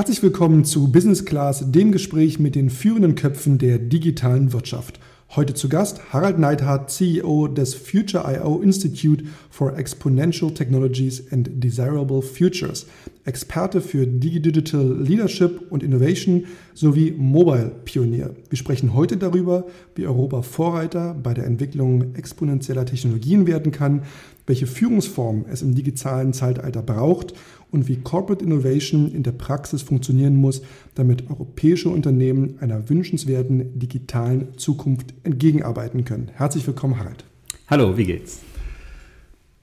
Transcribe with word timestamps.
Herzlich 0.00 0.22
willkommen 0.22 0.64
zu 0.64 0.90
Business 0.90 1.26
Class, 1.26 1.72
dem 1.72 1.92
Gespräch 1.92 2.38
mit 2.38 2.54
den 2.54 2.70
führenden 2.70 3.16
Köpfen 3.16 3.58
der 3.58 3.78
digitalen 3.78 4.54
Wirtschaft. 4.54 4.98
Heute 5.36 5.52
zu 5.52 5.68
Gast 5.68 6.00
Harald 6.10 6.38
Neidhardt, 6.38 6.90
CEO 6.90 7.48
des 7.48 7.74
Future.io 7.74 8.62
Institute 8.62 9.24
for 9.50 9.76
Exponential 9.76 10.54
Technologies 10.54 11.30
and 11.30 11.50
Desirable 11.62 12.22
Futures, 12.22 12.86
Experte 13.26 13.82
für 13.82 14.06
Digital 14.06 14.96
Leadership 15.02 15.70
und 15.70 15.82
Innovation 15.82 16.46
sowie 16.72 17.14
Mobile-Pionier. 17.16 18.34
Wir 18.48 18.56
sprechen 18.56 18.94
heute 18.94 19.18
darüber, 19.18 19.66
wie 19.94 20.06
Europa 20.06 20.40
Vorreiter 20.40 21.14
bei 21.14 21.34
der 21.34 21.44
Entwicklung 21.44 22.14
exponentieller 22.14 22.86
Technologien 22.86 23.46
werden 23.46 23.70
kann, 23.70 24.04
welche 24.46 24.66
Führungsform 24.66 25.44
es 25.48 25.60
im 25.60 25.74
digitalen 25.74 26.32
Zeitalter 26.32 26.82
braucht 26.82 27.34
und 27.70 27.88
wie 27.88 27.96
Corporate 27.96 28.44
Innovation 28.44 29.12
in 29.12 29.22
der 29.22 29.32
Praxis 29.32 29.82
funktionieren 29.82 30.36
muss, 30.36 30.62
damit 30.94 31.30
europäische 31.30 31.88
Unternehmen 31.88 32.56
einer 32.60 32.88
wünschenswerten 32.88 33.78
digitalen 33.78 34.56
Zukunft 34.56 35.14
entgegenarbeiten 35.22 36.04
können. 36.04 36.30
Herzlich 36.34 36.66
willkommen, 36.66 36.98
Harald. 36.98 37.24
Hallo, 37.68 37.96
wie 37.96 38.04
geht's? 38.04 38.40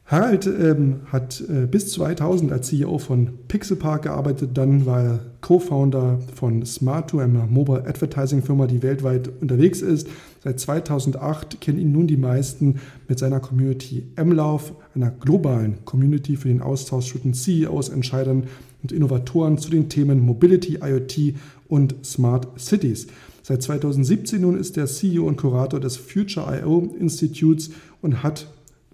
Harald 0.10 0.48
ähm, 0.48 1.02
hat 1.12 1.44
äh, 1.50 1.68
bis 1.68 1.92
2000 1.92 2.54
als 2.54 2.68
CEO 2.68 2.98
von 2.98 3.30
Pixelpark 3.50 4.04
gearbeitet, 4.04 4.52
dann 4.54 4.86
war 4.86 5.04
er 5.04 5.20
Co-Founder 5.42 6.20
von 6.34 6.64
Smart2, 6.64 7.24
einer 7.24 7.46
Mobile 7.46 7.86
Advertising 7.86 8.42
Firma, 8.42 8.68
die 8.68 8.82
weltweit 8.82 9.30
unterwegs 9.42 9.82
ist. 9.82 10.08
Seit 10.42 10.62
2008 10.62 11.60
kennen 11.60 11.80
ihn 11.80 11.92
nun 11.92 12.08
die 12.08 12.16
meisten 12.16 12.80
mit 13.10 13.20
seiner 13.20 13.42
Community 13.42 14.08
MLauf, 14.16 14.74
einer 14.96 15.12
globalen 15.12 15.84
Community 15.84 16.38
für 16.38 16.48
den 16.48 16.62
Austausch 16.62 17.12
zwischen 17.12 17.34
CEOs, 17.34 17.90
Entscheidern 17.90 18.44
und 18.84 18.94
Innovatoren 18.94 19.58
zu 19.58 19.70
den 19.70 19.90
Themen 19.90 20.26
Mobility, 20.26 20.80
IoT 20.82 21.36
und 21.68 21.96
Smart 22.06 22.58
Cities. 22.58 23.08
Seit 23.44 23.62
2017 23.62 24.40
nun 24.40 24.58
ist 24.58 24.78
er 24.78 24.86
CEO 24.86 25.26
und 25.26 25.36
Kurator 25.36 25.82
des 25.82 25.98
Future.io 25.98 26.96
Institutes 26.98 27.72
und 28.02 28.24
hat 28.24 28.48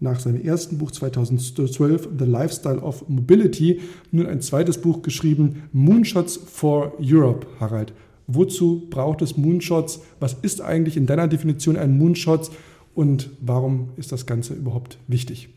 nach 0.04 0.20
seinem 0.20 0.44
ersten 0.44 0.78
Buch 0.78 0.92
2012, 0.92 2.10
The 2.20 2.26
Lifestyle 2.26 2.80
of 2.80 3.10
Mobility, 3.10 3.80
nun 4.12 4.28
ein 4.28 4.42
zweites 4.42 4.78
Buch 4.78 5.02
geschrieben, 5.02 5.64
Moonshots 5.72 6.38
for 6.38 6.94
Europe, 7.00 7.48
Harald. 7.60 7.94
Wozu 8.28 8.88
braucht 8.90 9.22
es 9.22 9.38
Moonshots? 9.38 10.02
Was 10.20 10.34
ist 10.42 10.62
eigentlich 10.62 10.98
in 10.98 11.06
deiner 11.06 11.28
Definition 11.28 11.78
ein 11.78 11.98
Moonshot 11.98 12.52
und 12.94 13.32
warum 13.42 13.90
ist 13.98 14.12
das 14.12 14.26
Ganze 14.26 14.54
überhaupt 14.54 14.98
wichtig? 15.08 15.50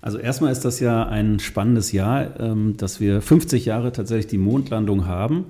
Also 0.00 0.18
erstmal 0.18 0.52
ist 0.52 0.66
das 0.66 0.80
ja 0.80 1.06
ein 1.06 1.38
spannendes 1.38 1.92
Jahr, 1.92 2.38
ähm, 2.38 2.76
dass 2.76 3.00
wir 3.00 3.22
50 3.22 3.64
Jahre 3.64 3.90
tatsächlich 3.90 4.26
die 4.26 4.38
Mondlandung 4.38 5.06
haben. 5.06 5.46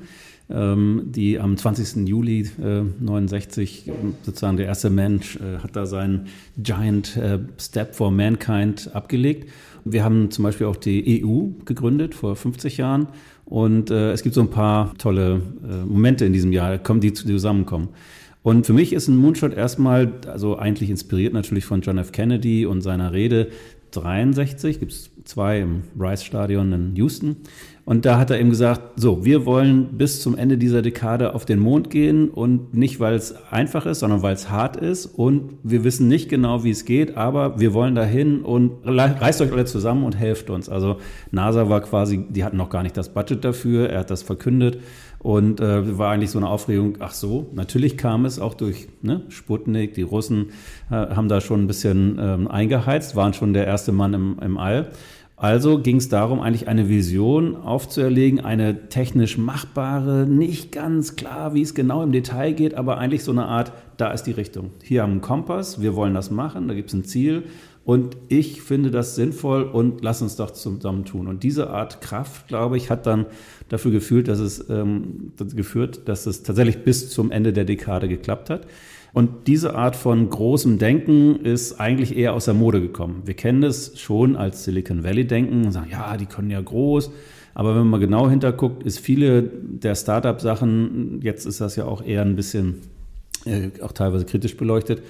Ähm, 0.51 1.05
die 1.07 1.41
am 1.41 1.57
20. 1.57 2.07
Juli 2.07 2.43
äh, 2.63 2.83
69 3.01 3.91
sozusagen 4.25 4.59
der 4.59 4.67
erste 4.67 4.91
Mensch 4.91 5.37
äh, 5.37 5.61
hat 5.63 5.75
da 5.75 5.87
seinen 5.87 6.27
Giant 6.59 7.17
äh, 7.17 7.39
Step 7.59 7.95
for 7.95 8.11
Mankind 8.11 8.91
abgelegt. 8.93 9.49
Wir 9.87 10.05
haben 10.05 10.31
zum 10.31 10.43
Beispiel 10.43 10.67
auch 10.67 10.77
die 10.77 11.25
EU 11.25 11.47
gegründet 11.65 12.15
vor 12.15 12.37
50 12.37 12.77
Jahren 12.77 13.09
und 13.47 13.91
äh, 13.91 14.13
es 14.13 14.23
gibt 14.23 14.35
so 14.35 14.43
ein 14.43 14.51
paar 14.51 14.93
tolle 14.99 15.41
äh, 15.67 15.87
Momente 15.87 16.27
in 16.27 16.35
diesem 16.35 16.53
Jahr, 16.53 16.77
kommen 16.77 17.01
die 17.01 17.15
zusammenkommen. 17.15 17.89
Und 18.45 18.67
für 18.67 18.75
mich 18.75 18.93
ist 18.93 19.09
ein 19.09 19.17
Moonshot 19.17 19.55
erstmal, 19.55 20.13
also 20.27 20.59
eigentlich 20.59 20.91
inspiriert 20.91 21.33
natürlich 21.33 21.65
von 21.65 21.81
John 21.81 21.97
F. 21.97 22.13
Kennedy 22.13 22.67
und 22.67 22.83
seiner 22.83 23.15
Rede 23.15 23.49
63, 23.93 24.81
gibt 24.81 24.93
es 24.93 25.11
zwei 25.25 25.61
im 25.61 25.85
Rice-Stadion 25.99 26.71
in 26.75 26.97
Houston. 26.97 27.37
Und 27.87 28.05
da 28.05 28.19
hat 28.19 28.31
er 28.31 28.39
eben 28.39 28.51
gesagt, 28.51 29.01
so, 29.01 29.25
wir 29.25 29.47
wollen 29.47 29.97
bis 29.97 30.21
zum 30.21 30.37
Ende 30.37 30.59
dieser 30.59 30.83
Dekade 30.83 31.35
auf 31.35 31.47
den 31.47 31.59
Mond 31.59 31.89
gehen 31.89 32.29
und 32.29 32.75
nicht, 32.75 33.01
weil 33.01 33.15
es 33.15 33.35
einfach 33.51 33.87
ist, 33.87 34.01
sondern 34.01 34.21
weil 34.21 34.35
es 34.35 34.51
hart 34.51 34.77
ist 34.77 35.07
und 35.07 35.55
wir 35.63 35.83
wissen 35.83 36.07
nicht 36.07 36.29
genau, 36.29 36.65
wie 36.65 36.71
es 36.71 36.85
geht, 36.85 37.17
aber 37.17 37.59
wir 37.59 37.73
wollen 37.73 37.95
dahin 37.95 38.43
und 38.43 38.73
reißt 38.85 39.41
euch 39.41 39.53
alle 39.53 39.65
zusammen 39.65 40.05
und 40.05 40.19
helft 40.19 40.51
uns. 40.51 40.69
Also 40.69 40.99
NASA 41.31 41.71
war 41.71 41.81
quasi, 41.81 42.27
die 42.29 42.45
hatten 42.45 42.59
noch 42.59 42.69
gar 42.69 42.83
nicht 42.83 42.97
das 42.99 43.15
Budget 43.15 43.43
dafür, 43.43 43.89
er 43.89 44.01
hat 44.01 44.11
das 44.11 44.23
verkündet 44.23 44.81
und 45.25 45.59
äh, 45.59 45.99
war 45.99 46.13
eigentlich 46.13 46.31
so 46.31 46.39
eine 46.39 46.51
Aufregung, 46.51 46.99
ach 47.01 47.13
so, 47.13 47.49
natürlich 47.55 47.97
kam 47.97 48.27
es 48.27 48.39
auch 48.39 48.53
durch 48.53 48.89
ne, 49.01 49.23
Sputnik, 49.31 49.95
die 49.95 50.03
Russen 50.03 50.51
äh, 50.91 50.95
haben 50.95 51.29
da 51.29 51.41
schon 51.41 51.65
ein 51.65 51.67
bisschen 51.67 52.19
ähm, 52.21 52.47
eingeheizt, 52.47 53.17
waren 53.17 53.33
schon 53.33 53.55
der 53.55 53.67
erste 53.67 53.91
Mann 53.91 54.13
im, 54.13 54.39
im 54.43 54.59
All. 54.59 54.91
Also 55.37 55.79
ging 55.79 55.97
es 55.97 56.11
darum, 56.11 56.41
eigentlich 56.41 56.69
eine 56.69 56.91
Vision 56.91 57.57
aufzuerlegen, 57.57 58.41
eine 58.41 58.91
technisch 58.91 59.39
machbare, 59.39 60.27
nicht 60.27 60.73
ganz 60.73 61.17
klar, 61.17 61.55
wie 61.55 61.63
es 61.63 61.75
genau 61.75 62.03
im 62.03 62.13
Detail 62.13 62.53
geht, 62.53 62.75
aber 62.75 62.99
eigentlich 62.99 63.25
so 63.25 63.33
eine 63.33 63.47
Art, 63.47 63.73
da 63.97 64.13
ist 64.13 64.25
die 64.25 64.33
Richtung. 64.33 64.73
Hier 64.83 65.03
haben 65.03 65.09
wir 65.09 65.13
einen 65.15 65.21
Kompass, 65.23 65.81
wir 65.81 65.97
wollen 65.97 66.13
das 66.13 66.31
machen, 66.31 66.69
da 66.69 66.75
gibt 66.75 66.91
es 66.91 66.95
ein 66.95 67.05
Ziel 67.05 67.45
und 67.85 68.17
ich 68.29 68.63
finde 68.63 68.91
das 68.91 69.15
sinnvoll 69.15 69.65
und 69.65 70.03
lass 70.03 70.23
uns 70.23 70.37
doch 70.37 70.51
zusammen 70.51 71.05
tun. 71.05 71.29
Und 71.29 71.43
diese 71.43 71.69
Art 71.69 72.01
Kraft, 72.01 72.49
glaube 72.49 72.79
ich, 72.79 72.91
hat 72.91 73.07
dann 73.07 73.27
dafür 73.75 73.91
geführt, 73.91 74.29
dass 74.29 74.39
es 74.39 74.69
ähm, 74.71 75.33
geführt, 75.55 76.03
dass 76.07 76.27
es 76.27 76.43
tatsächlich 76.43 76.85
bis 76.85 77.11
zum 77.11 77.31
Ende 77.31 77.53
der 77.53 77.65
Dekade 77.65 78.09
geklappt 78.09 78.51
hat. 78.51 78.67
Und 79.13 79.47
diese 79.47 79.75
Art 79.75 79.95
von 79.95 80.29
großem 80.29 80.79
Denken 80.79 81.37
ist 81.37 81.81
eigentlich 81.81 82.17
eher 82.17 82.35
aus 82.35 82.47
der 82.47 82.55
Mode 82.55 82.81
gekommen. 82.81 83.23
Wir 83.25 83.35
kennen 83.35 83.63
es 83.63 84.01
schon 84.01 84.35
als 84.35 84.65
Silicon 84.65 85.05
Valley 85.05 85.27
Denken 85.27 85.67
und 85.67 85.73
sagen, 85.73 85.89
ja, 85.91 86.17
die 86.17 86.27
können 86.27 86.51
ja 86.51 86.61
groß. 86.61 87.13
Aber 87.55 87.71
wenn 87.71 87.83
man 87.83 87.91
mal 87.91 88.01
genau 88.01 88.29
hinterguckt, 88.29 88.83
ist 88.83 88.99
viele 88.99 89.43
der 89.43 89.95
Startup-Sachen, 89.95 91.21
jetzt 91.23 91.47
ist 91.47 91.61
das 91.61 91.77
ja 91.77 91.85
auch 91.85 92.03
eher 92.05 92.23
ein 92.23 92.35
bisschen, 92.35 92.81
äh, 93.45 93.71
auch 93.83 93.93
teilweise 93.93 94.25
kritisch 94.25 94.57
beleuchtet, 94.57 95.03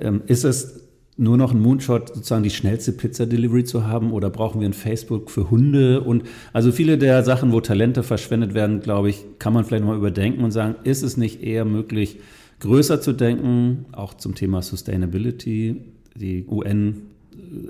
ähm, 0.00 0.22
ist 0.26 0.44
es 0.44 0.89
nur 1.20 1.36
noch 1.36 1.52
ein 1.52 1.60
Moonshot, 1.60 2.14
sozusagen 2.14 2.42
die 2.42 2.50
schnellste 2.50 2.92
Pizza-Delivery 2.92 3.64
zu 3.64 3.86
haben 3.86 4.12
oder 4.12 4.30
brauchen 4.30 4.60
wir 4.60 4.68
ein 4.68 4.72
Facebook 4.72 5.30
für 5.30 5.50
Hunde? 5.50 6.00
Und 6.00 6.24
also 6.54 6.72
viele 6.72 6.96
der 6.96 7.22
Sachen, 7.22 7.52
wo 7.52 7.60
Talente 7.60 8.02
verschwendet 8.02 8.54
werden, 8.54 8.80
glaube 8.80 9.10
ich, 9.10 9.24
kann 9.38 9.52
man 9.52 9.64
vielleicht 9.64 9.84
mal 9.84 9.96
überdenken 9.96 10.42
und 10.42 10.50
sagen, 10.50 10.76
ist 10.82 11.02
es 11.02 11.18
nicht 11.18 11.42
eher 11.42 11.66
möglich, 11.66 12.18
größer 12.60 13.02
zu 13.02 13.12
denken, 13.12 13.84
auch 13.92 14.14
zum 14.14 14.34
Thema 14.34 14.62
Sustainability, 14.62 15.82
die 16.14 16.46
UN 16.48 17.02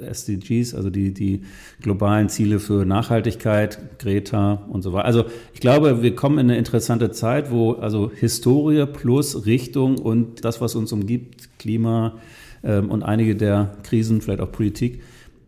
SDGs, 0.08 0.74
also 0.74 0.88
die, 0.90 1.12
die 1.12 1.42
globalen 1.82 2.28
Ziele 2.28 2.60
für 2.60 2.84
Nachhaltigkeit, 2.84 3.98
Greta 3.98 4.64
und 4.68 4.82
so 4.82 4.92
weiter. 4.92 5.06
Also 5.06 5.24
ich 5.54 5.60
glaube, 5.60 6.02
wir 6.02 6.14
kommen 6.14 6.38
in 6.38 6.50
eine 6.50 6.58
interessante 6.58 7.10
Zeit, 7.10 7.50
wo 7.50 7.72
also 7.72 8.10
Historie 8.14 8.86
plus 8.86 9.46
Richtung 9.46 9.98
und 9.98 10.44
das, 10.44 10.60
was 10.60 10.76
uns 10.76 10.92
umgibt, 10.92 11.58
Klima 11.58 12.14
ähm, 12.62 12.90
und 12.90 13.02
einige 13.02 13.36
der 13.36 13.72
Krisen, 13.82 14.20
vielleicht 14.20 14.40
auch 14.40 14.52
Politik, 14.52 15.00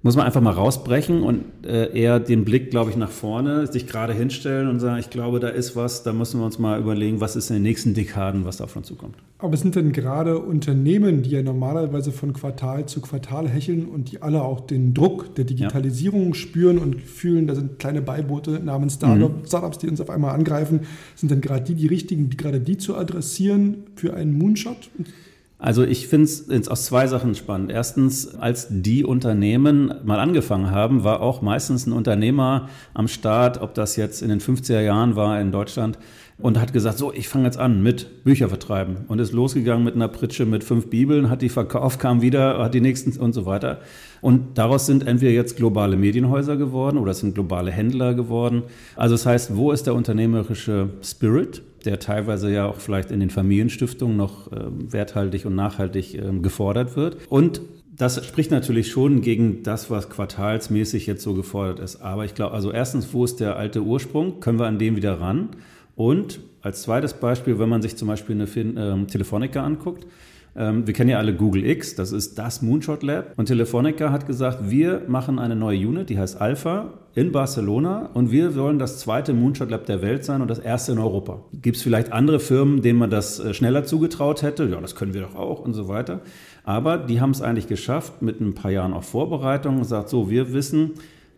muss 0.04 0.16
man 0.16 0.26
einfach 0.26 0.40
mal 0.40 0.50
rausbrechen 0.50 1.22
und 1.22 1.44
äh, 1.64 1.96
eher 1.96 2.18
den 2.18 2.44
Blick, 2.44 2.70
glaube 2.70 2.90
ich, 2.90 2.96
nach 2.96 3.10
vorne, 3.10 3.68
sich 3.68 3.86
gerade 3.86 4.12
hinstellen 4.12 4.68
und 4.68 4.80
sagen, 4.80 4.98
ich 4.98 5.10
glaube, 5.10 5.38
da 5.38 5.48
ist 5.48 5.76
was, 5.76 6.02
da 6.02 6.12
müssen 6.12 6.40
wir 6.40 6.44
uns 6.44 6.58
mal 6.58 6.80
überlegen, 6.80 7.20
was 7.20 7.36
ist 7.36 7.50
in 7.50 7.56
den 7.56 7.62
nächsten 7.62 7.94
Dekaden, 7.94 8.44
was 8.44 8.56
davon 8.56 8.82
zukommt. 8.82 9.14
Aber 9.38 9.56
sind 9.56 9.76
denn 9.76 9.92
gerade 9.92 10.40
Unternehmen, 10.40 11.22
die 11.22 11.30
ja 11.30 11.42
normalerweise 11.42 12.10
von 12.10 12.32
Quartal 12.32 12.86
zu 12.86 13.00
Quartal 13.00 13.48
hecheln 13.48 13.86
und 13.86 14.10
die 14.10 14.22
alle 14.22 14.42
auch 14.42 14.60
den 14.60 14.92
Druck 14.92 15.36
der 15.36 15.44
Digitalisierung 15.44 16.28
ja. 16.28 16.34
spüren 16.34 16.78
und 16.78 17.00
fühlen, 17.00 17.46
da 17.46 17.54
sind 17.54 17.78
kleine 17.78 18.02
Beiboote 18.02 18.58
namens 18.58 18.94
Startup, 18.94 19.30
mhm. 19.30 19.46
Startups, 19.46 19.78
die 19.78 19.88
uns 19.88 20.00
auf 20.00 20.10
einmal 20.10 20.34
angreifen, 20.34 20.80
sind 21.14 21.30
denn 21.30 21.40
gerade 21.40 21.62
die 21.62 21.74
die 21.76 21.86
richtigen, 21.86 22.28
die 22.28 22.36
gerade 22.36 22.58
die 22.58 22.76
zu 22.76 22.96
adressieren 22.96 23.84
für 23.94 24.14
einen 24.14 24.36
Moonshot? 24.36 24.90
Also 25.62 25.84
ich 25.84 26.08
finde 26.08 26.24
es 26.24 26.66
aus 26.66 26.86
zwei 26.86 27.06
Sachen 27.06 27.36
spannend. 27.36 27.70
Erstens, 27.70 28.34
als 28.34 28.66
die 28.68 29.04
Unternehmen 29.04 29.94
mal 30.04 30.18
angefangen 30.18 30.72
haben, 30.72 31.04
war 31.04 31.20
auch 31.20 31.40
meistens 31.40 31.86
ein 31.86 31.92
Unternehmer 31.92 32.68
am 32.94 33.06
Start, 33.06 33.62
ob 33.62 33.72
das 33.72 33.94
jetzt 33.94 34.22
in 34.22 34.28
den 34.28 34.40
50er 34.40 34.80
Jahren 34.80 35.14
war 35.14 35.40
in 35.40 35.52
Deutschland, 35.52 35.98
und 36.38 36.60
hat 36.60 36.72
gesagt, 36.72 36.98
so, 36.98 37.12
ich 37.12 37.28
fange 37.28 37.44
jetzt 37.44 37.58
an 37.58 37.80
mit 37.80 38.24
Bücher 38.24 38.48
vertreiben. 38.48 39.04
Und 39.06 39.20
ist 39.20 39.30
losgegangen 39.30 39.84
mit 39.84 39.94
einer 39.94 40.08
Pritsche 40.08 40.46
mit 40.46 40.64
fünf 40.64 40.90
Bibeln, 40.90 41.30
hat 41.30 41.42
die 41.42 41.48
verkauft, 41.48 42.00
kam 42.00 42.22
wieder, 42.22 42.58
hat 42.58 42.74
die 42.74 42.80
nächsten 42.80 43.16
und 43.20 43.32
so 43.32 43.46
weiter. 43.46 43.78
Und 44.20 44.58
daraus 44.58 44.86
sind 44.86 45.06
entweder 45.06 45.30
jetzt 45.30 45.56
globale 45.56 45.96
Medienhäuser 45.96 46.56
geworden 46.56 46.98
oder 46.98 47.12
es 47.12 47.20
sind 47.20 47.36
globale 47.36 47.70
Händler 47.70 48.14
geworden. 48.14 48.64
Also 48.96 49.14
das 49.14 49.26
heißt, 49.26 49.56
wo 49.56 49.70
ist 49.70 49.86
der 49.86 49.94
unternehmerische 49.94 50.88
Spirit? 51.02 51.62
Der 51.86 51.98
teilweise 51.98 52.52
ja 52.52 52.66
auch 52.66 52.76
vielleicht 52.76 53.10
in 53.10 53.20
den 53.20 53.30
Familienstiftungen 53.30 54.16
noch 54.16 54.50
äh, 54.52 54.56
werthaltig 54.70 55.46
und 55.46 55.54
nachhaltig 55.54 56.14
äh, 56.14 56.32
gefordert 56.40 56.96
wird. 56.96 57.16
Und 57.28 57.60
das 57.96 58.24
spricht 58.24 58.50
natürlich 58.50 58.90
schon 58.90 59.20
gegen 59.20 59.62
das, 59.62 59.90
was 59.90 60.08
quartalsmäßig 60.08 61.06
jetzt 61.06 61.22
so 61.22 61.34
gefordert 61.34 61.78
ist. 61.78 62.00
Aber 62.00 62.24
ich 62.24 62.34
glaube, 62.34 62.54
also 62.54 62.72
erstens, 62.72 63.12
wo 63.12 63.24
ist 63.24 63.40
der 63.40 63.56
alte 63.56 63.82
Ursprung? 63.82 64.40
Können 64.40 64.58
wir 64.58 64.66
an 64.66 64.78
dem 64.78 64.96
wieder 64.96 65.20
ran? 65.20 65.50
Und 65.94 66.40
als 66.62 66.82
zweites 66.82 67.14
Beispiel, 67.14 67.58
wenn 67.58 67.68
man 67.68 67.82
sich 67.82 67.96
zum 67.96 68.08
Beispiel 68.08 68.34
eine 68.34 68.46
fin 68.46 68.76
äh, 68.76 69.06
Telefonica 69.06 69.62
anguckt, 69.62 70.04
Ähm, 70.04 70.10
wir 70.54 70.92
kennen 70.92 71.08
ja 71.08 71.18
alle 71.18 71.34
Google 71.34 71.64
X, 71.64 71.94
das 71.94 72.12
ist 72.12 72.38
das 72.38 72.60
Moonshot 72.60 73.02
Lab. 73.02 73.32
Und 73.38 73.46
Telefonica 73.46 74.10
hat 74.10 74.26
gesagt, 74.26 74.70
wir 74.70 75.02
machen 75.08 75.38
eine 75.38 75.56
neue 75.56 75.78
Unit, 75.88 76.10
die 76.10 76.18
heißt 76.18 76.40
Alpha 76.40 76.92
in 77.14 77.32
Barcelona 77.32 78.10
und 78.14 78.30
wir 78.30 78.54
wollen 78.54 78.78
das 78.78 78.98
zweite 78.98 79.34
Moonshot 79.34 79.70
Lab 79.70 79.86
der 79.86 80.02
Welt 80.02 80.24
sein 80.24 80.42
und 80.42 80.48
das 80.48 80.58
erste 80.58 80.92
in 80.92 80.98
Europa. 80.98 81.40
Gibt 81.52 81.76
es 81.76 81.82
vielleicht 81.82 82.12
andere 82.12 82.40
Firmen, 82.40 82.82
denen 82.82 82.98
man 82.98 83.10
das 83.10 83.38
äh, 83.38 83.54
schneller 83.54 83.84
zugetraut 83.84 84.42
hätte? 84.42 84.68
Ja, 84.68 84.80
das 84.80 84.94
können 84.94 85.14
wir 85.14 85.22
doch 85.22 85.34
auch 85.34 85.60
und 85.60 85.74
so 85.74 85.88
weiter. 85.88 86.20
Aber 86.64 86.96
die 86.98 87.20
haben 87.20 87.30
es 87.30 87.42
eigentlich 87.42 87.66
geschafft 87.66 88.22
mit 88.22 88.40
ein 88.40 88.54
paar 88.54 88.70
Jahren 88.70 88.92
auch 88.92 89.04
Vorbereitung 89.04 89.78
und 89.78 89.84
sagt 89.84 90.08
so, 90.08 90.30
wir 90.30 90.52
wissen, 90.52 90.92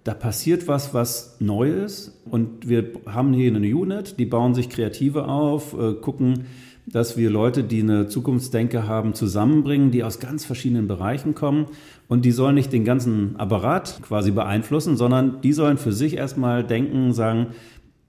da 0.04 0.12
passiert 0.12 0.68
was, 0.68 0.92
was 0.92 1.36
neu 1.40 1.70
ist 1.70 2.20
und 2.30 2.68
wir 2.68 2.90
haben 3.06 3.32
hier 3.32 3.54
eine 3.54 3.74
Unit, 3.74 4.18
die 4.18 4.26
bauen 4.26 4.54
sich 4.54 4.68
Kreative 4.68 5.26
auf, 5.26 5.72
äh, 5.72 5.94
gucken, 5.94 6.44
dass 6.86 7.16
wir 7.16 7.30
Leute, 7.30 7.64
die 7.64 7.80
eine 7.80 8.08
Zukunftsdenke 8.08 8.86
haben, 8.86 9.14
zusammenbringen, 9.14 9.90
die 9.90 10.04
aus 10.04 10.20
ganz 10.20 10.44
verschiedenen 10.44 10.86
Bereichen 10.86 11.34
kommen. 11.34 11.66
Und 12.08 12.24
die 12.24 12.30
sollen 12.30 12.54
nicht 12.54 12.72
den 12.72 12.84
ganzen 12.84 13.36
Apparat 13.36 14.00
quasi 14.02 14.30
beeinflussen, 14.30 14.96
sondern 14.96 15.40
die 15.40 15.52
sollen 15.52 15.78
für 15.78 15.92
sich 15.92 16.16
erstmal 16.16 16.64
denken, 16.64 17.12
sagen, 17.12 17.48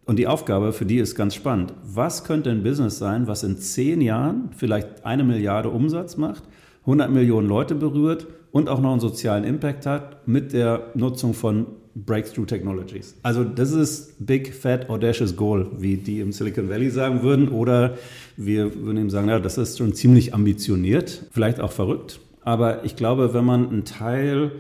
und 0.06 0.20
die 0.20 0.28
Aufgabe 0.28 0.72
für 0.72 0.86
die 0.86 0.98
ist 0.98 1.16
ganz 1.16 1.34
spannend. 1.34 1.74
Was 1.84 2.24
könnte 2.24 2.52
ein 2.52 2.62
Business 2.64 3.00
sein, 3.00 3.28
was 3.28 3.44
in 3.44 3.58
zehn 3.58 4.02
Jahren 4.02 4.50
vielleicht 4.56 5.04
eine 5.04 5.24
Milliarde 5.24 5.70
Umsatz 5.70 6.16
macht, 6.16 6.44
100 6.82 7.10
Millionen 7.10 7.48
Leute 7.48 7.74
berührt 7.74 8.28
und 8.52 8.70
auch 8.70 8.80
noch 8.80 8.92
einen 8.92 9.00
sozialen 9.00 9.44
Impact 9.44 9.88
hat 9.88 10.28
mit 10.28 10.54
der 10.54 10.92
Nutzung 10.94 11.34
von 11.34 11.66
Breakthrough 11.96 12.46
Technologies. 12.46 13.16
Also 13.24 13.44
das 13.46 13.72
ist 13.72 14.26
Big 14.26 14.54
Fat 14.54 14.90
Audacious 14.90 15.36
Goal, 15.36 15.68
wie 15.78 15.96
die 15.96 16.20
im 16.20 16.34
Silicon 16.34 16.70
Valley 16.70 16.90
sagen 16.90 17.24
würden. 17.24 17.48
Oder 17.48 17.98
wir 18.36 18.76
würden 18.76 18.98
eben 18.98 19.10
sagen, 19.10 19.30
ja, 19.30 19.40
das 19.40 19.58
ist 19.58 19.78
schon 19.78 19.94
ziemlich 19.94 20.34
ambitioniert, 20.34 21.26
vielleicht 21.32 21.62
auch 21.62 21.72
verrückt. 21.72 22.20
Aber 22.42 22.84
ich 22.84 22.96
glaube, 22.96 23.34
wenn 23.34 23.46
man 23.46 23.70
einen 23.70 23.86
Teil 23.86 24.52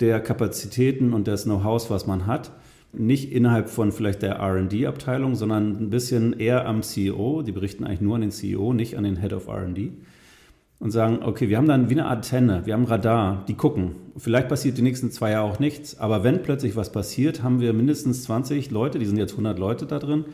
der 0.00 0.20
Kapazitäten 0.20 1.12
und 1.12 1.26
des 1.26 1.44
Know-hows, 1.44 1.90
was 1.90 2.06
man 2.06 2.26
hat, 2.26 2.50
nicht 2.92 3.32
innerhalb 3.32 3.68
von 3.68 3.92
vielleicht 3.92 4.22
der 4.22 4.40
RD-Abteilung, 4.42 5.36
sondern 5.36 5.80
ein 5.80 5.90
bisschen 5.90 6.38
eher 6.38 6.66
am 6.66 6.82
CEO, 6.82 7.42
die 7.42 7.52
berichten 7.52 7.84
eigentlich 7.84 8.00
nur 8.00 8.16
an 8.16 8.22
den 8.22 8.32
CEO, 8.32 8.72
nicht 8.72 8.96
an 8.96 9.04
den 9.04 9.16
Head 9.16 9.32
of 9.32 9.48
RD, 9.48 9.92
und 10.80 10.90
sagen, 10.90 11.20
okay, 11.22 11.48
wir 11.48 11.58
haben 11.58 11.68
dann 11.68 11.88
wie 11.90 11.94
eine 11.94 12.06
Antenne, 12.06 12.62
wir 12.64 12.74
haben 12.74 12.84
Radar, 12.84 13.44
die 13.46 13.54
gucken. 13.54 13.96
Vielleicht 14.16 14.48
passiert 14.48 14.78
die 14.78 14.82
nächsten 14.82 15.10
zwei 15.10 15.30
Jahre 15.30 15.48
auch 15.48 15.60
nichts, 15.60 16.00
aber 16.00 16.24
wenn 16.24 16.42
plötzlich 16.42 16.74
was 16.74 16.90
passiert, 16.90 17.42
haben 17.42 17.60
wir 17.60 17.72
mindestens 17.72 18.24
20 18.24 18.70
Leute, 18.70 18.98
die 18.98 19.06
sind 19.06 19.18
jetzt 19.18 19.32
100 19.32 19.58
Leute 19.58 19.86
da 19.86 19.98
drin, 19.98 20.24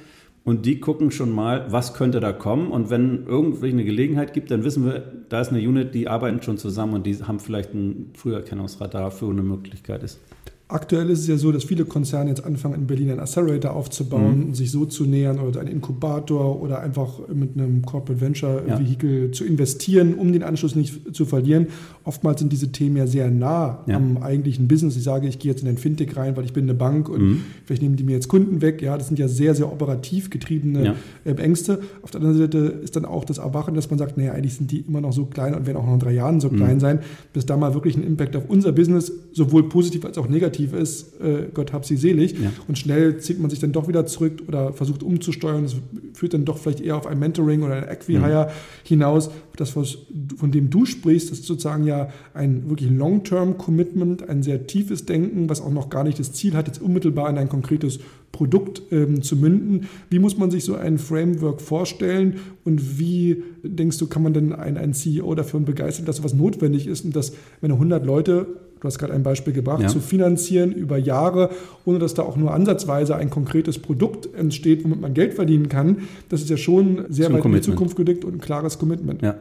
und 0.46 0.64
die 0.64 0.78
gucken 0.78 1.10
schon 1.10 1.32
mal, 1.32 1.72
was 1.72 1.92
könnte 1.92 2.20
da 2.20 2.32
kommen. 2.32 2.70
Und 2.70 2.88
wenn 2.88 3.26
irgendwie 3.26 3.70
eine 3.70 3.84
Gelegenheit 3.84 4.32
gibt, 4.32 4.52
dann 4.52 4.62
wissen 4.62 4.84
wir, 4.84 5.00
da 5.28 5.40
ist 5.40 5.48
eine 5.48 5.58
Unit, 5.58 5.92
die 5.92 6.06
arbeiten 6.06 6.40
schon 6.40 6.56
zusammen 6.56 6.94
und 6.94 7.04
die 7.04 7.16
haben 7.16 7.40
vielleicht 7.40 7.74
ein 7.74 8.12
Früherkennungsradar 8.14 9.10
für 9.10 9.28
eine 9.28 9.42
Möglichkeit 9.42 10.04
ist. 10.04 10.20
Aktuell 10.68 11.10
ist 11.10 11.20
es 11.20 11.28
ja 11.28 11.36
so, 11.36 11.52
dass 11.52 11.62
viele 11.62 11.84
Konzerne 11.84 12.30
jetzt 12.30 12.44
anfangen, 12.44 12.74
in 12.74 12.86
Berlin 12.88 13.10
einen 13.10 13.20
Accelerator 13.20 13.72
aufzubauen, 13.72 14.48
mhm. 14.48 14.54
sich 14.54 14.72
so 14.72 14.84
zu 14.84 15.04
nähern 15.04 15.38
oder 15.38 15.60
einen 15.60 15.68
Inkubator 15.68 16.60
oder 16.60 16.80
einfach 16.80 17.20
mit 17.32 17.56
einem 17.56 17.82
Corporate 17.82 18.20
Venture 18.20 18.62
ja. 18.66 18.80
Vehicle 18.80 19.30
zu 19.30 19.44
investieren, 19.44 20.14
um 20.14 20.32
den 20.32 20.42
Anschluss 20.42 20.74
nicht 20.74 21.14
zu 21.14 21.24
verlieren. 21.24 21.68
Oftmals 22.06 22.38
sind 22.38 22.52
diese 22.52 22.70
Themen 22.70 22.96
ja 22.96 23.08
sehr 23.08 23.32
nah 23.32 23.82
ja. 23.88 23.96
am 23.96 24.18
eigentlichen 24.18 24.68
Business. 24.68 24.96
Ich 24.96 25.02
sage, 25.02 25.26
ich 25.26 25.40
gehe 25.40 25.50
jetzt 25.50 25.62
in 25.62 25.68
ein 25.68 25.76
Fintech 25.76 26.16
rein, 26.16 26.36
weil 26.36 26.44
ich 26.44 26.52
bin 26.52 26.62
eine 26.62 26.74
Bank 26.74 27.08
und 27.08 27.20
mhm. 27.20 27.42
vielleicht 27.64 27.82
nehmen 27.82 27.96
die 27.96 28.04
mir 28.04 28.12
jetzt 28.12 28.28
Kunden 28.28 28.60
weg. 28.60 28.80
Ja, 28.80 28.96
das 28.96 29.08
sind 29.08 29.18
ja 29.18 29.26
sehr, 29.26 29.56
sehr 29.56 29.72
operativ 29.72 30.30
getriebene 30.30 30.84
ja. 30.84 30.94
Äh, 31.24 31.32
Ängste. 31.32 31.80
Auf 32.02 32.12
der 32.12 32.20
anderen 32.20 32.38
Seite 32.38 32.58
ist 32.58 32.94
dann 32.94 33.06
auch 33.06 33.24
das 33.24 33.38
Erwachen, 33.38 33.74
dass 33.74 33.90
man 33.90 33.98
sagt, 33.98 34.16
naja, 34.18 34.34
eigentlich 34.34 34.54
sind 34.54 34.70
die 34.70 34.82
immer 34.82 35.00
noch 35.00 35.12
so 35.12 35.26
klein 35.26 35.52
und 35.56 35.66
werden 35.66 35.78
auch 35.78 35.86
noch 35.86 35.94
in 35.94 35.98
drei 35.98 36.12
Jahren 36.12 36.40
so 36.40 36.48
mhm. 36.48 36.58
klein 36.58 36.78
sein, 36.78 37.00
bis 37.32 37.44
da 37.44 37.56
mal 37.56 37.74
wirklich 37.74 37.96
ein 37.96 38.04
Impact 38.04 38.36
auf 38.36 38.44
unser 38.48 38.70
Business 38.70 39.10
sowohl 39.32 39.68
positiv 39.68 40.04
als 40.04 40.16
auch 40.16 40.28
negativ 40.28 40.74
ist, 40.74 41.20
äh, 41.20 41.48
Gott 41.52 41.72
hab 41.72 41.84
sie 41.84 41.96
selig. 41.96 42.38
Ja. 42.38 42.52
Und 42.68 42.78
schnell 42.78 43.18
zieht 43.18 43.40
man 43.40 43.50
sich 43.50 43.58
dann 43.58 43.72
doch 43.72 43.88
wieder 43.88 44.06
zurück 44.06 44.44
oder 44.46 44.72
versucht 44.72 45.02
umzusteuern. 45.02 45.64
Das 45.64 45.74
führt 46.14 46.34
dann 46.34 46.44
doch 46.44 46.58
vielleicht 46.58 46.80
eher 46.80 46.96
auf 46.96 47.06
ein 47.08 47.18
Mentoring 47.18 47.64
oder 47.64 47.74
ein 47.74 47.88
Equihire 47.88 48.46
mhm. 48.46 48.50
hinaus. 48.84 49.30
Das, 49.56 49.74
was, 49.74 49.98
von 50.36 50.52
dem 50.52 50.70
du 50.70 50.84
sprichst, 50.84 51.30
das 51.30 51.40
ist 51.40 51.46
sozusagen 51.46 51.84
ja 51.84 51.95
ein 52.34 52.68
wirklich 52.68 52.90
Long-Term-Commitment, 52.90 54.28
ein 54.28 54.42
sehr 54.42 54.66
tiefes 54.66 55.06
Denken, 55.06 55.48
was 55.48 55.60
auch 55.60 55.70
noch 55.70 55.90
gar 55.90 56.04
nicht 56.04 56.18
das 56.18 56.32
Ziel 56.32 56.54
hat, 56.54 56.66
jetzt 56.66 56.80
unmittelbar 56.80 57.28
in 57.30 57.38
ein 57.38 57.48
konkretes 57.48 57.98
Produkt 58.32 58.82
ähm, 58.90 59.22
zu 59.22 59.36
münden. 59.36 59.88
Wie 60.10 60.18
muss 60.18 60.36
man 60.36 60.50
sich 60.50 60.64
so 60.64 60.74
ein 60.74 60.98
Framework 60.98 61.60
vorstellen 61.60 62.36
und 62.64 62.98
wie 62.98 63.42
denkst 63.62 63.98
du, 63.98 64.06
kann 64.06 64.22
man 64.22 64.34
denn 64.34 64.52
einen, 64.52 64.76
einen 64.76 64.94
CEO 64.94 65.34
dafür 65.34 65.60
begeistern, 65.60 66.06
dass 66.06 66.16
sowas 66.16 66.34
notwendig 66.34 66.86
ist 66.86 67.04
und 67.04 67.16
dass, 67.16 67.32
wenn 67.60 67.72
100 67.72 68.04
Leute 68.04 68.46
du 68.80 68.86
hast 68.86 68.98
gerade 68.98 69.12
ein 69.12 69.22
Beispiel 69.22 69.52
gebracht, 69.52 69.82
ja. 69.82 69.88
zu 69.88 70.00
finanzieren 70.00 70.72
über 70.72 70.98
Jahre, 70.98 71.50
ohne 71.84 71.98
dass 71.98 72.14
da 72.14 72.22
auch 72.22 72.36
nur 72.36 72.52
ansatzweise 72.52 73.16
ein 73.16 73.30
konkretes 73.30 73.78
Produkt 73.78 74.28
entsteht, 74.34 74.84
womit 74.84 75.00
man 75.00 75.14
Geld 75.14 75.34
verdienen 75.34 75.68
kann. 75.68 75.98
Das 76.28 76.42
ist 76.42 76.50
ja 76.50 76.56
schon 76.56 77.06
sehr 77.08 77.32
weit 77.32 77.44
in 77.44 77.52
die 77.52 77.60
Zukunft 77.60 77.96
gedickt 77.96 78.24
und 78.24 78.34
ein 78.34 78.40
klares 78.40 78.78
Commitment. 78.78 79.22
Ja. 79.22 79.36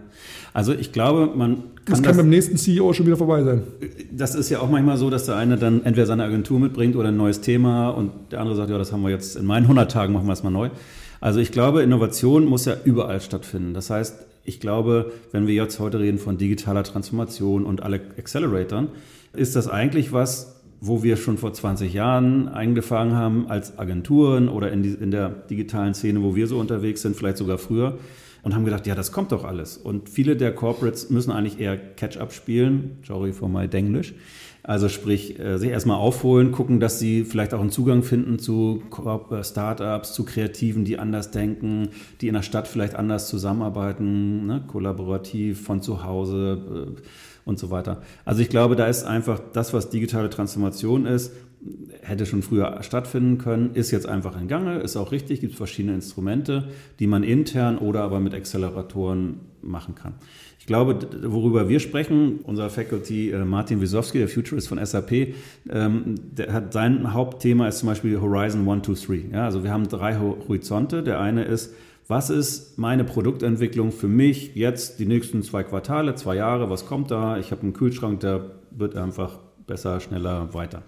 Also 0.53 0.73
ich 0.73 0.91
glaube, 0.91 1.31
man 1.35 1.55
kann. 1.55 1.63
Das 1.85 2.01
kann 2.01 2.03
das, 2.11 2.17
beim 2.17 2.29
nächsten 2.29 2.57
CEO 2.57 2.93
schon 2.93 3.05
wieder 3.05 3.17
vorbei 3.17 3.43
sein. 3.43 3.63
Das 4.11 4.35
ist 4.35 4.49
ja 4.49 4.59
auch 4.59 4.69
manchmal 4.69 4.97
so, 4.97 5.09
dass 5.09 5.25
der 5.25 5.35
eine 5.35 5.57
dann 5.57 5.83
entweder 5.83 6.07
seine 6.07 6.23
Agentur 6.23 6.59
mitbringt 6.59 6.95
oder 6.95 7.09
ein 7.09 7.17
neues 7.17 7.41
Thema 7.41 7.89
und 7.89 8.11
der 8.31 8.39
andere 8.39 8.55
sagt, 8.55 8.69
ja, 8.69 8.77
das 8.77 8.93
haben 8.93 9.01
wir 9.01 9.09
jetzt 9.09 9.35
in 9.35 9.45
meinen 9.45 9.63
100 9.63 9.91
Tagen, 9.91 10.13
machen 10.13 10.27
wir 10.27 10.33
es 10.33 10.43
mal 10.43 10.51
neu. 10.51 10.69
Also 11.19 11.39
ich 11.39 11.51
glaube, 11.51 11.81
Innovation 11.81 12.45
muss 12.45 12.65
ja 12.65 12.75
überall 12.85 13.19
stattfinden. 13.19 13.73
Das 13.73 13.89
heißt, 13.89 14.15
ich 14.45 14.59
glaube, 14.59 15.11
wenn 15.31 15.47
wir 15.47 15.55
jetzt 15.55 15.79
heute 15.79 15.99
reden 15.99 16.19
von 16.19 16.37
digitaler 16.37 16.83
Transformation 16.83 17.65
und 17.65 17.81
alle 17.81 17.99
Acceleratoren, 18.17 18.89
ist 19.37 19.55
das 19.55 19.67
eigentlich 19.67 20.11
was, 20.11 20.61
wo 20.81 21.03
wir 21.03 21.17
schon 21.17 21.37
vor 21.37 21.53
20 21.53 21.93
Jahren 21.93 22.47
angefangen 22.47 23.13
haben 23.13 23.47
als 23.47 23.79
Agenturen 23.79 24.49
oder 24.49 24.71
in, 24.71 24.83
die, 24.83 24.89
in 24.89 25.11
der 25.11 25.29
digitalen 25.29 25.93
Szene, 25.93 26.21
wo 26.21 26.35
wir 26.35 26.47
so 26.47 26.59
unterwegs 26.59 27.01
sind, 27.01 27.15
vielleicht 27.15 27.37
sogar 27.37 27.57
früher 27.57 27.97
und 28.43 28.53
haben 28.53 28.65
gedacht, 28.65 28.85
ja, 28.85 28.93
das 28.93 29.11
kommt 29.11 29.31
doch 29.31 29.43
alles. 29.43 29.75
Und 29.75 30.07
viele 30.07 30.35
der 30.35 30.53
Corporates 30.53 31.09
müssen 31.09 31.31
eigentlich 31.31 31.59
eher 31.59 31.77
Catch-up 31.77 32.31
spielen, 32.31 32.99
sorry 33.05 33.33
for 33.33 33.49
my 33.49 33.67
Denglisch. 33.67 34.13
Also 34.61 34.89
sprich, 34.89 35.39
äh, 35.39 35.57
sich 35.57 35.69
erstmal 35.69 35.97
aufholen, 35.97 36.51
gucken, 36.51 36.79
dass 36.79 36.99
sie 36.99 37.23
vielleicht 37.23 37.53
auch 37.53 37.61
einen 37.61 37.71
Zugang 37.71 38.03
finden 38.03 38.37
zu 38.37 38.83
äh, 39.31 39.43
Startups, 39.43 40.13
zu 40.13 40.25
Kreativen, 40.25 40.85
die 40.85 40.99
anders 40.99 41.31
denken, 41.31 41.89
die 42.21 42.27
in 42.27 42.35
der 42.35 42.43
Stadt 42.43 42.67
vielleicht 42.67 42.95
anders 42.95 43.27
zusammenarbeiten, 43.27 44.45
ne, 44.45 44.63
kollaborativ 44.67 45.61
von 45.63 45.81
zu 45.81 46.03
Hause. 46.03 46.95
Und 47.45 47.59
so 47.59 47.69
weiter. 47.69 48.01
Also 48.25 48.41
ich 48.41 48.49
glaube, 48.49 48.75
da 48.75 48.87
ist 48.87 49.03
einfach 49.03 49.39
das, 49.53 49.71
was 49.71 49.91
digitale 49.91 50.31
Transformation 50.31 51.05
ist, 51.05 51.31
hätte 52.01 52.25
schon 52.25 52.41
früher 52.41 52.81
stattfinden 52.81 53.37
können, 53.37 53.73
ist 53.73 53.91
jetzt 53.91 54.07
einfach 54.07 54.39
in 54.39 54.47
Gange, 54.47 54.79
ist 54.79 54.97
auch 54.97 55.11
richtig, 55.11 55.41
gibt 55.41 55.55
verschiedene 55.55 55.95
Instrumente, 55.95 56.69
die 56.99 57.07
man 57.07 57.23
intern 57.23 57.77
oder 57.77 58.01
aber 58.01 58.19
mit 58.19 58.33
Acceleratoren 58.33 59.39
machen 59.61 59.95
kann. 59.95 60.13
Ich 60.59 60.67
glaube, 60.67 60.97
worüber 61.23 61.69
wir 61.69 61.79
sprechen, 61.79 62.39
unser 62.41 62.71
Faculty 62.71 63.29
äh, 63.29 63.45
Martin 63.45 63.81
Wisowski, 63.81 64.17
der 64.17 64.27
Futurist 64.27 64.67
von 64.67 64.83
SAP, 64.83 65.35
ähm, 65.69 66.15
der 66.31 66.53
hat 66.53 66.73
sein 66.73 67.13
Hauptthema 67.13 67.67
ist 67.67 67.79
zum 67.79 67.89
Beispiel 67.89 68.19
Horizon 68.19 68.67
1, 68.67 68.83
2, 68.83 69.05
3. 69.05 69.25
Ja, 69.31 69.45
also 69.45 69.63
wir 69.63 69.71
haben 69.71 69.87
drei 69.87 70.17
Horizonte. 70.17 71.03
Der 71.03 71.19
eine 71.19 71.43
ist, 71.43 71.73
was 72.07 72.29
ist 72.29 72.77
meine 72.77 73.03
Produktentwicklung 73.03 73.91
für 73.91 74.07
mich 74.07 74.55
jetzt 74.55 74.99
die 74.99 75.05
nächsten 75.05 75.41
zwei 75.41 75.63
Quartale, 75.63 76.15
zwei 76.15 76.35
Jahre, 76.35 76.69
was 76.69 76.85
kommt 76.85 77.09
da? 77.09 77.37
Ich 77.37 77.51
habe 77.51 77.63
einen 77.63 77.73
Kühlschrank, 77.73 78.19
der 78.19 78.51
wird 78.71 78.95
einfach 78.95 79.39
besser, 79.65 79.99
schneller, 79.99 80.53
weiter. 80.53 80.83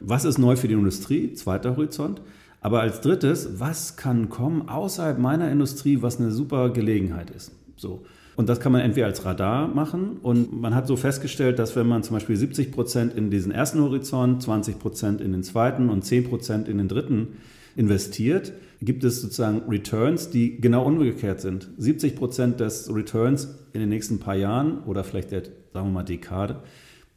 Was 0.00 0.24
ist 0.24 0.38
neu 0.38 0.56
für 0.56 0.68
die 0.68 0.74
Industrie? 0.74 1.32
Zweiter 1.34 1.76
Horizont. 1.76 2.20
Aber 2.60 2.80
als 2.80 3.00
drittes, 3.00 3.60
was 3.60 3.96
kann 3.96 4.28
kommen 4.28 4.68
außerhalb 4.68 5.18
meiner 5.18 5.50
Industrie, 5.50 6.02
was 6.02 6.18
eine 6.18 6.32
super 6.32 6.70
Gelegenheit 6.70 7.30
ist? 7.30 7.52
So. 7.76 8.04
Und 8.34 8.48
das 8.48 8.60
kann 8.60 8.72
man 8.72 8.82
entweder 8.82 9.06
als 9.06 9.24
Radar 9.24 9.68
machen 9.68 10.18
und 10.20 10.60
man 10.60 10.74
hat 10.74 10.86
so 10.86 10.96
festgestellt, 10.96 11.58
dass 11.58 11.74
wenn 11.74 11.86
man 11.86 12.02
zum 12.02 12.16
Beispiel 12.16 12.36
70 12.36 12.70
Prozent 12.70 13.14
in 13.14 13.30
diesen 13.30 13.50
ersten 13.50 13.80
Horizont, 13.80 14.42
20 14.42 14.78
Prozent 14.78 15.20
in 15.22 15.32
den 15.32 15.42
zweiten 15.42 15.88
und 15.88 16.04
10 16.04 16.24
Prozent 16.24 16.68
in 16.68 16.76
den 16.76 16.88
dritten 16.88 17.36
investiert, 17.76 18.52
gibt 18.80 19.04
es 19.04 19.22
sozusagen 19.22 19.62
Returns, 19.68 20.30
die 20.30 20.60
genau 20.60 20.84
umgekehrt 20.84 21.40
sind. 21.40 21.68
70 21.78 22.16
Prozent 22.16 22.60
des 22.60 22.92
Returns 22.92 23.54
in 23.72 23.80
den 23.80 23.88
nächsten 23.88 24.18
paar 24.18 24.36
Jahren 24.36 24.82
oder 24.84 25.04
vielleicht 25.04 25.30
der, 25.30 25.42
sagen 25.72 25.88
wir 25.88 25.92
mal, 25.92 26.02
Dekade 26.02 26.62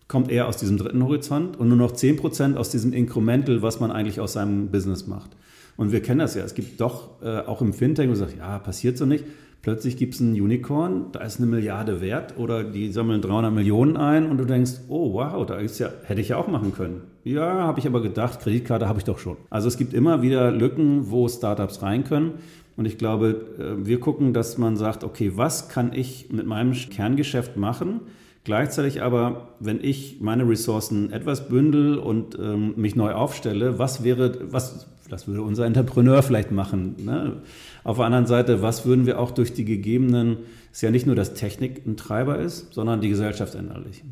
kommt 0.07 0.31
eher 0.31 0.47
aus 0.47 0.57
diesem 0.57 0.77
dritten 0.77 1.03
Horizont 1.03 1.57
und 1.57 1.69
nur 1.69 1.77
noch 1.77 1.91
10 1.91 2.17
Prozent 2.17 2.57
aus 2.57 2.69
diesem 2.69 2.93
Incremental, 2.93 3.61
was 3.61 3.79
man 3.79 3.91
eigentlich 3.91 4.19
aus 4.19 4.33
seinem 4.33 4.71
Business 4.71 5.07
macht. 5.07 5.37
Und 5.77 5.91
wir 5.91 6.01
kennen 6.01 6.19
das 6.19 6.35
ja. 6.35 6.43
Es 6.43 6.55
gibt 6.55 6.81
doch 6.81 7.21
äh, 7.21 7.39
auch 7.39 7.61
im 7.61 7.73
Fintech, 7.73 8.07
wo 8.07 8.09
man 8.09 8.17
sagt, 8.17 8.37
ja, 8.37 8.59
passiert 8.59 8.97
so 8.97 9.05
nicht. 9.05 9.23
Plötzlich 9.61 9.97
gibt 9.97 10.13
es 10.13 10.21
ein 10.21 10.39
Unicorn, 10.39 11.07
da 11.11 11.19
ist 11.19 11.37
eine 11.37 11.47
Milliarde 11.47 11.99
wert 11.99 12.37
oder 12.37 12.63
die 12.63 12.91
sammeln 12.91 13.21
300 13.21 13.53
Millionen 13.53 13.97
ein 13.97 14.29
und 14.29 14.37
du 14.37 14.45
denkst, 14.45 14.71
oh 14.87 15.13
wow, 15.13 15.45
da 15.45 15.57
ist 15.57 15.79
ja, 15.79 15.89
hätte 16.05 16.21
ich 16.21 16.29
ja 16.29 16.37
auch 16.37 16.47
machen 16.47 16.73
können. 16.73 17.01
Ja, 17.25 17.63
habe 17.63 17.79
ich 17.79 17.85
aber 17.85 18.01
gedacht, 18.01 18.39
Kreditkarte 18.39 18.87
habe 18.87 18.99
ich 18.99 19.05
doch 19.05 19.19
schon. 19.19 19.35
Also 19.49 19.67
es 19.67 19.77
gibt 19.77 19.93
immer 19.93 20.21
wieder 20.21 20.51
Lücken, 20.51 21.11
wo 21.11 21.27
Startups 21.27 21.81
rein 21.81 22.05
können. 22.05 22.35
Und 22.77 22.85
ich 22.85 22.97
glaube, 22.97 23.45
äh, 23.59 23.85
wir 23.85 23.99
gucken, 23.99 24.33
dass 24.33 24.57
man 24.57 24.77
sagt, 24.77 25.03
okay, 25.03 25.33
was 25.35 25.67
kann 25.67 25.91
ich 25.93 26.29
mit 26.31 26.45
meinem 26.45 26.71
Kerngeschäft 26.71 27.57
machen? 27.57 27.99
Gleichzeitig 28.45 29.01
aber, 29.01 29.49
wenn 29.59 29.83
ich 29.83 30.21
meine 30.21 30.47
Ressourcen 30.47 31.11
etwas 31.11 31.49
bündel 31.49 31.97
und 31.97 32.39
ähm, 32.39 32.73
mich 32.77 32.95
neu 32.95 33.11
aufstelle, 33.11 33.77
was 33.77 34.05
wäre, 34.05 34.51
was, 34.53 34.87
das 35.09 35.27
würde 35.27 35.41
unser 35.41 35.65
Entrepreneur 35.65 36.21
vielleicht 36.23 36.51
machen. 36.51 36.95
Ne? 37.03 37.41
Auf 37.83 37.97
der 37.97 38.05
anderen 38.05 38.27
Seite, 38.27 38.61
was 38.61 38.85
würden 38.85 39.05
wir 39.05 39.19
auch 39.19 39.31
durch 39.31 39.53
die 39.53 39.65
gegebenen, 39.65 40.37
ist 40.71 40.81
ja 40.81 40.91
nicht 40.91 41.05
nur, 41.05 41.15
dass 41.15 41.33
Technik 41.33 41.85
ein 41.85 41.97
Treiber 41.97 42.39
ist, 42.39 42.73
sondern 42.73 43.01
die 43.01 43.09
Gesellschaft 43.09 43.55
innerlich. 43.55 44.03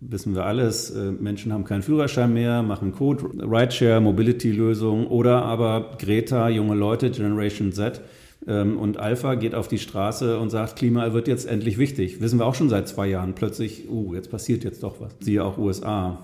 Wissen 0.00 0.34
wir 0.34 0.44
alles, 0.44 0.90
äh, 0.90 1.12
Menschen 1.12 1.52
haben 1.52 1.64
keinen 1.64 1.82
Führerschein 1.82 2.32
mehr, 2.32 2.62
machen 2.62 2.92
Code, 2.92 3.24
Rideshare, 3.40 4.00
Mobility-Lösungen 4.00 5.06
oder 5.06 5.42
aber 5.42 5.96
Greta, 5.98 6.48
junge 6.48 6.74
Leute, 6.74 7.10
Generation 7.10 7.72
Z, 7.72 8.02
ähm, 8.46 8.78
und 8.78 8.98
Alpha 8.98 9.34
geht 9.34 9.54
auf 9.54 9.68
die 9.68 9.78
Straße 9.78 10.38
und 10.38 10.50
sagt, 10.50 10.76
Klima 10.76 11.12
wird 11.12 11.28
jetzt 11.28 11.46
endlich 11.46 11.78
wichtig. 11.78 12.20
Wissen 12.20 12.38
wir 12.38 12.46
auch 12.46 12.54
schon 12.54 12.68
seit 12.68 12.88
zwei 12.88 13.06
Jahren. 13.06 13.34
Plötzlich, 13.34 13.88
uh, 13.88 14.14
jetzt 14.14 14.30
passiert 14.30 14.64
jetzt 14.64 14.82
doch 14.82 15.00
was. 15.00 15.14
Siehe 15.20 15.42
auch 15.44 15.56
USA. 15.58 16.18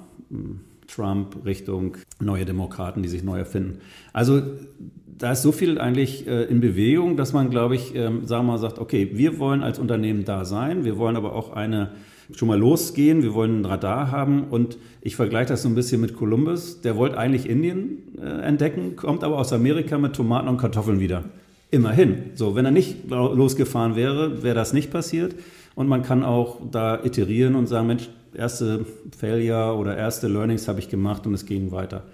Trump 0.94 1.44
Richtung 1.44 1.96
neue 2.20 2.44
Demokraten, 2.44 3.02
die 3.02 3.08
sich 3.08 3.22
neu 3.22 3.38
erfinden. 3.38 3.78
Also 4.12 4.42
da 5.06 5.32
ist 5.32 5.42
so 5.42 5.52
viel 5.52 5.78
eigentlich 5.78 6.26
äh, 6.26 6.44
in 6.44 6.60
Bewegung, 6.60 7.16
dass 7.16 7.32
man, 7.32 7.50
glaube 7.50 7.76
ich, 7.76 7.94
ähm, 7.94 8.26
sagen 8.26 8.46
wir 8.46 8.52
mal, 8.52 8.58
sagt, 8.58 8.78
okay, 8.78 9.10
wir 9.14 9.38
wollen 9.38 9.62
als 9.62 9.78
Unternehmen 9.78 10.24
da 10.24 10.44
sein, 10.44 10.84
wir 10.84 10.96
wollen 10.96 11.16
aber 11.16 11.34
auch 11.34 11.52
eine 11.52 11.90
schon 12.34 12.48
mal 12.48 12.58
losgehen, 12.58 13.22
wir 13.22 13.34
wollen 13.34 13.62
ein 13.62 13.64
Radar 13.64 14.10
haben 14.10 14.44
und 14.44 14.78
ich 15.02 15.16
vergleiche 15.16 15.48
das 15.48 15.62
so 15.62 15.68
ein 15.68 15.74
bisschen 15.74 16.00
mit 16.00 16.16
Columbus, 16.16 16.80
der 16.80 16.96
wollte 16.96 17.18
eigentlich 17.18 17.48
Indien 17.48 18.18
äh, 18.20 18.24
entdecken, 18.24 18.96
kommt 18.96 19.24
aber 19.24 19.38
aus 19.38 19.52
Amerika 19.52 19.98
mit 19.98 20.14
Tomaten 20.14 20.48
und 20.48 20.58
Kartoffeln 20.58 21.00
wieder. 21.00 21.24
Immerhin. 21.72 22.30
So, 22.34 22.56
wenn 22.56 22.64
er 22.64 22.72
nicht 22.72 23.08
losgefahren 23.08 23.94
wäre, 23.94 24.42
wäre 24.42 24.56
das 24.56 24.72
nicht 24.72 24.90
passiert. 24.90 25.36
Und 25.76 25.86
man 25.86 26.02
kann 26.02 26.24
auch 26.24 26.60
da 26.68 27.02
iterieren 27.04 27.54
und 27.54 27.68
sagen, 27.68 27.86
Mensch, 27.86 28.10
erste 28.34 28.84
Failure 29.16 29.76
oder 29.76 29.96
erste 29.96 30.28
Learnings 30.28 30.68
habe 30.68 30.78
ich 30.78 30.88
gemacht 30.88 31.26
und 31.26 31.34
es 31.34 31.46
ging 31.46 31.72
weiter. 31.72 32.04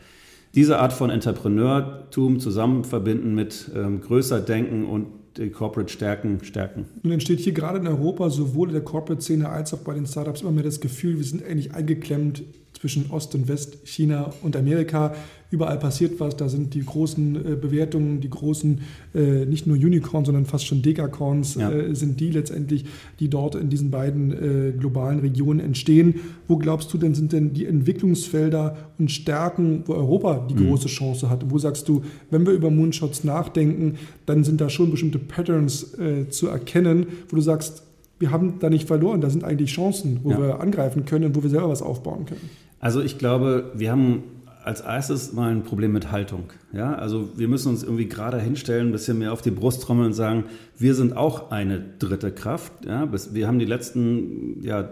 Diese 0.54 0.78
Art 0.78 0.92
von 0.92 1.10
Entrepreneurtum 1.10 2.40
zusammen 2.40 2.84
verbinden 2.84 3.34
mit 3.34 3.70
ähm, 3.74 4.00
größer 4.00 4.40
Denken 4.40 4.86
und 4.86 5.06
die 5.36 5.50
Corporate 5.50 5.92
Stärken 5.92 6.42
stärken. 6.42 6.86
Nun 7.02 7.12
entsteht 7.12 7.40
hier 7.40 7.52
gerade 7.52 7.78
in 7.78 7.86
Europa 7.86 8.30
sowohl 8.30 8.68
in 8.68 8.74
der 8.74 8.82
Corporate-Szene 8.84 9.48
als 9.48 9.74
auch 9.74 9.78
bei 9.78 9.94
den 9.94 10.06
Startups 10.06 10.40
immer 10.40 10.52
mehr 10.52 10.64
das 10.64 10.80
Gefühl, 10.80 11.18
wir 11.18 11.24
sind 11.24 11.44
eigentlich 11.44 11.74
eingeklemmt 11.74 12.42
zwischen 12.78 13.10
Ost 13.10 13.34
und 13.34 13.48
West, 13.48 13.78
China 13.84 14.32
und 14.42 14.56
Amerika. 14.56 15.14
Überall 15.50 15.78
passiert 15.78 16.18
was, 16.18 16.36
da 16.36 16.48
sind 16.48 16.74
die 16.74 16.84
großen 16.84 17.36
äh, 17.36 17.56
Bewertungen, 17.56 18.20
die 18.20 18.28
großen, 18.28 18.80
äh, 19.14 19.46
nicht 19.46 19.66
nur 19.66 19.76
Unicorns, 19.76 20.26
sondern 20.26 20.44
fast 20.44 20.66
schon 20.66 20.82
Decacorns, 20.82 21.54
ja. 21.54 21.70
äh, 21.70 21.94
sind 21.94 22.18
die 22.18 22.30
letztendlich, 22.30 22.84
die 23.20 23.28
dort 23.28 23.54
in 23.54 23.70
diesen 23.70 23.90
beiden 23.90 24.76
globalen 24.78 25.20
Regionen 25.20 25.60
entstehen. 25.60 26.16
Wo 26.48 26.56
glaubst 26.56 26.92
du 26.92 26.98
denn, 26.98 27.14
sind 27.14 27.32
denn 27.32 27.52
die 27.52 27.66
Entwicklungsfelder 27.66 28.76
und 28.98 29.10
Stärken, 29.10 29.82
wo 29.86 29.94
Europa 29.94 30.46
die 30.50 30.54
mhm. 30.54 30.68
große 30.68 30.88
Chance 30.88 31.30
hat? 31.30 31.50
Wo 31.50 31.58
sagst 31.58 31.88
du, 31.88 32.02
wenn 32.30 32.44
wir 32.46 32.52
über 32.52 32.70
Moonshots 32.70 33.24
nachdenken, 33.24 33.94
dann 34.26 34.44
sind 34.44 34.60
da 34.60 34.68
schon 34.68 34.90
bestimmte 34.90 35.18
Patterns 35.18 35.94
äh, 35.98 36.28
zu 36.28 36.48
erkennen, 36.48 37.06
wo 37.28 37.36
du 37.36 37.42
sagst, 37.42 37.82
wir 38.18 38.30
haben 38.30 38.58
da 38.60 38.70
nicht 38.70 38.86
verloren, 38.86 39.20
da 39.20 39.30
sind 39.30 39.44
eigentlich 39.44 39.72
Chancen, 39.72 40.20
wo 40.22 40.30
ja. 40.30 40.40
wir 40.40 40.60
angreifen 40.60 41.04
können 41.04 41.26
und 41.26 41.36
wo 41.36 41.42
wir 41.42 41.50
selber 41.50 41.68
was 41.68 41.82
aufbauen 41.82 42.24
können. 42.26 42.48
Also 42.86 43.00
ich 43.00 43.18
glaube, 43.18 43.72
wir 43.74 43.90
haben 43.90 44.22
als 44.62 44.80
erstes 44.80 45.32
mal 45.32 45.50
ein 45.50 45.64
Problem 45.64 45.90
mit 45.90 46.12
Haltung. 46.12 46.52
Ja, 46.72 46.94
also 46.94 47.30
wir 47.34 47.48
müssen 47.48 47.70
uns 47.70 47.82
irgendwie 47.82 48.06
gerade 48.06 48.38
hinstellen, 48.38 48.90
ein 48.90 48.92
bisschen 48.92 49.18
mehr 49.18 49.32
auf 49.32 49.42
die 49.42 49.50
Brust 49.50 49.82
trommeln 49.82 50.06
und 50.06 50.12
sagen, 50.12 50.44
wir 50.78 50.94
sind 50.94 51.16
auch 51.16 51.50
eine 51.50 51.82
dritte 51.98 52.30
Kraft. 52.30 52.70
Ja, 52.86 53.08
wir 53.32 53.48
haben 53.48 53.58
die 53.58 53.64
letzten 53.64 54.62
ja, 54.62 54.90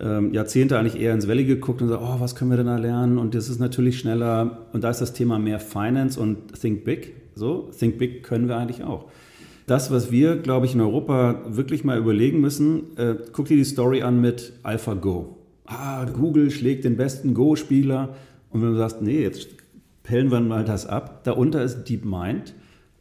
ähm, 0.00 0.32
Jahrzehnte 0.32 0.78
eigentlich 0.78 0.98
eher 0.98 1.12
ins 1.12 1.28
Valley 1.28 1.44
geguckt 1.44 1.82
und 1.82 1.88
gesagt, 1.88 2.02
oh, 2.02 2.20
was 2.20 2.36
können 2.36 2.52
wir 2.52 2.56
denn 2.56 2.68
da 2.68 2.78
lernen? 2.78 3.18
Und 3.18 3.34
das 3.34 3.50
ist 3.50 3.60
natürlich 3.60 3.98
schneller. 3.98 4.66
Und 4.72 4.82
da 4.82 4.88
ist 4.88 5.02
das 5.02 5.12
Thema 5.12 5.38
mehr 5.38 5.60
Finance 5.60 6.18
und 6.18 6.58
Think 6.58 6.86
Big. 6.86 7.16
So, 7.34 7.70
Think 7.78 7.98
Big 7.98 8.22
können 8.22 8.48
wir 8.48 8.56
eigentlich 8.56 8.82
auch. 8.82 9.10
Das, 9.66 9.90
was 9.90 10.10
wir, 10.10 10.36
glaube 10.36 10.64
ich, 10.64 10.74
in 10.74 10.80
Europa 10.80 11.42
wirklich 11.48 11.84
mal 11.84 11.98
überlegen 11.98 12.40
müssen, 12.40 12.96
äh, 12.96 13.16
guck 13.32 13.44
dir 13.44 13.58
die 13.58 13.64
Story 13.64 14.00
an 14.00 14.22
mit 14.22 14.54
AlphaGo. 14.62 15.35
Ah, 15.66 16.04
Google 16.04 16.50
schlägt 16.50 16.84
den 16.84 16.96
besten 16.96 17.34
Go-Spieler. 17.34 18.14
Und 18.50 18.62
wenn 18.62 18.70
du 18.70 18.76
sagst, 18.76 19.02
nee, 19.02 19.22
jetzt 19.22 19.48
pellen 20.02 20.30
wir 20.30 20.40
mal 20.40 20.64
das 20.64 20.86
ab. 20.86 21.24
Darunter 21.24 21.62
ist 21.62 21.84
DeepMind, 21.84 22.54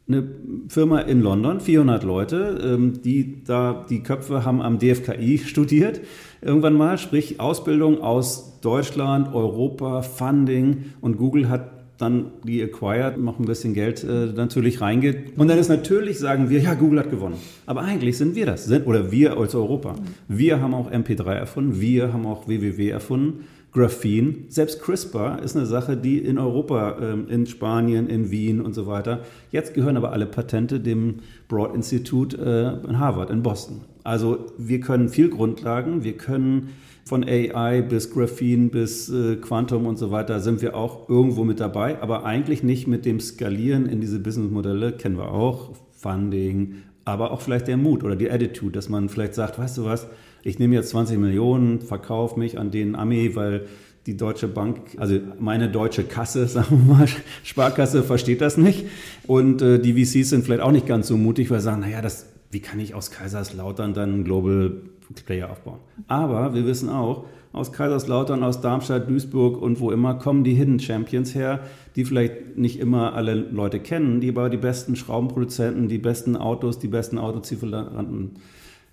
eine 0.08 0.28
Firma 0.68 1.00
in 1.00 1.22
London, 1.22 1.60
400 1.60 2.04
Leute, 2.04 2.60
ähm, 2.64 3.02
die 3.02 3.44
da 3.44 3.86
die 3.90 4.04
Köpfe 4.04 4.46
haben 4.46 4.62
am 4.62 4.78
DFKI 4.78 5.40
studiert. 5.40 6.02
Irgendwann 6.42 6.74
mal, 6.74 6.98
sprich 6.98 7.40
Ausbildung 7.40 8.02
aus 8.02 8.60
Deutschland, 8.62 9.34
Europa, 9.34 10.02
Funding 10.04 10.86
und 11.02 11.18
Google 11.18 11.50
hat 11.50 11.75
dann 11.98 12.32
die 12.44 12.62
Acquired 12.62 13.18
noch 13.18 13.40
ein 13.40 13.46
bisschen 13.46 13.74
Geld 13.74 14.04
äh, 14.04 14.28
natürlich 14.36 14.82
reingeht. 14.82 15.38
Und 15.38 15.48
dann 15.48 15.58
ist 15.58 15.70
natürlich, 15.70 16.20
sagen 16.20 16.50
wir, 16.50 16.60
ja, 16.60 16.74
Google 16.74 17.00
hat 17.00 17.10
gewonnen. 17.10 17.36
Aber 17.66 17.82
eigentlich 17.82 18.18
sind 18.18 18.36
wir 18.36 18.46
das, 18.46 18.66
sind, 18.66 18.86
oder 18.88 19.12
wir 19.12 19.38
als 19.38 19.56
Europa. 19.56 19.96
Wir 20.28 20.62
haben 20.62 20.74
auch 20.74 20.92
MP3 20.92 21.34
erfunden, 21.34 21.80
wir 21.80 22.12
haben 22.12 22.26
auch 22.26 22.48
WWW 22.48 22.90
erfunden, 22.90 23.46
Graphene. 23.76 24.36
Selbst 24.48 24.82
CRISPR 24.82 25.42
ist 25.44 25.58
eine 25.58 25.66
Sache, 25.66 25.98
die 25.98 26.20
in 26.20 26.38
Europa, 26.38 26.98
ähm, 27.02 27.28
in 27.28 27.46
Spanien, 27.46 28.08
in 28.08 28.32
Wien 28.32 28.62
und 28.62 28.74
so 28.74 28.88
weiter. 28.88 29.20
Jetzt 29.52 29.74
gehören 29.74 29.98
aber 29.98 30.14
alle 30.14 30.26
Patente 30.26 30.80
dem 30.80 31.16
Broad 31.50 31.76
Institute 31.76 32.38
äh, 32.38 32.90
in 32.90 33.00
Harvard, 33.00 33.30
in 33.30 33.44
Boston. 33.44 33.82
Also 34.06 34.46
wir 34.58 34.80
können 34.80 35.10
viel 35.10 35.30
Grundlagen, 35.30 36.06
wir 36.06 36.14
können 36.14 36.70
von 37.06 37.24
AI 37.24 37.84
bis 37.84 38.10
Graphene 38.10 38.70
bis 38.70 39.10
äh, 39.10 39.36
Quantum 39.36 39.86
und 39.86 39.98
so 39.98 40.10
weiter 40.10 40.40
sind 40.40 40.62
wir 40.64 40.76
auch 40.76 41.08
irgendwo 41.08 41.44
mit 41.44 41.60
dabei, 41.60 42.02
aber 42.02 42.26
eigentlich 42.26 42.64
nicht 42.64 42.88
mit 42.88 43.06
dem 43.06 43.20
Skalieren 43.20 43.86
in 43.86 44.02
diese 44.02 44.20
Businessmodelle, 44.20 44.94
kennen 44.94 45.18
wir 45.18 45.32
auch, 45.32 45.74
Funding, 45.92 46.78
aber 47.06 47.32
auch 47.32 47.42
vielleicht 47.42 47.68
der 47.68 47.78
Mut 47.78 48.04
oder 48.04 48.16
die 48.16 48.32
Attitude, 48.32 48.72
dass 48.72 48.90
man 48.90 49.08
vielleicht 49.08 49.36
sagt, 49.36 49.60
weißt 49.60 49.78
du 49.78 49.86
was, 49.86 50.08
ich 50.44 50.58
nehme 50.58 50.74
jetzt 50.74 50.90
20 50.90 51.20
Millionen, 51.20 51.80
verkaufe 51.82 52.40
mich 52.40 52.58
an 52.58 52.72
den 52.72 52.96
Ami, 52.96 53.36
weil 53.36 53.68
die 54.08 54.18
Deutsche 54.18 54.48
Bank, 54.48 54.80
also 54.98 55.20
meine 55.40 55.70
deutsche 55.70 56.04
Kasse, 56.04 56.48
sagen 56.48 56.88
wir 56.88 56.96
mal, 56.96 57.08
Sparkasse 57.44 58.04
versteht 58.04 58.42
das 58.42 58.58
nicht. 58.58 58.86
Und 59.28 59.62
äh, 59.62 59.80
die 59.80 59.94
VCs 59.94 60.30
sind 60.30 60.46
vielleicht 60.46 60.62
auch 60.62 60.72
nicht 60.72 60.88
ganz 60.88 61.08
so 61.08 61.18
mutig, 61.18 61.50
weil 61.50 61.60
sie 61.60 61.66
sagen, 61.66 61.82
naja, 61.82 62.02
das, 62.02 62.28
wie 62.52 62.60
kann 62.60 62.80
ich 62.80 62.94
aus 62.94 63.12
Kaiserslautern 63.12 63.94
dann 63.94 64.24
Global 64.24 64.82
Player 65.14 65.50
aufbauen. 65.50 65.80
Aber 66.08 66.54
wir 66.54 66.66
wissen 66.66 66.90
auch, 66.90 67.26
aus 67.56 67.72
Kaiserslautern, 67.72 68.44
aus 68.44 68.60
Darmstadt, 68.60 69.10
Duisburg 69.10 69.62
und 69.62 69.80
wo 69.80 69.92
immer 69.92 70.16
kommen 70.16 70.44
die 70.44 70.54
Hidden 70.54 70.80
Champions 70.80 71.34
her, 71.34 71.62
die 71.96 72.04
vielleicht 72.04 72.58
nicht 72.58 72.80
immer 72.80 73.14
alle 73.14 73.34
Leute 73.34 73.80
kennen, 73.80 74.20
die 74.20 74.30
aber 74.30 74.50
die 74.50 74.58
besten 74.58 74.98
Schraubenproduzenten, 74.98 75.88
die 75.88 75.98
besten 75.98 76.36
Autos, 76.36 76.80
die 76.80 76.90
besten 76.90 77.18
Autozieferanten 77.18 78.32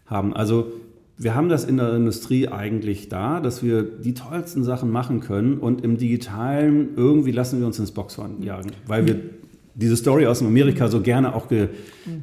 haben. 0.07 0.33
Also 0.33 0.73
wir 1.19 1.35
haben 1.35 1.49
das 1.49 1.65
in 1.65 1.77
der 1.77 1.95
Industrie 1.95 2.49
eigentlich 2.49 3.09
da, 3.09 3.41
dass 3.41 3.65
wir 3.65 3.83
die 3.83 4.15
tollsten 4.15 4.63
Sachen 4.63 4.91
machen 4.91 5.21
können 5.21 5.59
und 5.59 5.83
im 5.83 5.99
Digitalen 5.99 6.91
irgendwie 6.97 7.33
lassen 7.33 7.59
wir 7.59 7.67
uns 7.67 7.81
ins 7.81 7.91
Boxhorn 7.91 8.43
jagen, 8.43 8.71
weil 8.87 9.07
wir 9.07 9.21
diese 9.75 9.97
Story 9.97 10.27
aus 10.27 10.41
Amerika 10.43 10.89
so 10.89 11.01
gerne 11.01 11.35
auch 11.35 11.47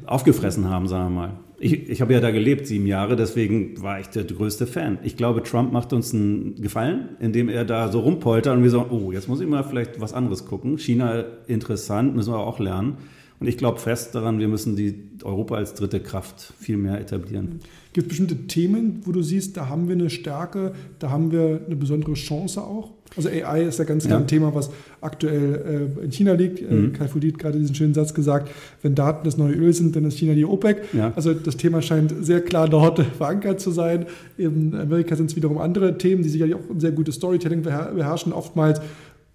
aufgefressen 0.06 0.70
haben, 0.70 0.88
sagen 0.88 1.14
wir 1.14 1.20
mal. 1.20 1.30
Ich, 1.62 1.90
ich 1.90 2.00
habe 2.00 2.14
ja 2.14 2.20
da 2.20 2.30
gelebt, 2.30 2.66
sieben 2.66 2.86
Jahre, 2.86 3.16
deswegen 3.16 3.82
war 3.82 4.00
ich 4.00 4.06
der 4.06 4.24
größte 4.24 4.66
Fan. 4.66 4.98
Ich 5.02 5.18
glaube, 5.18 5.42
Trump 5.42 5.72
macht 5.72 5.92
uns 5.92 6.14
einen 6.14 6.54
Gefallen, 6.54 7.10
indem 7.20 7.50
er 7.50 7.66
da 7.66 7.92
so 7.92 8.00
rumpoltert 8.00 8.56
und 8.56 8.62
wir 8.62 8.70
sagen, 8.70 8.90
oh, 8.90 9.12
jetzt 9.12 9.28
muss 9.28 9.42
ich 9.42 9.46
mal 9.46 9.62
vielleicht 9.62 10.00
was 10.00 10.14
anderes 10.14 10.46
gucken. 10.46 10.78
China 10.78 11.22
interessant, 11.46 12.16
müssen 12.16 12.32
wir 12.32 12.38
auch 12.38 12.60
lernen. 12.60 12.96
Und 13.40 13.46
ich 13.46 13.58
glaube 13.58 13.78
fest 13.78 14.14
daran, 14.14 14.38
wir 14.38 14.48
müssen 14.48 14.74
die 14.74 15.10
Europa 15.22 15.56
als 15.56 15.74
dritte 15.74 16.00
Kraft 16.00 16.54
viel 16.58 16.78
mehr 16.78 16.98
etablieren. 16.98 17.60
Gibt 17.92 18.06
es 18.06 18.08
bestimmte 18.08 18.46
Themen, 18.46 19.00
wo 19.04 19.12
du 19.12 19.22
siehst, 19.22 19.56
da 19.56 19.68
haben 19.68 19.88
wir 19.88 19.96
eine 19.96 20.08
Stärke, 20.08 20.72
da 20.98 21.10
haben 21.10 21.30
wir 21.30 21.60
eine 21.66 21.76
besondere 21.76 22.14
Chance 22.14 22.62
auch? 22.62 22.92
Also 23.16 23.28
AI 23.28 23.64
ist 23.64 23.78
ja 23.78 23.84
ganz 23.84 24.06
klar 24.06 24.18
ja. 24.18 24.24
ein 24.24 24.28
Thema, 24.28 24.54
was 24.54 24.70
aktuell 25.00 25.90
äh, 26.00 26.04
in 26.04 26.12
China 26.12 26.32
liegt. 26.32 26.60
Äh, 26.60 26.72
mhm. 26.72 26.92
Kai 26.92 27.08
Fudit 27.08 27.34
hat 27.34 27.40
gerade 27.40 27.58
diesen 27.58 27.74
schönen 27.74 27.94
Satz 27.94 28.14
gesagt, 28.14 28.50
wenn 28.82 28.94
Daten 28.94 29.24
das 29.24 29.36
neue 29.36 29.54
Öl 29.54 29.72
sind, 29.72 29.96
dann 29.96 30.04
ist 30.04 30.18
China 30.18 30.34
die 30.34 30.44
OPEC. 30.44 30.82
Ja. 30.92 31.12
Also 31.16 31.34
das 31.34 31.56
Thema 31.56 31.82
scheint 31.82 32.14
sehr 32.24 32.40
klar 32.40 32.68
dort 32.68 33.00
verankert 33.18 33.60
zu 33.60 33.70
sein. 33.70 34.06
In 34.36 34.74
Amerika 34.74 35.16
sind 35.16 35.30
es 35.30 35.36
wiederum 35.36 35.58
andere 35.58 35.98
Themen, 35.98 36.22
die 36.22 36.28
sicherlich 36.28 36.54
auch 36.54 36.70
ein 36.70 36.80
sehr 36.80 36.92
gutes 36.92 37.16
Storytelling 37.16 37.62
beherrschen. 37.62 38.32
Oftmals 38.32 38.80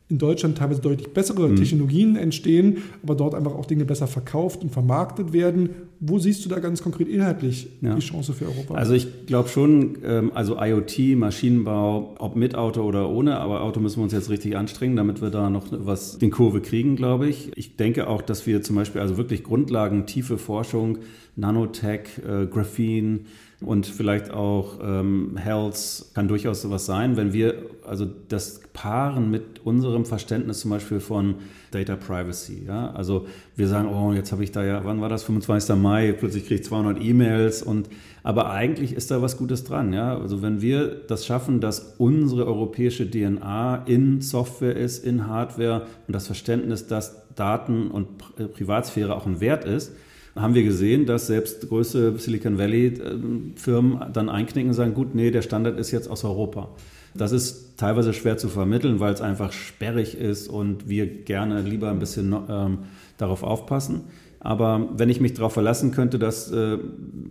in 0.07 0.19
Deutschland 0.19 0.57
teilweise 0.59 0.81
deutlich 0.81 1.13
bessere 1.13 1.49
mhm. 1.49 1.55
Technologien 1.55 2.15
entstehen, 2.15 2.83
aber 3.01 3.15
dort 3.15 3.33
einfach 3.33 3.55
auch 3.55 3.65
Dinge 3.65 3.85
besser 3.85 4.05
verkauft 4.05 4.61
und 4.61 4.71
vermarktet 4.71 5.33
werden. 5.33 5.69
Wo 5.99 6.19
siehst 6.19 6.45
du 6.45 6.49
da 6.49 6.59
ganz 6.59 6.83
konkret 6.83 7.07
inhaltlich 7.07 7.67
ja. 7.81 7.95
die 7.95 8.01
Chance 8.01 8.33
für 8.33 8.45
Europa? 8.45 8.75
Also 8.75 8.93
ich 8.93 9.25
glaube 9.25 9.49
schon, 9.49 9.97
ähm, 10.03 10.31
also 10.35 10.57
IoT, 10.61 11.17
Maschinenbau, 11.17 12.15
ob 12.19 12.35
mit 12.35 12.53
Auto 12.53 12.83
oder 12.83 13.09
ohne, 13.09 13.37
aber 13.39 13.61
Auto 13.61 13.79
müssen 13.79 13.97
wir 13.97 14.03
uns 14.03 14.13
jetzt 14.13 14.29
richtig 14.29 14.55
anstrengen, 14.55 14.95
damit 14.95 15.23
wir 15.23 15.31
da 15.31 15.49
noch 15.49 15.65
was 15.71 16.15
in 16.15 16.29
Kurve 16.29 16.61
kriegen, 16.61 16.95
glaube 16.95 17.27
ich. 17.27 17.51
Ich 17.55 17.75
denke 17.75 18.07
auch, 18.07 18.21
dass 18.21 18.45
wir 18.45 18.61
zum 18.61 18.75
Beispiel 18.75 19.01
also 19.01 19.17
wirklich 19.17 19.43
Grundlagen, 19.43 20.05
tiefe 20.05 20.37
Forschung, 20.37 20.99
Nanotech, 21.35 22.19
äh, 22.19 22.45
Graphene, 22.45 23.21
und 23.61 23.85
vielleicht 23.87 24.31
auch 24.31 24.79
ähm, 24.83 25.37
Health 25.37 26.07
kann 26.13 26.27
durchaus 26.27 26.61
sowas 26.61 26.85
sein, 26.85 27.15
wenn 27.15 27.31
wir 27.31 27.55
also 27.85 28.05
das 28.27 28.61
paaren 28.73 29.31
mit 29.31 29.65
unserem 29.65 30.05
Verständnis 30.05 30.59
zum 30.59 30.71
Beispiel 30.71 30.99
von 30.99 31.35
Data 31.71 31.95
Privacy. 31.95 32.63
Ja? 32.67 32.91
Also 32.91 33.27
wir 33.55 33.67
sagen, 33.67 33.87
oh, 33.87 34.11
jetzt 34.11 34.31
habe 34.33 34.43
ich 34.43 34.51
da 34.51 34.63
ja, 34.63 34.83
wann 34.83 34.99
war 34.99 35.07
das, 35.07 35.23
25. 35.23 35.75
Mai, 35.77 36.11
plötzlich 36.11 36.45
kriege 36.45 36.61
ich 36.61 36.65
200 36.65 37.01
E-Mails 37.01 37.63
und 37.63 37.89
aber 38.23 38.49
eigentlich 38.49 38.93
ist 38.93 39.11
da 39.11 39.21
was 39.21 39.37
Gutes 39.37 39.63
dran. 39.63 39.93
Ja? 39.93 40.17
Also 40.17 40.41
wenn 40.41 40.61
wir 40.61 40.87
das 40.87 41.25
schaffen, 41.25 41.61
dass 41.61 41.95
unsere 41.97 42.45
europäische 42.47 43.09
DNA 43.09 43.83
in 43.85 44.21
Software 44.21 44.75
ist, 44.75 45.05
in 45.05 45.27
Hardware 45.27 45.85
und 46.07 46.13
das 46.13 46.25
Verständnis, 46.25 46.87
dass 46.87 47.21
Daten 47.35 47.89
und 47.89 48.07
Privatsphäre 48.53 49.15
auch 49.15 49.25
ein 49.25 49.39
Wert 49.39 49.63
ist, 49.63 49.93
haben 50.35 50.53
wir 50.53 50.63
gesehen, 50.63 51.05
dass 51.05 51.27
selbst 51.27 51.67
größte 51.69 52.17
Silicon 52.17 52.57
Valley-Firmen 52.57 54.11
dann 54.11 54.29
einknicken 54.29 54.69
und 54.69 54.75
sagen, 54.75 54.93
gut, 54.93 55.15
nee, 55.15 55.31
der 55.31 55.41
Standard 55.41 55.79
ist 55.79 55.91
jetzt 55.91 56.09
aus 56.09 56.23
Europa. 56.23 56.69
Das 57.13 57.31
ist 57.31 57.77
teilweise 57.77 58.13
schwer 58.13 58.37
zu 58.37 58.49
vermitteln, 58.49 58.99
weil 58.99 59.13
es 59.13 59.21
einfach 59.21 59.53
sperrig 59.53 60.17
ist 60.17 60.49
und 60.49 60.89
wir 60.89 61.07
gerne 61.07 61.61
lieber 61.61 61.89
ein 61.89 61.99
bisschen 61.99 62.35
ähm, 62.49 62.79
darauf 63.17 63.43
aufpassen. 63.43 64.01
Aber 64.41 64.89
wenn 64.95 65.09
ich 65.09 65.21
mich 65.21 65.33
darauf 65.33 65.53
verlassen 65.53 65.91
könnte, 65.91 66.19
dass 66.19 66.51
äh, 66.51 66.77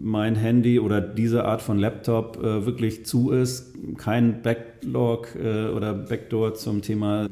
mein 0.00 0.34
Handy 0.34 0.80
oder 0.80 1.00
diese 1.00 1.44
Art 1.44 1.62
von 1.62 1.78
Laptop 1.78 2.38
äh, 2.42 2.66
wirklich 2.66 3.06
zu 3.06 3.30
ist, 3.30 3.75
kein 3.99 4.42
Backlog 4.42 5.28
äh, 5.37 5.68
oder 5.68 5.92
Backdoor 5.94 6.54
zum 6.54 6.82
Thema 6.82 7.28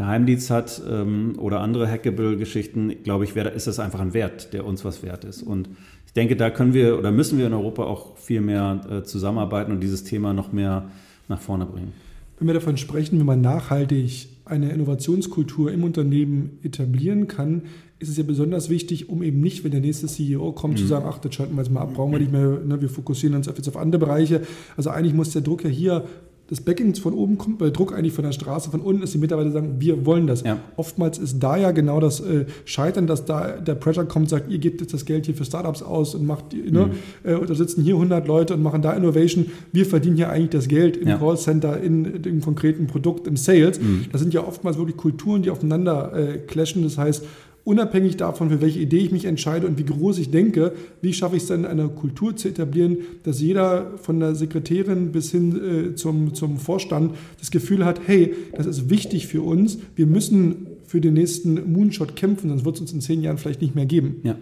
Geheimdienst 0.00 0.50
hat 0.50 0.80
ähm, 0.90 1.34
oder 1.38 1.60
andere 1.60 1.86
Hackable-Geschichten, 1.86 3.02
glaube 3.04 3.24
ich, 3.24 3.34
wär, 3.34 3.52
ist 3.52 3.66
das 3.66 3.78
einfach 3.78 4.00
ein 4.00 4.14
Wert, 4.14 4.54
der 4.54 4.64
uns 4.64 4.82
was 4.82 5.02
wert 5.02 5.24
ist. 5.24 5.42
Und 5.42 5.68
ich 6.06 6.14
denke, 6.14 6.36
da 6.36 6.48
können 6.48 6.72
wir 6.72 6.98
oder 6.98 7.12
müssen 7.12 7.38
wir 7.38 7.46
in 7.46 7.52
Europa 7.52 7.84
auch 7.84 8.16
viel 8.16 8.40
mehr 8.40 8.80
äh, 8.90 9.02
zusammenarbeiten 9.04 9.70
und 9.72 9.80
dieses 9.80 10.02
Thema 10.02 10.32
noch 10.32 10.52
mehr 10.52 10.90
nach 11.28 11.40
vorne 11.40 11.66
bringen. 11.66 11.92
Wenn 12.38 12.48
wir 12.48 12.54
davon 12.54 12.78
sprechen, 12.78 13.20
wie 13.20 13.24
man 13.24 13.42
nachhaltig 13.42 14.28
eine 14.46 14.72
Innovationskultur 14.72 15.70
im 15.70 15.84
Unternehmen 15.84 16.58
etablieren 16.62 17.28
kann, 17.28 17.62
ist 17.98 18.08
es 18.08 18.16
ja 18.16 18.22
besonders 18.22 18.70
wichtig, 18.70 19.10
um 19.10 19.22
eben 19.22 19.42
nicht, 19.42 19.62
wenn 19.64 19.70
der 19.70 19.82
nächste 19.82 20.06
CEO 20.06 20.52
kommt, 20.52 20.74
mhm. 20.74 20.78
zu 20.78 20.86
sagen, 20.86 21.04
ach, 21.06 21.18
das 21.18 21.34
schalten 21.34 21.54
wir 21.56 21.62
jetzt 21.62 21.70
mal 21.70 21.82
ab, 21.82 21.92
brauchen 21.92 22.12
wir 22.12 22.18
nicht 22.18 22.32
mehr, 22.32 22.58
ne, 22.66 22.80
wir 22.80 22.88
fokussieren 22.88 23.36
uns 23.36 23.46
jetzt 23.46 23.68
auf 23.68 23.76
andere 23.76 24.00
Bereiche. 24.00 24.40
Also 24.78 24.88
eigentlich 24.88 25.12
muss 25.12 25.30
der 25.32 25.42
Druck 25.42 25.64
ja 25.64 25.68
hier 25.68 26.04
das 26.50 26.60
Backend 26.60 26.98
von 26.98 27.14
oben 27.14 27.38
kommt, 27.38 27.60
weil 27.60 27.70
Druck 27.70 27.94
eigentlich 27.94 28.12
von 28.12 28.24
der 28.24 28.32
Straße, 28.32 28.70
von 28.70 28.80
unten 28.80 29.02
ist, 29.02 29.14
die 29.14 29.18
Mitarbeiter 29.18 29.52
sagen, 29.52 29.76
wir 29.78 30.04
wollen 30.04 30.26
das. 30.26 30.42
Ja. 30.42 30.58
Oftmals 30.76 31.16
ist 31.18 31.38
da 31.38 31.56
ja 31.56 31.70
genau 31.70 32.00
das 32.00 32.18
äh, 32.18 32.44
Scheitern, 32.64 33.06
dass 33.06 33.24
da 33.24 33.52
der 33.52 33.76
Pressure 33.76 34.04
kommt, 34.04 34.28
sagt, 34.28 34.50
ihr 34.50 34.58
gebt 34.58 34.80
jetzt 34.80 34.92
das 34.92 35.04
Geld 35.04 35.26
hier 35.26 35.36
für 35.36 35.44
Startups 35.44 35.80
aus 35.80 36.16
und 36.16 36.26
macht, 36.26 36.52
ne, 36.52 36.86
mhm. 36.86 36.92
äh, 37.22 37.34
und 37.34 37.48
da 37.48 37.54
sitzen 37.54 37.84
hier 37.84 37.94
100 37.94 38.26
Leute 38.26 38.54
und 38.54 38.62
machen 38.62 38.82
da 38.82 38.92
Innovation. 38.92 39.46
Wir 39.70 39.86
verdienen 39.86 40.16
hier 40.16 40.28
eigentlich 40.28 40.50
das 40.50 40.66
Geld 40.66 40.96
im 40.96 41.08
ja. 41.08 41.18
Callcenter, 41.18 41.80
in, 41.80 42.04
in, 42.04 42.24
im 42.24 42.40
konkreten 42.40 42.88
Produkt, 42.88 43.28
im 43.28 43.36
Sales. 43.36 43.80
Mhm. 43.80 44.06
Das 44.10 44.20
sind 44.20 44.34
ja 44.34 44.44
oftmals 44.44 44.76
wirklich 44.76 44.96
Kulturen, 44.96 45.42
die 45.42 45.50
aufeinander 45.50 46.12
äh, 46.14 46.38
clashen. 46.38 46.82
Das 46.82 46.98
heißt, 46.98 47.24
unabhängig 47.64 48.16
davon, 48.16 48.50
für 48.50 48.60
welche 48.60 48.78
Idee 48.78 48.98
ich 48.98 49.12
mich 49.12 49.24
entscheide 49.24 49.66
und 49.66 49.78
wie 49.78 49.84
groß 49.84 50.18
ich 50.18 50.30
denke, 50.30 50.72
wie 51.02 51.12
schaffe 51.12 51.36
ich 51.36 51.42
es 51.42 51.48
dann, 51.48 51.64
eine 51.64 51.88
Kultur 51.88 52.36
zu 52.36 52.48
etablieren, 52.48 52.98
dass 53.22 53.40
jeder 53.40 53.98
von 53.98 54.20
der 54.20 54.34
Sekretärin 54.34 55.12
bis 55.12 55.30
hin 55.30 55.90
äh, 55.90 55.94
zum, 55.94 56.34
zum 56.34 56.56
Vorstand 56.56 57.14
das 57.38 57.50
Gefühl 57.50 57.84
hat, 57.84 58.00
hey, 58.06 58.34
das 58.56 58.66
ist 58.66 58.90
wichtig 58.90 59.26
für 59.26 59.42
uns, 59.42 59.78
wir 59.96 60.06
müssen 60.06 60.66
für 60.90 61.00
den 61.00 61.14
nächsten 61.14 61.72
Moonshot 61.72 62.16
kämpfen, 62.16 62.48
sonst 62.48 62.64
wird 62.64 62.74
es 62.74 62.80
uns 62.80 62.92
in 62.92 63.00
zehn 63.00 63.22
Jahren 63.22 63.38
vielleicht 63.38 63.62
nicht 63.62 63.76
mehr 63.76 63.86
geben. 63.86 64.16
Ja, 64.24 64.34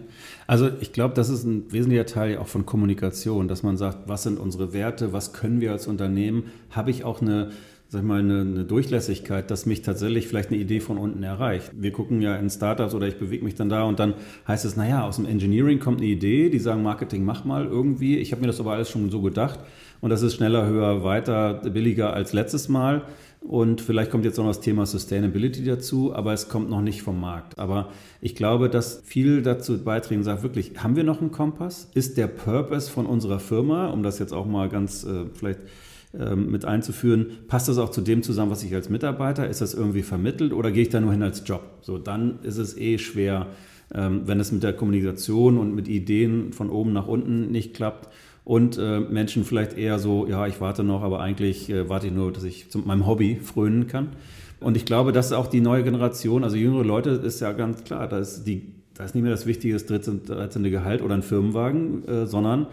also 0.47 0.69
ich 0.81 0.93
glaube, 0.93 1.13
das 1.13 1.29
ist 1.29 1.43
ein 1.43 1.71
wesentlicher 1.71 2.07
Teil 2.07 2.37
auch 2.37 2.47
von 2.47 2.65
Kommunikation, 2.65 3.47
dass 3.47 3.61
man 3.61 3.77
sagt, 3.77 4.09
was 4.09 4.23
sind 4.23 4.39
unsere 4.39 4.73
Werte, 4.73 5.13
was 5.13 5.31
können 5.31 5.61
wir 5.61 5.71
als 5.71 5.85
Unternehmen, 5.85 6.45
habe 6.71 6.89
ich 6.89 7.03
auch 7.03 7.21
eine 7.21 7.51
sag 7.91 8.01
ich 8.01 8.07
mal, 8.07 8.19
eine, 8.19 8.41
eine, 8.41 8.65
Durchlässigkeit, 8.65 9.49
dass 9.49 9.65
mich 9.65 9.81
tatsächlich 9.81 10.27
vielleicht 10.27 10.49
eine 10.49 10.59
Idee 10.59 10.79
von 10.79 10.99
unten 10.99 11.23
erreicht. 11.23 11.71
Wir 11.75 11.91
gucken 11.91 12.21
ja 12.21 12.35
in 12.35 12.49
Startups 12.51 12.93
oder 12.93 13.07
ich 13.07 13.17
bewege 13.17 13.43
mich 13.43 13.55
dann 13.55 13.67
da 13.67 13.83
und 13.83 13.99
dann 13.99 14.13
heißt 14.47 14.63
es, 14.63 14.75
naja, 14.75 15.03
aus 15.03 15.15
dem 15.15 15.25
Engineering 15.25 15.79
kommt 15.79 15.99
eine 15.99 16.07
Idee, 16.07 16.49
die 16.51 16.59
sagen, 16.59 16.83
Marketing, 16.83 17.25
mach 17.25 17.45
mal 17.45 17.65
irgendwie. 17.65 18.17
Ich 18.17 18.31
habe 18.31 18.41
mir 18.41 18.47
das 18.47 18.59
aber 18.59 18.73
alles 18.73 18.91
schon 18.91 19.09
so 19.09 19.23
gedacht 19.23 19.59
und 20.01 20.11
das 20.11 20.21
ist 20.21 20.35
schneller, 20.35 20.67
höher, 20.67 21.03
weiter, 21.03 21.55
billiger 21.55 22.13
als 22.13 22.31
letztes 22.31 22.69
Mal. 22.69 23.01
Und 23.41 23.81
vielleicht 23.81 24.11
kommt 24.11 24.25
jetzt 24.25 24.37
noch 24.37 24.45
das 24.45 24.59
Thema 24.59 24.85
Sustainability 24.85 25.63
dazu, 25.63 26.13
aber 26.13 26.33
es 26.33 26.49
kommt 26.49 26.69
noch 26.69 26.81
nicht 26.81 27.01
vom 27.01 27.19
Markt. 27.19 27.57
Aber 27.57 27.89
ich 28.21 28.35
glaube, 28.35 28.69
dass 28.69 29.01
viel 29.05 29.41
dazu 29.41 29.81
beitragen 29.83 30.23
sagt, 30.23 30.43
wirklich, 30.43 30.73
haben 30.77 30.95
wir 30.95 31.05
noch 31.05 31.21
einen 31.21 31.31
Kompass? 31.31 31.89
Ist 31.93 32.17
der 32.17 32.27
Purpose 32.27 32.91
von 32.91 33.05
unserer 33.05 33.39
Firma, 33.39 33.87
um 33.87 34.03
das 34.03 34.19
jetzt 34.19 34.33
auch 34.33 34.45
mal 34.45 34.67
ganz 34.67 35.05
äh, 35.05 35.25
vielleicht 35.33 35.61
ähm, 36.17 36.49
mit 36.51 36.65
einzuführen. 36.65 37.27
Passt 37.47 37.67
das 37.67 37.77
auch 37.77 37.89
zu 37.89 38.01
dem 38.01 38.23
zusammen, 38.23 38.51
was 38.51 38.63
ich 38.63 38.73
als 38.73 38.89
Mitarbeiter? 38.89 39.47
Ist 39.47 39.61
das 39.61 39.73
irgendwie 39.73 40.01
vermittelt 40.01 40.53
oder 40.53 40.71
gehe 40.71 40.83
ich 40.83 40.89
da 40.89 40.99
nur 40.99 41.11
hin 41.11 41.23
als 41.23 41.43
Job? 41.45 41.61
So, 41.81 41.97
dann 41.97 42.39
ist 42.43 42.57
es 42.57 42.77
eh 42.77 42.97
schwer, 42.97 43.47
ähm, 43.93 44.21
wenn 44.25 44.39
es 44.39 44.51
mit 44.51 44.63
der 44.63 44.73
Kommunikation 44.73 45.57
und 45.57 45.75
mit 45.75 45.87
Ideen 45.87 46.53
von 46.53 46.69
oben 46.69 46.93
nach 46.93 47.07
unten 47.07 47.51
nicht 47.51 47.75
klappt. 47.75 48.09
Und 48.43 48.79
äh, 48.79 48.99
Menschen 48.99 49.43
vielleicht 49.43 49.77
eher 49.77 49.99
so, 49.99 50.25
ja, 50.25 50.47
ich 50.47 50.59
warte 50.59 50.83
noch, 50.83 51.03
aber 51.03 51.19
eigentlich 51.19 51.69
äh, 51.69 51.87
warte 51.89 52.07
ich 52.07 52.13
nur, 52.13 52.31
dass 52.31 52.43
ich 52.43 52.71
zu 52.71 52.79
meinem 52.79 53.05
Hobby 53.05 53.35
frönen 53.35 53.85
kann. 53.85 54.09
Und 54.59 54.75
ich 54.75 54.85
glaube, 54.85 55.11
dass 55.11 55.31
auch 55.31 55.47
die 55.47 55.61
neue 55.61 55.83
Generation, 55.83 56.43
also 56.43 56.55
jüngere 56.55 56.83
Leute, 56.83 57.11
ist 57.11 57.39
ja 57.39 57.51
ganz 57.51 57.83
klar, 57.83 58.07
da 58.07 58.17
ist, 58.17 58.45
die, 58.45 58.73
da 58.95 59.03
ist 59.03 59.13
nicht 59.13 59.23
mehr 59.23 59.31
das 59.31 59.45
Wichtige, 59.45 59.73
das 59.73 59.85
13. 59.85 60.25
13. 60.25 60.63
Gehalt 60.63 61.03
oder 61.03 61.13
ein 61.13 61.21
Firmenwagen, 61.21 62.07
äh, 62.07 62.25
sondern 62.25 62.67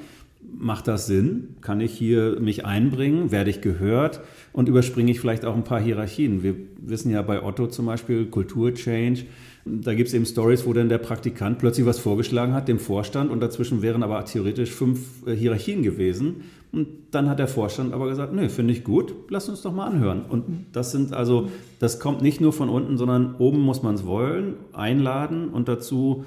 macht 0.52 0.88
das 0.88 1.06
Sinn? 1.06 1.56
Kann 1.60 1.80
ich 1.80 1.92
hier 1.92 2.38
mich 2.40 2.64
einbringen? 2.64 3.30
Werde 3.30 3.50
ich 3.50 3.60
gehört? 3.60 4.20
Und 4.52 4.68
überspringe 4.68 5.10
ich 5.10 5.20
vielleicht 5.20 5.44
auch 5.44 5.54
ein 5.54 5.64
paar 5.64 5.80
Hierarchien? 5.80 6.42
Wir 6.42 6.54
wissen 6.80 7.10
ja 7.10 7.22
bei 7.22 7.42
Otto 7.42 7.66
zum 7.66 7.86
Beispiel 7.86 8.26
Kulturchange. 8.26 9.24
Da 9.64 9.94
gibt 9.94 10.08
es 10.08 10.14
eben 10.14 10.24
Stories, 10.24 10.64
wo 10.64 10.72
dann 10.72 10.88
der 10.88 10.98
Praktikant 10.98 11.58
plötzlich 11.58 11.86
was 11.86 11.98
vorgeschlagen 11.98 12.54
hat, 12.54 12.68
dem 12.68 12.78
Vorstand, 12.78 13.32
und 13.32 13.40
dazwischen 13.40 13.82
wären 13.82 14.04
aber 14.04 14.24
theoretisch 14.24 14.70
fünf 14.70 15.26
äh, 15.26 15.34
Hierarchien 15.34 15.82
gewesen. 15.82 16.42
Und 16.72 16.86
dann 17.10 17.28
hat 17.28 17.38
der 17.38 17.48
Vorstand 17.48 17.92
aber 17.92 18.08
gesagt, 18.08 18.32
nö, 18.32 18.48
finde 18.48 18.72
ich 18.72 18.84
gut, 18.84 19.14
lass 19.28 19.48
uns 19.48 19.62
doch 19.62 19.72
mal 19.72 19.86
anhören. 19.86 20.24
Und 20.28 20.44
das 20.72 20.92
sind 20.92 21.12
also, 21.12 21.48
das 21.78 21.98
kommt 21.98 22.22
nicht 22.22 22.40
nur 22.40 22.52
von 22.52 22.68
unten, 22.68 22.96
sondern 22.96 23.34
oben 23.36 23.60
muss 23.60 23.82
man 23.82 23.94
es 23.94 24.06
wollen, 24.06 24.54
einladen 24.72 25.48
und 25.48 25.68
dazu 25.68 26.24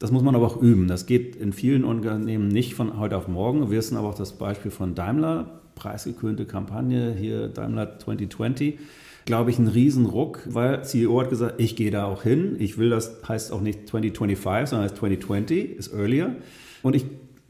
das 0.00 0.10
muss 0.10 0.24
man 0.24 0.34
aber 0.34 0.46
auch 0.46 0.60
üben. 0.60 0.88
Das 0.88 1.06
geht 1.06 1.36
in 1.36 1.52
vielen 1.52 1.84
Unternehmen 1.84 2.48
nicht 2.48 2.74
von 2.74 2.98
heute 2.98 3.16
auf 3.16 3.28
morgen. 3.28 3.70
Wir 3.70 3.78
wissen 3.78 3.96
aber 3.96 4.08
auch 4.08 4.14
das 4.14 4.32
Beispiel 4.32 4.72
von 4.72 4.96
Daimler, 4.96 5.60
preisgekühnte 5.76 6.44
Kampagne, 6.46 7.14
hier 7.14 7.46
Daimler 7.48 7.98
2020 8.00 8.78
glaube 9.30 9.50
ich, 9.50 9.58
ein 9.58 9.68
Riesenruck, 9.68 10.40
weil 10.46 10.82
CEO 10.82 11.20
hat 11.20 11.30
gesagt, 11.30 11.60
ich 11.60 11.76
gehe 11.76 11.90
da 11.92 12.06
auch 12.06 12.24
hin. 12.24 12.56
Ich 12.58 12.78
will 12.78 12.90
das, 12.90 13.20
heißt 13.28 13.52
auch 13.52 13.60
nicht 13.60 13.88
2025, 13.88 14.70
sondern 14.70 14.88
heißt 14.88 14.96
2020, 14.96 15.76
ist 15.76 15.92
earlier. 15.94 16.34
Und 16.82 16.96
ich 16.96 17.04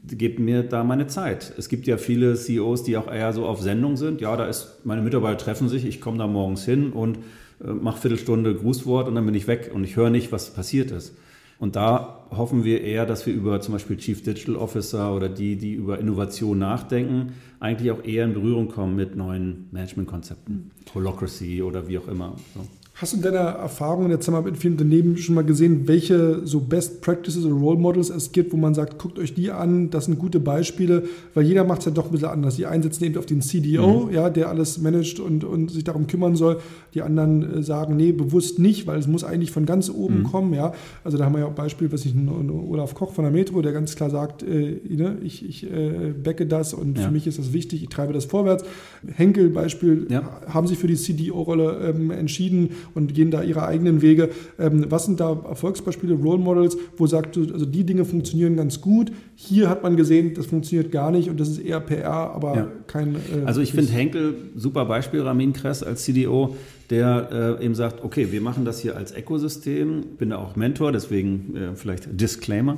gebe 0.07 0.41
mir 0.41 0.63
da 0.63 0.83
meine 0.83 1.07
Zeit. 1.07 1.53
Es 1.57 1.69
gibt 1.69 1.87
ja 1.87 1.97
viele 1.97 2.35
CEOs, 2.35 2.83
die 2.83 2.97
auch 2.97 3.11
eher 3.11 3.33
so 3.33 3.45
auf 3.45 3.61
Sendung 3.61 3.97
sind. 3.97 4.21
Ja, 4.21 4.35
da 4.35 4.45
ist, 4.45 4.81
meine 4.83 5.01
Mitarbeiter 5.01 5.37
treffen 5.37 5.69
sich, 5.69 5.85
ich 5.85 6.01
komme 6.01 6.17
da 6.17 6.27
morgens 6.27 6.65
hin 6.65 6.91
und 6.91 7.17
äh, 7.63 7.67
mache 7.67 8.01
Viertelstunde 8.01 8.53
Grußwort 8.55 9.07
und 9.07 9.15
dann 9.15 9.25
bin 9.25 9.35
ich 9.35 9.47
weg 9.47 9.71
und 9.73 9.83
ich 9.83 9.95
höre 9.95 10.09
nicht, 10.09 10.31
was 10.31 10.51
passiert 10.53 10.91
ist. 10.91 11.15
Und 11.61 11.75
da 11.75 12.25
hoffen 12.31 12.63
wir 12.63 12.81
eher, 12.81 13.05
dass 13.05 13.27
wir 13.27 13.35
über 13.35 13.61
zum 13.61 13.73
Beispiel 13.73 13.95
Chief 13.95 14.23
Digital 14.23 14.55
Officer 14.55 15.13
oder 15.15 15.29
die, 15.29 15.57
die 15.57 15.73
über 15.73 15.99
Innovation 15.99 16.57
nachdenken, 16.57 17.33
eigentlich 17.59 17.91
auch 17.91 18.03
eher 18.03 18.25
in 18.25 18.33
Berührung 18.33 18.67
kommen 18.67 18.95
mit 18.95 19.15
neuen 19.15 19.67
Managementkonzepten. 19.69 20.71
Holocracy 20.95 21.61
oder 21.61 21.87
wie 21.87 21.99
auch 21.99 22.07
immer. 22.07 22.35
So. 22.55 22.65
Hast 23.01 23.13
du 23.13 23.17
in 23.17 23.23
deiner 23.23 23.39
Erfahrung 23.39 24.11
jetzt 24.11 24.27
haben 24.27 24.35
wir 24.35 24.43
mit 24.43 24.57
vielen 24.57 24.73
Unternehmen 24.73 25.17
schon 25.17 25.33
mal 25.33 25.43
gesehen, 25.43 25.87
welche 25.87 26.45
so 26.45 26.59
Best 26.59 27.01
Practices 27.01 27.43
oder 27.45 27.55
Role 27.55 27.79
Models 27.79 28.11
es 28.11 28.31
gibt, 28.31 28.53
wo 28.53 28.57
man 28.57 28.75
sagt, 28.75 28.99
guckt 28.99 29.17
euch 29.17 29.33
die 29.33 29.49
an, 29.49 29.89
das 29.89 30.05
sind 30.05 30.19
gute 30.19 30.39
Beispiele, 30.39 31.05
weil 31.33 31.45
jeder 31.45 31.63
macht 31.63 31.79
es 31.79 31.85
ja 31.85 31.91
doch 31.91 32.05
ein 32.05 32.11
bisschen 32.11 32.27
anders. 32.27 32.57
Die 32.57 32.67
einen 32.67 32.83
setzen 32.83 33.05
eben 33.05 33.17
auf 33.17 33.25
den 33.25 33.41
CDO, 33.41 34.05
mhm. 34.05 34.13
ja, 34.13 34.29
der 34.29 34.49
alles 34.49 34.79
managt 34.79 35.19
und, 35.19 35.43
und 35.43 35.71
sich 35.71 35.83
darum 35.83 36.05
kümmern 36.05 36.35
soll. 36.35 36.59
Die 36.93 37.01
anderen 37.01 37.57
äh, 37.57 37.63
sagen, 37.63 37.95
nee, 37.95 38.11
bewusst 38.11 38.59
nicht, 38.59 38.85
weil 38.85 38.99
es 38.99 39.07
muss 39.07 39.23
eigentlich 39.23 39.49
von 39.49 39.65
ganz 39.65 39.89
oben 39.89 40.19
mhm. 40.19 40.23
kommen, 40.25 40.53
ja. 40.53 40.71
Also 41.03 41.17
da 41.17 41.25
haben 41.25 41.33
wir 41.33 41.39
ja 41.39 41.47
auch 41.47 41.55
Beispiel, 41.55 41.91
was 41.91 42.05
ich, 42.05 42.13
Olaf 42.69 42.93
Koch 42.93 43.13
von 43.13 43.23
der 43.23 43.31
Metro, 43.31 43.63
der 43.63 43.71
ganz 43.71 43.95
klar 43.95 44.11
sagt, 44.11 44.43
äh, 44.43 44.79
ich, 45.23 45.43
ich 45.43 45.63
äh, 45.63 46.13
backe 46.23 46.45
das 46.45 46.75
und 46.75 46.99
ja. 46.99 47.05
für 47.05 47.11
mich 47.11 47.25
ist 47.25 47.39
das 47.39 47.51
wichtig, 47.51 47.81
ich 47.81 47.89
treibe 47.89 48.13
das 48.13 48.25
vorwärts. 48.25 48.63
Henkel 49.15 49.49
Beispiel, 49.49 50.05
ja. 50.07 50.21
haben 50.45 50.67
sich 50.67 50.77
für 50.77 50.85
die 50.85 50.97
CDO-Rolle 50.97 51.95
ähm, 51.95 52.11
entschieden 52.11 52.69
und 52.93 53.13
gehen 53.13 53.31
da 53.31 53.43
ihre 53.43 53.65
eigenen 53.65 54.01
Wege. 54.01 54.29
Ähm, 54.59 54.85
was 54.89 55.05
sind 55.05 55.19
da 55.19 55.31
Erfolgsbeispiele, 55.31 56.15
Role 56.15 56.39
Models, 56.39 56.77
wo 56.97 57.07
sagt 57.07 57.35
du, 57.35 57.41
also 57.51 57.65
die 57.65 57.85
Dinge 57.85 58.05
funktionieren 58.05 58.55
ganz 58.55 58.81
gut. 58.81 59.11
Hier 59.35 59.69
hat 59.69 59.83
man 59.83 59.97
gesehen, 59.97 60.33
das 60.33 60.45
funktioniert 60.45 60.91
gar 60.91 61.11
nicht 61.11 61.29
und 61.29 61.39
das 61.39 61.49
ist 61.49 61.59
eher 61.59 61.79
PR, 61.79 62.31
aber 62.31 62.55
ja. 62.55 62.67
kein. 62.87 63.15
Äh, 63.15 63.45
also 63.45 63.61
ich 63.61 63.71
finde 63.71 63.91
Henkel 63.91 64.35
super 64.55 64.85
Beispiel, 64.85 65.21
Ramin 65.21 65.53
Kress 65.53 65.83
als 65.83 66.03
CDO, 66.03 66.55
der 66.89 67.57
äh, 67.59 67.65
eben 67.65 67.75
sagt, 67.75 68.03
okay, 68.03 68.31
wir 68.31 68.41
machen 68.41 68.65
das 68.65 68.79
hier 68.79 68.95
als 68.95 69.15
Ökosystem, 69.15 70.03
bin 70.17 70.29
da 70.29 70.37
auch 70.37 70.55
Mentor, 70.55 70.91
deswegen 70.91 71.55
äh, 71.55 71.75
vielleicht 71.75 72.19
Disclaimer. 72.19 72.77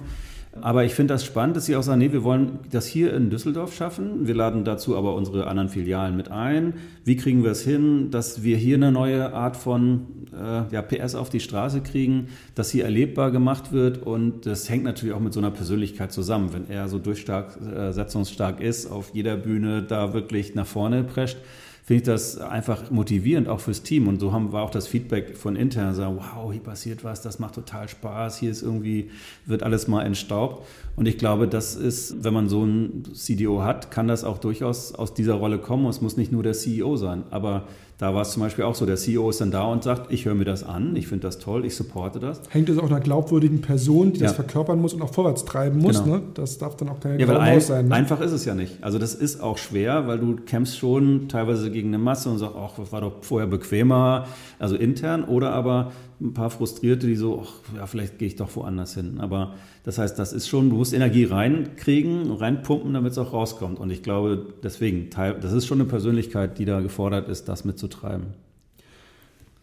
Aber 0.61 0.83
ich 0.83 0.93
finde 0.93 1.15
das 1.15 1.25
spannend, 1.25 1.57
dass 1.57 1.65
Sie 1.65 1.75
auch 1.75 1.81
sagen, 1.81 1.99
nee, 1.99 2.11
wir 2.11 2.23
wollen 2.23 2.59
das 2.69 2.85
hier 2.85 3.13
in 3.13 3.31
Düsseldorf 3.31 3.73
schaffen. 3.73 4.27
Wir 4.27 4.35
laden 4.35 4.63
dazu 4.63 4.95
aber 4.95 5.15
unsere 5.15 5.47
anderen 5.47 5.69
Filialen 5.69 6.15
mit 6.15 6.29
ein. 6.29 6.75
Wie 7.03 7.15
kriegen 7.15 7.43
wir 7.43 7.51
es 7.51 7.63
hin, 7.63 8.11
dass 8.11 8.43
wir 8.43 8.55
hier 8.55 8.75
eine 8.75 8.91
neue 8.91 9.33
Art 9.33 9.57
von 9.57 10.05
äh, 10.31 10.71
ja, 10.71 10.81
PS 10.83 11.15
auf 11.15 11.31
die 11.31 11.39
Straße 11.39 11.81
kriegen, 11.81 12.27
dass 12.53 12.69
hier 12.69 12.83
erlebbar 12.83 13.31
gemacht 13.31 13.71
wird? 13.71 14.03
Und 14.03 14.45
das 14.45 14.69
hängt 14.69 14.83
natürlich 14.83 15.15
auch 15.15 15.19
mit 15.19 15.33
so 15.33 15.39
einer 15.39 15.51
Persönlichkeit 15.51 16.11
zusammen. 16.11 16.53
Wenn 16.53 16.69
er 16.69 16.87
so 16.87 16.99
durchsetzungsstark 16.99 18.61
äh, 18.61 18.67
ist, 18.67 18.91
auf 18.91 19.09
jeder 19.13 19.37
Bühne 19.37 19.81
da 19.81 20.13
wirklich 20.13 20.53
nach 20.53 20.67
vorne 20.67 21.03
prescht, 21.03 21.37
finde 21.83 22.01
ich 22.01 22.05
das 22.05 22.37
einfach 22.37 22.91
motivierend, 22.91 23.49
auch 23.49 23.59
fürs 23.59 23.83
Team. 23.83 24.07
Und 24.07 24.19
so 24.21 24.31
haben 24.31 24.53
wir 24.53 24.61
auch 24.61 24.69
das 24.69 24.87
Feedback 24.87 25.35
von 25.35 25.57
intern, 25.57 25.93
sagen, 25.93 26.17
wow, 26.17 26.51
hier 26.51 26.61
passiert 26.61 27.03
was, 27.03 27.21
das 27.21 27.39
macht 27.39 27.55
total 27.55 27.89
Spaß, 27.89 28.37
hier 28.37 28.51
ist 28.51 28.61
irgendwie, 28.61 29.11
wird 29.45 29.63
alles 29.63 29.89
mal 29.89 30.03
entstaubt. 30.03 30.65
Und 30.95 31.07
ich 31.07 31.17
glaube, 31.17 31.47
das 31.47 31.75
ist, 31.75 32.23
wenn 32.23 32.33
man 32.33 32.47
so 32.47 32.61
einen 32.61 33.03
CDO 33.13 33.63
hat, 33.63 33.91
kann 33.91 34.07
das 34.07 34.23
auch 34.23 34.37
durchaus 34.37 34.95
aus 34.95 35.13
dieser 35.13 35.33
Rolle 35.33 35.59
kommen. 35.59 35.85
Es 35.87 36.01
muss 36.01 36.15
nicht 36.15 36.31
nur 36.31 36.41
der 36.41 36.53
CEO 36.53 36.95
sein, 36.95 37.23
aber 37.31 37.67
da 37.97 38.13
war 38.13 38.23
es 38.23 38.31
zum 38.31 38.41
Beispiel 38.41 38.65
auch 38.65 38.75
so, 38.75 38.85
der 38.85 38.95
CEO 38.95 39.29
ist 39.29 39.39
dann 39.39 39.51
da 39.51 39.63
und 39.63 39.83
sagt, 39.83 40.11
ich 40.11 40.25
höre 40.25 40.33
mir 40.33 40.45
das 40.45 40.63
an, 40.63 40.95
ich 40.95 41.07
finde 41.07 41.27
das 41.27 41.39
toll, 41.39 41.65
ich 41.65 41.75
supporte 41.75 42.19
das. 42.19 42.41
Hängt 42.49 42.69
es 42.69 42.77
auch 42.77 42.87
einer 42.87 42.99
glaubwürdigen 42.99 43.61
Person, 43.61 44.13
die 44.13 44.19
ja. 44.19 44.27
das 44.27 44.35
verkörpern 44.35 44.79
muss 44.79 44.93
und 44.93 45.01
auch 45.01 45.13
vorwärts 45.13 45.45
treiben 45.45 45.79
muss. 45.79 46.03
Genau. 46.03 46.17
Ne? 46.17 46.23
Das 46.33 46.57
darf 46.57 46.75
dann 46.75 46.89
auch 46.89 46.99
keine 46.99 47.19
ja, 47.19 47.27
weil 47.27 47.61
sein. 47.61 47.87
Ne? 47.87 47.95
Einfach 47.95 48.19
ist 48.21 48.31
es 48.31 48.45
ja 48.45 48.55
nicht. 48.55 48.83
Also 48.83 48.97
das 48.97 49.13
ist 49.13 49.41
auch 49.41 49.57
schwer, 49.57 50.07
weil 50.07 50.19
du 50.19 50.35
kämpfst 50.35 50.77
schon 50.77 51.29
teilweise 51.29 51.71
gegen 51.71 51.89
eine 51.89 51.99
Masse 51.99 52.29
und 52.29 52.39
sagst, 52.39 52.55
ach, 52.57 52.71
das 52.77 52.91
war 52.91 53.01
doch 53.01 53.13
vorher 53.21 53.47
bequemer, 53.47 54.25
also 54.59 54.75
intern, 54.75 55.23
oder 55.23 55.53
aber 55.53 55.91
ein 56.21 56.33
paar 56.33 56.49
Frustrierte, 56.49 57.07
die 57.07 57.15
so, 57.15 57.43
ach, 57.43 57.75
ja, 57.75 57.85
vielleicht 57.85 58.17
gehe 58.17 58.27
ich 58.27 58.35
doch 58.35 58.55
woanders 58.55 58.93
hin. 58.95 59.19
Aber 59.19 59.55
das 59.83 59.97
heißt, 59.97 60.17
das 60.17 60.33
ist 60.33 60.47
schon, 60.47 60.69
du 60.69 60.77
musst 60.77 60.93
Energie 60.93 61.25
reinkriegen, 61.25 62.31
reinpumpen, 62.31 62.93
damit 62.93 63.11
es 63.11 63.17
auch 63.17 63.33
rauskommt. 63.33 63.79
Und 63.79 63.91
ich 63.91 64.03
glaube, 64.03 64.53
deswegen, 64.63 65.09
das 65.09 65.53
ist 65.53 65.65
schon 65.65 65.79
eine 65.79 65.89
Persönlichkeit, 65.89 66.57
die 66.59 66.65
da 66.65 66.81
gefordert 66.81 67.27
ist, 67.29 67.49
das 67.49 67.65
mitzutreiben. 67.65 68.27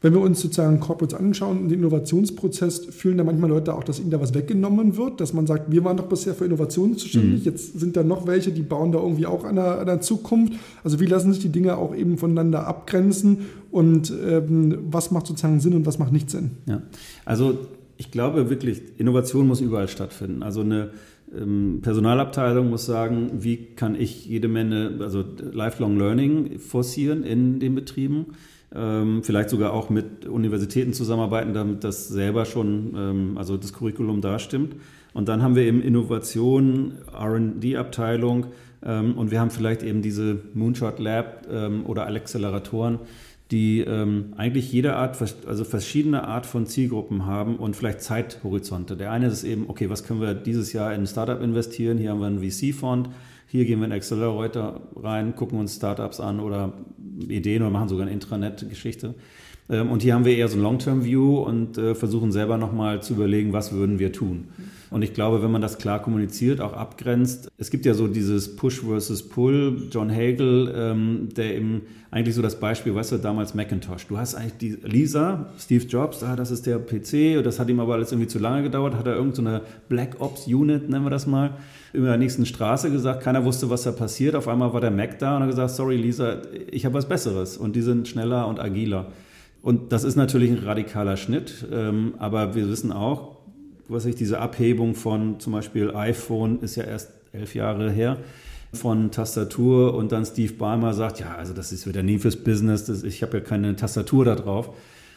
Wenn 0.03 0.15
wir 0.15 0.21
uns 0.21 0.41
sozusagen 0.41 0.81
Corporates 0.81 1.19
anschauen, 1.19 1.69
den 1.69 1.81
Innovationsprozess, 1.81 2.87
fühlen 2.87 3.19
da 3.19 3.25
manchmal 3.25 3.51
Leute 3.51 3.75
auch, 3.75 3.85
dass 3.85 4.01
ihnen 4.01 4.11
da 4.11 4.19
was 4.19 4.33
weggenommen 4.33 4.97
wird, 4.97 5.21
dass 5.21 5.35
man 5.35 5.47
sagt, 5.47 5.71
wir 5.71 5.85
waren 5.85 5.99
doch 5.99 6.07
bisher 6.07 6.35
für 6.35 6.47
Innovationen 6.47 6.97
zuständig, 6.97 7.41
mhm. 7.41 7.45
jetzt 7.45 7.79
sind 7.79 7.97
da 7.97 8.03
noch 8.03 8.27
welche, 8.27 8.51
die 8.51 8.63
bauen 8.63 8.93
da 8.93 8.99
irgendwie 8.99 9.27
auch 9.27 9.45
an 9.45 9.57
der, 9.57 9.81
an 9.81 9.87
der 9.87 10.01
Zukunft. 10.01 10.55
Also 10.83 11.01
wie 11.01 11.07
lassen 11.07 11.33
sich 11.35 11.43
die 11.43 11.51
Dinge 11.51 11.77
auch 11.77 11.95
eben 11.95 12.17
voneinander 12.17 12.67
abgrenzen 12.67 13.47
und 13.71 14.11
ähm, 14.27 14.79
was 14.91 15.11
macht 15.11 15.27
sozusagen 15.27 15.61
Sinn 15.61 15.75
und 15.75 15.85
was 15.85 15.99
macht 15.99 16.13
nicht 16.13 16.31
Sinn? 16.31 16.53
Ja, 16.65 16.81
also 17.27 17.59
ich 17.99 18.11
glaube 18.11 18.49
wirklich, 18.49 18.81
Innovation 18.97 19.47
muss 19.47 19.61
überall 19.61 19.89
stattfinden. 19.89 20.43
Also 20.43 20.63
eine 20.63 20.93
ähm, 21.39 21.81
Personalabteilung 21.83 22.71
muss 22.71 22.87
sagen, 22.87 23.31
wie 23.41 23.59
kann 23.77 23.95
ich 23.95 24.25
jede 24.25 24.49
Menge, 24.49 24.93
also 25.01 25.23
Lifelong 25.53 25.99
Learning 25.99 26.59
forcieren 26.59 27.23
in 27.23 27.61
den 27.61 27.75
Betrieben 27.75 28.29
vielleicht 28.73 29.51
sogar 29.51 29.73
auch 29.73 29.91
mit 29.91 30.27
Universitäten 30.27 30.93
zusammenarbeiten, 30.93 31.55
damit 31.55 31.83
das 31.83 32.07
selber 32.07 32.45
schon, 32.45 32.95
ähm, 32.97 33.39
also 33.39 33.57
das 33.57 33.73
Curriculum 33.73 34.21
da 34.21 34.39
stimmt. 34.39 34.77
Und 35.13 35.29
dann 35.29 35.43
haben 35.43 35.57
wir 35.57 35.65
eben 35.65 35.83
Innovation, 35.83 36.93
RD-Abteilung 37.13 38.47
ähm, 38.85 39.17
und 39.17 39.31
wir 39.31 39.41
haben 39.41 39.51
vielleicht 39.51 39.83
eben 39.83 40.03
diese 40.03 40.39
Moonshot 40.55 40.99
Lab 40.99 41.47
ähm, 41.51 41.85
oder 41.87 42.07
Acceleratoren, 42.07 43.01
die 43.51 43.81
ähm, 43.81 44.35
eigentlich 44.37 44.73
jede 44.73 44.95
Art, 44.95 45.17
also 45.47 45.65
verschiedene 45.65 46.29
Art 46.29 46.47
von 46.47 46.67
Zielgruppen 46.67 47.27
haben 47.27 47.57
und 47.57 47.75
vielleicht 47.75 48.03
Zeithorizonte. 48.03 48.97
Der 48.97 49.11
eine 49.11 49.27
ist 49.27 49.43
eben, 49.43 49.69
okay, 49.69 49.91
was 49.91 50.05
können 50.05 50.21
wir 50.21 50.35
dieses 50.35 50.73
Jahr 50.73 50.95
in 50.95 51.03
ein 51.03 51.07
Startup 51.09 51.41
investieren? 51.43 51.99
Hier 51.99 52.11
haben 52.11 52.21
wir 52.21 52.29
einen 52.29 52.49
VC-Fond 52.49 53.09
hier 53.51 53.65
gehen 53.65 53.81
wir 53.81 53.87
in 53.87 53.93
Accelerator 53.93 54.81
rein, 54.95 55.35
gucken 55.35 55.59
uns 55.59 55.75
Startups 55.75 56.21
an 56.21 56.39
oder 56.39 56.73
Ideen 57.29 57.63
oder 57.63 57.71
machen 57.71 57.89
sogar 57.89 58.07
eine 58.07 58.13
Intranet-Geschichte. 58.13 59.15
Ähm, 59.69 59.91
und 59.91 60.03
hier 60.03 60.15
haben 60.15 60.25
wir 60.25 60.37
eher 60.37 60.49
so 60.49 60.57
ein 60.57 60.63
Long-Term-View 60.63 61.39
und 61.39 61.79
äh, 61.79 61.95
versuchen 61.95 62.33
selber 62.33 62.57
nochmal 62.57 63.03
zu 63.03 63.15
überlegen, 63.15 63.53
was 63.53 63.73
würden 63.73 63.99
wir 63.99 64.13
tun. 64.13 64.49
Und 64.91 65.03
ich 65.03 65.15
glaube, 65.15 65.43
wenn 65.43 65.53
man 65.53 65.63
das 65.63 65.79
klar 65.79 66.03
kommuniziert, 66.03 66.61
auch 66.61 66.73
abgrenzt, 66.73 67.49
es 67.59 67.71
gibt 67.71 67.87
ja 67.87 67.95
so 67.95 68.09
dieses 68.09 68.57
Push 68.57 68.81
versus 68.81 69.29
Pull. 69.29 69.89
John 69.93 70.11
Hagel, 70.11 70.73
ähm, 70.75 71.29
der 71.37 71.55
eben 71.57 71.83
eigentlich 72.13 72.35
so 72.35 72.43
das 72.43 72.59
Beispiel, 72.59 72.95
weißt 72.95 73.13
du, 73.13 73.19
damals 73.19 73.55
Macintosh. 73.55 74.07
Du 74.09 74.19
hast 74.19 74.35
eigentlich 74.35 74.57
die 74.59 74.79
Lisa, 74.83 75.47
Steve 75.59 75.85
Jobs, 75.85 76.25
ah, 76.25 76.35
das 76.35 76.51
ist 76.51 76.67
der 76.67 76.79
PC, 76.79 77.39
und 77.39 77.47
das 77.47 77.61
hat 77.61 77.69
ihm 77.69 77.79
aber 77.79 77.95
alles 77.95 78.11
irgendwie 78.11 78.27
zu 78.27 78.41
lange 78.41 78.65
gedauert, 78.65 78.95
hat 78.95 79.07
er 79.07 79.15
irgendeine 79.15 79.59
so 79.59 79.65
Black 79.89 80.17
Ops 80.19 80.49
Unit, 80.49 80.89
nennen 80.89 81.05
wir 81.05 81.11
das 81.11 81.29
mal, 81.29 81.55
über 81.93 82.09
der 82.09 82.17
nächsten 82.17 82.47
Straße 82.47 82.91
gesagt, 82.91 83.23
keiner 83.23 83.45
wusste, 83.45 83.71
was 83.71 83.85
da 83.85 83.93
passiert. 83.93 84.35
Auf 84.35 84.49
einmal 84.49 84.73
war 84.73 84.81
der 84.81 84.91
Mac 84.91 85.21
da 85.21 85.37
und 85.37 85.43
hat 85.43 85.51
gesagt, 85.51 85.71
sorry 85.71 85.97
Lisa, 85.97 86.43
ich 86.71 86.85
habe 86.85 86.95
was 86.95 87.09
Besseres 87.09 87.57
und 87.57 87.77
die 87.77 87.83
sind 87.83 88.09
schneller 88.09 88.49
und 88.49 88.59
agiler. 88.59 89.13
Und 89.63 89.93
das 89.93 90.03
ist 90.03 90.17
natürlich 90.17 90.51
ein 90.51 90.59
radikaler 90.59 91.17
Schnitt, 91.17 91.67
ähm, 91.71 92.15
aber 92.19 92.57
wir 92.57 92.69
wissen 92.69 92.91
auch, 92.91 93.37
was 93.87 94.05
ich, 94.05 94.17
diese 94.17 94.41
Abhebung 94.41 94.95
von 94.95 95.39
zum 95.39 95.53
Beispiel 95.53 95.95
iPhone 95.95 96.61
ist 96.61 96.77
ja 96.77 96.85
erst 96.85 97.11
elf 97.33 97.55
Jahre 97.55 97.91
her 97.91 98.17
von 98.73 99.11
Tastatur 99.11 99.95
und 99.95 100.13
dann 100.13 100.25
Steve 100.25 100.53
Ballmer 100.53 100.95
sagt, 100.95 101.21
ja, 101.21 101.35
also 101.35 101.53
das 101.53 101.73
ist 101.73 101.87
wieder 101.87 102.03
nie 102.03 102.19
fürs 102.19 102.37
Business, 102.37 102.85
das, 102.85 103.03
ich 103.03 103.23
habe 103.23 103.39
ja 103.39 103.45
keine 103.45 103.77
Tastatur 103.77 104.25
da 104.25 104.35
drauf. 104.35 104.71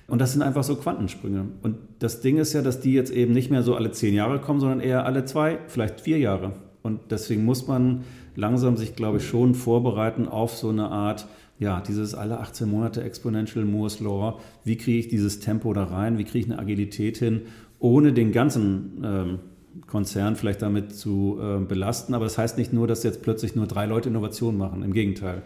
Und 0.07 0.19
das 0.19 0.33
sind 0.33 0.41
einfach 0.41 0.63
so 0.63 0.75
Quantensprünge. 0.75 1.45
Und 1.61 1.77
das 1.99 2.19
Ding 2.19 2.37
ist 2.37 2.53
ja, 2.53 2.61
dass 2.61 2.81
die 2.81 2.93
jetzt 2.93 3.11
eben 3.11 3.31
nicht 3.31 3.49
mehr 3.49 3.63
so 3.63 3.75
alle 3.75 3.91
zehn 3.91 4.13
Jahre 4.13 4.39
kommen, 4.39 4.59
sondern 4.59 4.81
eher 4.81 5.05
alle 5.05 5.23
zwei, 5.25 5.59
vielleicht 5.67 6.01
vier 6.01 6.17
Jahre. 6.17 6.53
Und 6.81 6.99
deswegen 7.11 7.45
muss 7.45 7.67
man 7.67 8.03
langsam 8.35 8.75
sich, 8.75 8.95
glaube 8.95 9.17
ich, 9.17 9.27
schon 9.27 9.55
vorbereiten 9.55 10.27
auf 10.27 10.55
so 10.55 10.69
eine 10.69 10.89
Art 10.89 11.25
ja, 11.59 11.81
dieses 11.81 12.15
alle 12.15 12.39
18 12.39 12.69
Monate 12.69 13.03
Exponential 13.03 13.63
Moore's 13.63 13.99
Law, 13.99 14.39
wie 14.63 14.75
kriege 14.75 14.99
ich 14.99 15.07
dieses 15.07 15.39
Tempo 15.39 15.73
da 15.73 15.85
rein, 15.85 16.17
wie 16.17 16.23
kriege 16.23 16.39
ich 16.45 16.51
eine 16.51 16.59
Agilität 16.59 17.17
hin, 17.17 17.43
ohne 17.79 18.11
den 18.13 18.31
ganzen 18.31 19.01
ähm, 19.03 19.39
Konzern 19.87 20.35
vielleicht 20.35 20.61
damit 20.61 20.95
zu 20.95 21.39
äh, 21.41 21.59
belasten. 21.59 22.13
Aber 22.13 22.25
das 22.25 22.37
heißt 22.37 22.57
nicht 22.57 22.73
nur, 22.73 22.87
dass 22.87 23.03
jetzt 23.03 23.21
plötzlich 23.21 23.55
nur 23.55 23.67
drei 23.67 23.85
Leute 23.85 24.09
Innovation 24.09 24.57
machen, 24.57 24.83
im 24.83 24.93
Gegenteil. 24.93 25.43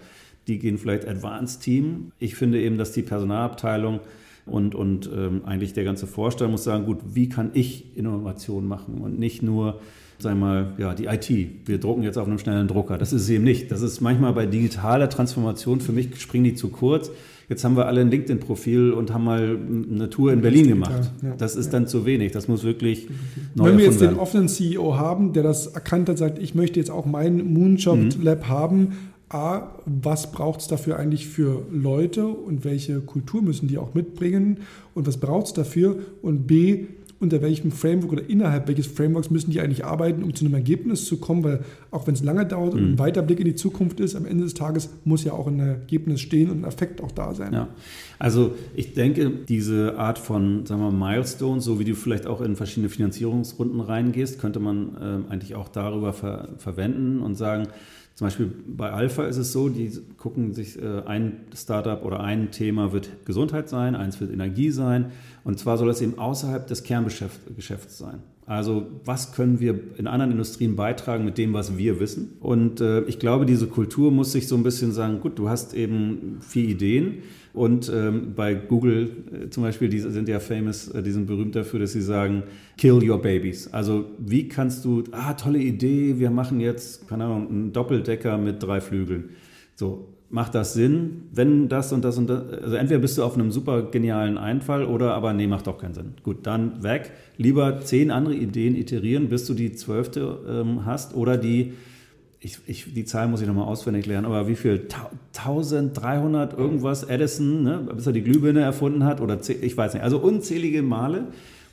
Die 0.47 0.59
gehen 0.59 0.77
vielleicht 0.77 1.07
Advanced 1.07 1.61
Team. 1.61 2.11
Ich 2.19 2.35
finde 2.35 2.61
eben, 2.61 2.77
dass 2.77 2.91
die 2.91 3.01
Personalabteilung 3.01 3.99
und, 4.45 4.75
und 4.75 5.09
ähm, 5.13 5.41
eigentlich 5.45 5.73
der 5.73 5.83
ganze 5.83 6.07
Vorstand 6.07 6.51
muss 6.51 6.63
sagen, 6.63 6.85
gut, 6.85 6.99
wie 7.13 7.27
kann 7.27 7.51
ich 7.53 7.97
Innovation 7.97 8.67
machen 8.67 8.99
und 9.01 9.19
nicht 9.19 9.43
nur 9.43 9.79
sagen 10.19 10.39
wir 10.39 10.45
mal, 10.45 10.73
ja, 10.77 10.95
die 10.95 11.05
IT. 11.05 11.29
Wir 11.67 11.79
drucken 11.79 12.03
jetzt 12.03 12.17
auf 12.17 12.27
einem 12.27 12.39
schnellen 12.39 12.67
Drucker. 12.67 12.97
Das 12.97 13.13
ist 13.13 13.23
es 13.23 13.29
eben 13.29 13.43
nicht. 13.43 13.71
Das 13.71 13.81
ist 13.81 14.01
manchmal 14.01 14.33
bei 14.33 14.45
digitaler 14.45 15.09
Transformation, 15.09 15.79
für 15.79 15.91
mich 15.91 16.19
springen 16.19 16.45
die 16.45 16.55
zu 16.55 16.69
kurz. 16.69 17.11
Jetzt 17.49 17.63
haben 17.63 17.77
wir 17.77 17.85
alle 17.85 18.01
ein 18.01 18.11
LinkedIn-Profil 18.11 18.91
und 18.91 19.13
haben 19.13 19.23
mal 19.23 19.57
eine 19.91 20.09
Tour 20.09 20.33
in 20.33 20.41
Berlin 20.41 20.67
gemacht. 20.67 21.11
Das 21.37 21.55
ist 21.55 21.71
dann 21.71 21.87
zu 21.87 22.05
wenig. 22.05 22.33
Das 22.33 22.49
muss 22.49 22.63
wirklich 22.63 23.07
neu 23.55 23.69
Wenn 23.69 23.77
wir 23.77 23.85
jetzt 23.85 24.01
den 24.01 24.15
offenen 24.15 24.49
CEO 24.49 24.97
haben, 24.97 25.31
der 25.31 25.43
das 25.43 25.67
erkannt 25.67 26.09
hat, 26.09 26.17
sagt, 26.17 26.39
ich 26.39 26.55
möchte 26.55 26.79
jetzt 26.79 26.91
auch 26.91 27.05
mein 27.05 27.53
Moonshot 27.53 28.17
mhm. 28.17 28.23
Lab 28.23 28.49
haben, 28.49 28.97
A, 29.29 29.69
was 29.85 30.31
braucht 30.31 30.61
es 30.61 30.67
dafür 30.67 30.97
eigentlich 30.97 31.27
für 31.27 31.63
Leute 31.71 32.27
und 32.27 32.63
welche 32.63 33.01
Kultur 33.01 33.41
müssen 33.41 33.67
die 33.67 33.77
auch 33.77 33.93
mitbringen 33.93 34.59
und 34.93 35.05
was 35.07 35.17
braucht 35.17 35.47
es 35.47 35.53
dafür? 35.53 35.97
Und 36.21 36.47
B, 36.47 36.85
unter 37.19 37.41
welchem 37.41 37.71
Framework 37.71 38.11
oder 38.11 38.29
innerhalb 38.29 38.67
welches 38.67 38.87
Frameworks 38.87 39.29
müssen 39.29 39.51
die 39.51 39.59
eigentlich 39.59 39.85
arbeiten, 39.85 40.23
um 40.23 40.33
zu 40.33 40.45
einem 40.45 40.53
Ergebnis 40.53 41.05
zu 41.05 41.17
kommen, 41.17 41.43
weil 41.43 41.59
auch 41.91 42.07
wenn 42.07 42.13
es 42.13 42.23
lange 42.23 42.45
dauert 42.45 42.73
und 42.73 42.79
ein 42.79 42.91
mhm. 42.91 42.99
weiter 42.99 43.21
Blick 43.21 43.39
in 43.39 43.45
die 43.45 43.55
Zukunft 43.55 43.99
ist, 43.99 44.15
am 44.15 44.25
Ende 44.25 44.43
des 44.43 44.53
Tages 44.53 44.89
muss 45.03 45.23
ja 45.23 45.33
auch 45.33 45.47
ein 45.47 45.59
Ergebnis 45.59 46.21
stehen 46.21 46.49
und 46.49 46.61
ein 46.61 46.63
Effekt 46.65 47.01
auch 47.01 47.11
da 47.11 47.33
sein. 47.33 47.53
Ja. 47.53 47.67
Also 48.19 48.55
ich 48.75 48.93
denke, 48.93 49.31
diese 49.47 49.97
Art 49.97 50.19
von 50.19 50.65
sagen 50.65 50.81
wir, 50.81 50.91
Milestones, 50.91 51.63
so 51.63 51.79
wie 51.79 51.85
du 51.85 51.95
vielleicht 51.95 52.27
auch 52.27 52.41
in 52.41 52.55
verschiedene 52.55 52.89
Finanzierungsrunden 52.89 53.79
reingehst, 53.79 54.39
könnte 54.39 54.59
man 54.59 55.25
äh, 55.29 55.31
eigentlich 55.31 55.55
auch 55.55 55.69
darüber 55.69 56.13
ver 56.13 56.49
verwenden 56.57 57.21
und 57.21 57.35
sagen, 57.35 57.67
zum 58.17 58.25
Beispiel 58.25 58.51
bei 58.65 58.91
Alpha 58.91 59.25
ist 59.25 59.37
es 59.37 59.51
so, 59.51 59.69
die 59.69 59.91
gucken 60.17 60.51
sich 60.51 60.81
äh, 60.81 61.03
ein 61.05 61.41
Startup 61.55 62.03
oder 62.03 62.21
ein 62.21 62.49
Thema 62.49 62.91
wird 62.91 63.11
Gesundheit 63.25 63.69
sein, 63.69 63.95
eins 63.95 64.19
wird 64.19 64.33
Energie 64.33 64.71
sein. 64.71 65.11
Und 65.43 65.59
zwar 65.59 65.77
soll 65.77 65.91
es 65.91 66.01
eben 66.01 66.17
außerhalb 66.17 66.65
des 66.65 66.81
Kerngeschäfts 67.09 67.97
sein. 67.97 68.19
Also 68.45 68.87
was 69.03 69.33
können 69.33 69.59
wir 69.59 69.77
in 69.97 70.07
anderen 70.07 70.31
Industrien 70.31 70.77
beitragen 70.77 71.25
mit 71.25 71.37
dem, 71.37 71.53
was 71.53 71.77
wir 71.77 71.99
wissen? 71.99 72.37
Und 72.39 72.79
äh, 72.79 73.01
ich 73.01 73.19
glaube, 73.19 73.45
diese 73.45 73.67
Kultur 73.67 74.09
muss 74.09 74.31
sich 74.31 74.47
so 74.47 74.55
ein 74.55 74.63
bisschen 74.63 74.93
sagen, 74.93 75.19
gut, 75.19 75.37
du 75.37 75.49
hast 75.49 75.73
eben 75.73 76.37
vier 76.39 76.63
Ideen 76.69 77.23
und 77.53 77.91
ähm, 77.93 78.33
bei 78.35 78.53
Google 78.53 79.09
äh, 79.33 79.49
zum 79.49 79.63
Beispiel, 79.63 79.89
die 79.89 79.99
sind 79.99 80.29
ja 80.29 80.39
famous, 80.39 80.87
äh, 80.89 81.03
die 81.03 81.11
sind 81.11 81.25
berühmt 81.25 81.55
dafür, 81.55 81.81
dass 81.81 81.91
sie 81.91 82.01
sagen, 82.01 82.43
kill 82.77 83.03
your 83.03 83.21
babies. 83.21 83.67
Also 83.73 84.05
wie 84.17 84.47
kannst 84.47 84.85
du, 84.85 85.03
ah, 85.11 85.33
tolle 85.33 85.59
Idee, 85.59 86.19
wir 86.19 86.29
machen 86.29 86.61
jetzt, 86.61 87.07
keine 87.09 87.25
Ahnung, 87.25 87.49
einen 87.49 87.73
Doppeldecker 87.73 88.37
mit 88.37 88.63
drei 88.63 88.79
Flügeln. 88.79 89.31
So, 89.75 90.07
macht 90.29 90.55
das 90.55 90.73
Sinn, 90.73 91.23
wenn 91.31 91.69
das 91.69 91.93
und 91.93 92.03
das 92.03 92.17
und 92.17 92.29
das, 92.29 92.43
also 92.49 92.75
entweder 92.75 92.99
bist 92.99 93.17
du 93.17 93.23
auf 93.23 93.35
einem 93.35 93.51
super 93.51 93.83
genialen 93.83 94.37
Einfall 94.37 94.83
oder 94.85 95.13
aber 95.13 95.33
nee, 95.33 95.47
macht 95.47 95.67
doch 95.67 95.77
keinen 95.77 95.93
Sinn. 95.93 96.13
Gut, 96.23 96.45
dann 96.45 96.83
weg. 96.83 97.11
Lieber 97.37 97.79
zehn 97.81 98.11
andere 98.11 98.35
Ideen 98.35 98.75
iterieren, 98.75 99.29
bis 99.29 99.45
du 99.45 99.53
die 99.53 99.71
zwölfte 99.73 100.39
ähm, 100.49 100.85
hast 100.85 101.15
oder 101.15 101.37
die, 101.37 101.73
ich, 102.41 102.57
ich, 102.67 102.93
die 102.93 103.05
Zahl 103.05 103.29
muss 103.29 103.41
ich 103.41 103.47
nochmal 103.47 103.67
auswendig 103.67 104.05
lernen, 104.05 104.25
aber 104.25 104.47
wie 104.47 104.55
viel? 104.55 104.87
1300 105.37 106.57
irgendwas 106.57 107.03
Edison, 107.03 107.63
ne, 107.63 107.87
bis 107.95 108.05
er 108.05 108.13
die 108.13 108.23
Glühbirne 108.23 108.61
erfunden 108.61 109.05
hat 109.05 109.21
oder 109.21 109.39
ich 109.39 109.77
weiß 109.77 109.93
nicht, 109.93 110.03
also 110.03 110.19
unzählige 110.19 110.81
Male. 110.81 111.27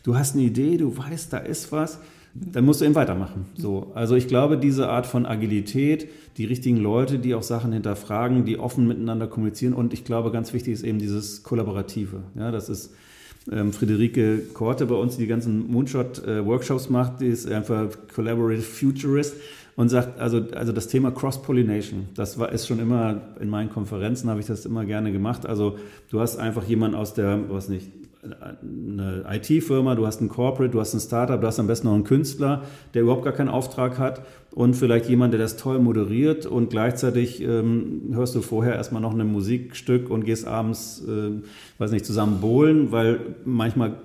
Du 0.04 0.16
hast 0.16 0.34
eine 0.34 0.44
Idee, 0.44 0.76
du 0.76 0.96
weißt, 0.96 1.32
da 1.32 1.38
ist 1.38 1.72
was 1.72 1.98
dann 2.34 2.64
musst 2.64 2.80
du 2.80 2.84
eben 2.84 2.96
weitermachen. 2.96 3.46
So, 3.56 3.92
also 3.94 4.16
ich 4.16 4.26
glaube, 4.26 4.58
diese 4.58 4.88
Art 4.88 5.06
von 5.06 5.24
Agilität, 5.24 6.08
die 6.36 6.44
richtigen 6.44 6.78
Leute, 6.78 7.18
die 7.18 7.34
auch 7.34 7.44
Sachen 7.44 7.72
hinterfragen, 7.72 8.44
die 8.44 8.58
offen 8.58 8.88
miteinander 8.88 9.28
kommunizieren 9.28 9.72
und 9.72 9.92
ich 9.92 10.04
glaube, 10.04 10.32
ganz 10.32 10.52
wichtig 10.52 10.74
ist 10.74 10.82
eben 10.82 10.98
dieses 10.98 11.44
Kollaborative. 11.44 12.22
Ja, 12.34 12.50
das 12.50 12.68
ist 12.68 12.92
ähm, 13.50 13.72
Friederike 13.72 14.38
Korte 14.52 14.86
bei 14.86 14.96
uns, 14.96 15.16
die 15.16 15.22
die 15.22 15.28
ganzen 15.28 15.70
Moonshot-Workshops 15.70 16.86
äh, 16.86 16.92
macht, 16.92 17.20
die 17.20 17.28
ist 17.28 17.48
einfach 17.48 17.88
Collaborative 18.12 18.62
Futurist 18.62 19.34
und 19.76 19.88
sagt, 19.88 20.18
also, 20.18 20.42
also 20.54 20.72
das 20.72 20.88
Thema 20.88 21.10
Cross-Pollination, 21.10 22.08
das 22.14 22.38
war, 22.38 22.52
ist 22.52 22.66
schon 22.66 22.78
immer, 22.78 23.20
in 23.40 23.48
meinen 23.48 23.70
Konferenzen 23.70 24.30
habe 24.30 24.40
ich 24.40 24.46
das 24.46 24.66
immer 24.66 24.84
gerne 24.84 25.12
gemacht. 25.12 25.46
Also 25.46 25.78
du 26.10 26.20
hast 26.20 26.36
einfach 26.36 26.64
jemanden 26.64 26.96
aus 26.96 27.14
der, 27.14 27.40
was 27.48 27.68
nicht, 27.68 27.90
eine 28.62 29.24
IT-Firma, 29.30 29.94
du 29.94 30.06
hast 30.06 30.20
ein 30.20 30.28
Corporate, 30.28 30.70
du 30.70 30.80
hast 30.80 30.94
ein 30.94 31.00
Startup, 31.00 31.40
du 31.40 31.46
hast 31.46 31.58
am 31.58 31.66
besten 31.66 31.88
noch 31.88 31.94
einen 31.94 32.04
Künstler, 32.04 32.62
der 32.94 33.02
überhaupt 33.02 33.24
gar 33.24 33.32
keinen 33.32 33.48
Auftrag 33.48 33.98
hat 33.98 34.22
und 34.52 34.74
vielleicht 34.74 35.08
jemand, 35.08 35.32
der 35.32 35.40
das 35.40 35.56
toll 35.56 35.78
moderiert 35.78 36.46
und 36.46 36.70
gleichzeitig 36.70 37.42
ähm, 37.42 38.10
hörst 38.12 38.34
du 38.34 38.40
vorher 38.40 38.74
erstmal 38.74 39.02
noch 39.02 39.12
ein 39.12 39.26
Musikstück 39.26 40.10
und 40.10 40.24
gehst 40.24 40.46
abends, 40.46 41.02
äh, 41.06 41.42
weiß 41.78 41.90
nicht, 41.90 42.06
zusammen 42.06 42.40
bowlen, 42.40 42.92
weil 42.92 43.20
manchmal 43.44 43.96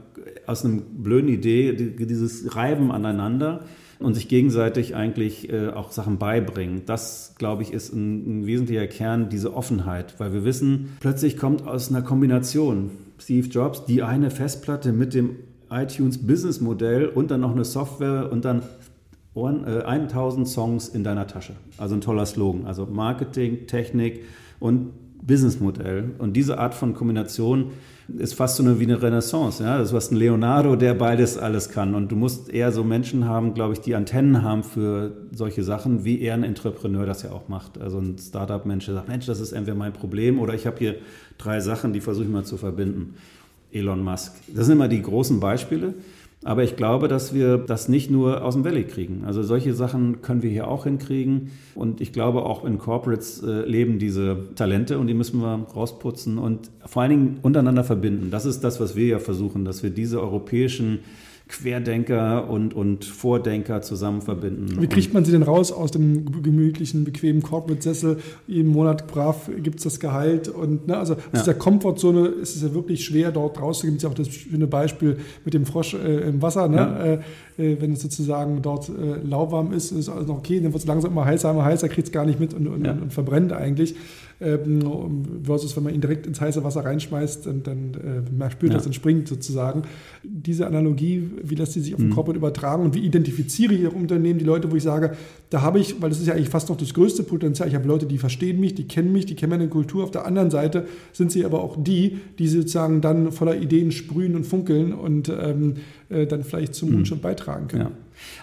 aus 0.48 0.66
einer 0.66 0.82
blöden 0.82 1.30
Idee 1.30 1.74
dieses 1.74 2.56
Reiben 2.56 2.92
aneinander 2.92 3.62
und 4.00 4.14
sich 4.14 4.28
gegenseitig 4.28 4.96
eigentlich 4.96 5.52
äh, 5.52 5.70
auch 5.70 5.92
Sachen 5.92 6.18
beibringen. 6.18 6.84
Das, 6.86 7.36
glaube 7.38 7.64
ich, 7.64 7.74
ist 7.74 7.94
ein, 7.94 8.40
ein 8.40 8.48
wesentlicher 8.48 8.88
Kern, 8.88 9.30
diese 9.30 9.54
Offenheit, 9.54 10.16
weil 10.20 10.34
wir 10.34 10.46
wissen, 10.46 10.98
plötzlich 11.02 11.38
kommt 11.38 11.68
aus 11.68 11.90
einer 11.90 12.02
Kombination 12.02 12.92
Steve 13.20 13.48
Jobs 13.48 13.86
die 13.86 14.04
eine 14.04 14.32
Festplatte 14.32 14.92
mit 14.92 15.14
dem 15.14 15.38
iTunes 15.70 16.26
Business 16.26 16.62
Modell 16.62 17.08
und 17.08 17.32
dann 17.32 17.42
noch 17.42 17.52
eine 17.52 17.66
Software 17.66 18.32
und 18.32 18.46
dann 18.46 18.64
1000 19.36 20.48
äh, 20.48 20.50
Songs 20.50 20.90
in 20.90 21.04
deiner 21.04 21.28
Tasche. 21.28 21.54
Also 21.78 21.96
ein 21.96 22.02
toller 22.02 22.26
Slogan. 22.26 22.66
Also 22.66 22.86
Marketing, 22.86 23.68
Technik 23.68 24.24
und 24.60 24.92
Businessmodell. 25.22 26.12
Und 26.18 26.34
diese 26.34 26.58
Art 26.58 26.74
von 26.74 26.94
Kombination 26.94 27.72
ist 28.18 28.34
fast 28.34 28.56
so 28.58 28.64
eine, 28.64 28.80
wie 28.80 28.86
eine 28.86 29.02
Renaissance. 29.02 29.64
Ja? 29.64 29.84
Du 29.84 29.92
hast 29.96 30.10
einen 30.10 30.20
Leonardo, 30.20 30.76
der 30.76 30.94
beides 30.94 31.38
alles 31.38 31.70
kann. 31.70 31.94
Und 31.94 32.12
du 32.12 32.16
musst 32.16 32.50
eher 32.50 32.72
so 32.72 32.84
Menschen 32.84 33.26
haben, 33.26 33.54
glaube 33.54 33.74
ich, 33.74 33.82
die 33.82 33.96
Antennen 33.96 34.42
haben 34.42 34.64
für 34.64 35.12
solche 35.32 35.64
Sachen, 35.64 36.06
wie 36.06 36.22
er 36.22 36.34
ein 36.34 36.44
Entrepreneur 36.44 37.06
das 37.06 37.24
ja 37.24 37.32
auch 37.32 37.48
macht. 37.48 37.80
Also 37.80 38.00
ein 38.00 38.18
Startup-Mensch, 38.18 38.86
der 38.86 38.96
sagt, 38.96 39.08
Mensch, 39.08 39.26
das 39.26 39.40
ist 39.40 39.52
entweder 39.52 39.78
mein 39.78 39.94
Problem 39.94 40.40
oder 40.40 40.54
ich 40.54 40.66
habe 40.66 40.78
hier 40.78 40.96
drei 41.38 41.60
Sachen, 41.60 41.94
die 41.94 42.02
versuche 42.02 42.26
ich 42.26 42.32
mal 42.32 42.46
zu 42.46 42.58
verbinden. 42.58 43.16
Elon 43.72 44.04
Musk. 44.04 44.34
Das 44.48 44.66
sind 44.66 44.78
immer 44.78 44.88
die 44.88 45.02
großen 45.02 45.40
Beispiele. 45.40 45.94
Aber 46.46 46.64
ich 46.64 46.78
glaube, 46.78 47.10
dass 47.10 47.34
wir 47.34 47.58
das 47.58 47.90
nicht 47.90 48.10
nur 48.10 48.46
aus 48.46 48.54
dem 48.54 48.64
Valley 48.64 48.86
kriegen. 48.86 49.24
Also 49.26 49.44
solche 49.44 49.74
Sachen 49.74 50.22
können 50.22 50.42
wir 50.42 50.50
hier 50.50 50.70
auch 50.70 50.86
hinkriegen. 50.86 51.52
Und 51.76 52.00
ich 52.00 52.14
glaube, 52.14 52.44
auch 52.44 52.64
in 52.64 52.78
Corporates 52.78 53.44
äh, 53.44 53.66
leben 53.66 54.00
diese 54.00 54.48
Talente 54.56 55.00
und 55.00 55.08
die 55.08 55.14
müssen 55.14 55.42
wir 55.42 55.68
rausputzen 55.76 56.38
und 56.38 56.72
vor 56.86 57.02
allen 57.02 57.12
Dingen 57.12 57.40
untereinander 57.42 57.84
verbinden. 57.84 58.32
Das 58.32 58.46
ist 58.46 58.64
das, 58.64 58.80
was 58.80 58.96
wir 58.96 59.08
ja 59.08 59.20
versuchen, 59.20 59.66
dass 59.66 59.84
wir 59.84 59.90
diese 59.90 60.22
europäischen 60.22 61.00
Querdenker 61.50 62.48
und, 62.48 62.76
und 62.76 63.06
Vordenker 63.06 63.82
zusammen 63.82 64.22
verbinden. 64.22 64.80
Wie 64.80 64.88
kriegt 64.88 65.16
man 65.16 65.26
sie 65.26 65.32
denn 65.32 65.42
raus 65.42 65.72
aus 65.72 65.90
dem 65.90 66.44
gemütlichen, 66.44 67.04
bequemen 67.04 67.42
Corporate-Sessel? 67.42 68.20
Jeden 68.46 68.72
Monat 68.72 69.08
brav 69.08 69.50
gibt 69.58 69.80
es 69.80 69.84
das 69.84 70.00
Gehalt. 70.00 70.48
Und 70.48 70.88
ne, 70.88 70.96
also 70.96 71.16
aus 71.16 71.22
ja. 71.34 71.44
der 71.44 71.56
Komfortzone 71.56 72.28
ist 72.28 72.56
es 72.56 72.62
ja 72.62 72.74
wirklich 72.76 73.04
schwer, 73.04 73.32
dort 73.32 73.60
raus. 73.60 73.80
Da 73.82 73.88
gibt 73.88 73.98
es 73.98 74.04
ja 74.04 74.10
auch 74.10 74.14
das 74.14 74.30
schöne 74.30 74.68
Beispiel 74.68 75.18
mit 75.44 75.56
dem 75.56 75.66
Frosch 75.66 75.96
äh, 75.96 76.30
im 76.30 76.40
Wasser. 76.44 76.68
Ne? 76.68 76.78
Ja. 76.78 77.04
Äh, 77.04 77.14
äh 77.58 77.82
wenn 77.82 77.94
es 77.94 78.02
sozusagen 78.02 78.62
dort 78.62 78.88
äh, 78.90 79.28
lauwarm 79.28 79.74
ist, 79.74 79.92
ist 79.92 80.08
alles 80.08 80.28
noch 80.28 80.38
okay. 80.38 80.60
Dann 80.62 80.72
wird 80.72 80.84
es 80.84 80.88
langsam 80.88 81.12
immer 81.12 81.26
heißer, 81.26 81.50
immer 81.50 81.66
heißer, 81.66 81.90
kriegt 81.90 82.10
es 82.10 82.12
gar 82.12 82.28
nicht 82.28 82.40
mit 82.40 82.54
und, 82.54 82.68
und, 82.68 82.86
ja. 82.86 82.92
und 82.92 83.12
verbrennt 83.12 83.54
eigentlich 83.54 83.96
ähm, 84.42 85.24
versus 85.44 85.76
wenn 85.76 85.84
man 85.84 85.94
ihn 85.94 86.02
direkt 86.02 86.26
ins 86.26 86.40
heiße 86.40 86.64
Wasser 86.64 86.86
reinschmeißt, 86.86 87.46
dann, 87.46 87.64
dann 87.64 87.94
äh, 87.94 88.32
man 88.38 88.50
spürt 88.52 88.72
ja. 88.72 88.78
das 88.78 88.86
und 88.86 88.94
springt 88.94 89.28
sozusagen. 89.28 89.84
Diese 90.24 90.66
Analogie, 90.66 91.30
wie 91.44 91.56
lässt 91.56 91.74
sie 91.74 91.82
sich 91.82 91.94
auf 91.94 92.00
den 92.00 92.10
mhm. 92.10 92.14
Corporate 92.14 92.38
übertragen 92.38 92.84
und 92.84 92.96
wie 92.96 93.00
identifiziere 93.00 93.74
ich 93.74 93.88
auch 93.88 93.94
Unternehmen 93.94 94.40
die 94.40 94.46
Leute, 94.46 94.72
wo 94.72 94.76
ich 94.76 94.84
sage, 94.84 95.12
da 95.50 95.62
habe 95.62 95.80
ich, 95.80 96.02
weil 96.02 96.10
das 96.10 96.20
ist 96.20 96.28
ja 96.28 96.34
eigentlich 96.34 96.50
fast 96.50 96.70
noch 96.70 96.78
das 96.78 96.94
größte 96.94 97.24
Potenzial, 97.24 97.68
ich 97.68 97.76
habe 97.76 97.88
Leute, 97.88 98.06
die 98.06 98.18
verstehen 98.18 98.60
mich, 98.60 98.76
die 98.76 98.88
kennen 98.88 99.12
mich, 99.12 99.26
die 99.26 99.36
kennen 99.36 99.52
meine 99.52 99.68
Kultur. 99.68 100.04
Auf 100.04 100.12
der 100.12 100.26
anderen 100.26 100.52
Seite 100.52 100.86
sind 101.12 101.32
sie 101.32 101.44
aber 101.44 101.62
auch 101.62 101.76
die, 101.78 102.20
die 102.38 102.48
sozusagen 102.48 103.02
dann 103.02 103.32
voller 103.32 103.58
Ideen 103.58 103.92
sprühen 103.92 104.36
und 104.36 104.46
funkeln 104.46 104.94
und 104.94 105.30
ähm, 105.30 105.76
äh, 106.10 106.26
dann 106.26 106.44
vielleicht 106.44 106.76
zum 106.76 106.92
Mund 106.92 107.08
schon 107.08 107.20
beitragen 107.20 107.68
können. 107.68 107.84
Ja. 107.84 107.92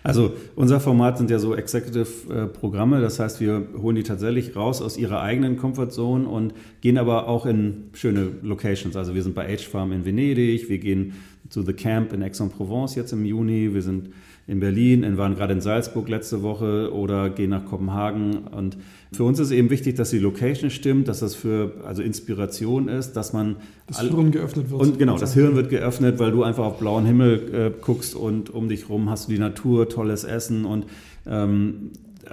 Also 0.02 0.34
unser 0.54 0.80
Format 0.80 1.18
sind 1.18 1.30
ja 1.30 1.38
so 1.38 1.54
Executive-Programme, 1.54 3.00
das 3.00 3.18
heißt, 3.18 3.40
wir 3.40 3.66
holen 3.80 3.96
die 3.96 4.02
tatsächlich 4.02 4.54
raus 4.54 4.80
aus 4.80 4.96
ihrer 4.96 5.20
eigenen 5.20 5.56
Comfortzone 5.56 6.28
und 6.28 6.54
gehen 6.80 6.98
aber 6.98 7.28
auch 7.28 7.46
in 7.46 7.90
schöne 7.92 8.28
Locations. 8.42 8.96
Also 8.96 9.14
wir 9.14 9.22
sind 9.22 9.34
bei 9.34 9.52
H-Farm 9.52 9.92
in 9.92 10.04
Venedig, 10.04 10.68
wir 10.68 10.78
gehen 10.78 11.14
zu 11.48 11.62
The 11.62 11.72
Camp 11.72 12.12
in 12.12 12.22
Aix-en-Provence 12.22 12.94
jetzt 12.94 13.12
im 13.12 13.24
Juni, 13.24 13.74
wir 13.74 13.82
sind 13.82 14.10
in 14.48 14.60
Berlin, 14.60 15.02
wir 15.02 15.16
waren 15.18 15.34
gerade 15.34 15.54
in 15.54 15.60
Salzburg 15.60 16.08
letzte 16.08 16.42
Woche 16.42 16.92
oder 16.92 17.30
gehen 17.30 17.50
nach 17.50 17.64
Kopenhagen. 17.64 18.46
Und 18.46 18.76
für 19.12 19.24
uns 19.24 19.40
ist 19.40 19.50
eben 19.50 19.70
wichtig, 19.70 19.96
dass 19.96 20.10
die 20.10 20.20
Location 20.20 20.70
stimmt, 20.70 21.08
dass 21.08 21.18
das 21.18 21.34
für 21.34 21.72
also 21.84 22.02
Inspiration 22.02 22.88
ist, 22.88 23.14
dass 23.14 23.32
man 23.32 23.56
das 23.88 24.00
Hirn 24.00 24.30
geöffnet 24.30 24.70
wird. 24.70 24.80
Und 24.80 24.98
genau, 24.98 25.18
das 25.18 25.34
Hirn 25.34 25.56
wird 25.56 25.68
geöffnet, 25.68 26.20
weil 26.20 26.30
du 26.30 26.44
einfach 26.44 26.64
auf 26.64 26.78
blauen 26.78 27.04
Himmel 27.04 27.72
äh, 27.76 27.82
guckst 27.82 28.14
und 28.14 28.50
um 28.50 28.68
dich 28.68 28.88
rum 28.88 29.10
hast 29.10 29.26
du 29.26 29.32
die 29.32 29.40
Natur, 29.40 29.88
tolles 29.88 30.22
Essen 30.22 30.64
und 30.64 30.86
ähm, 31.26 31.90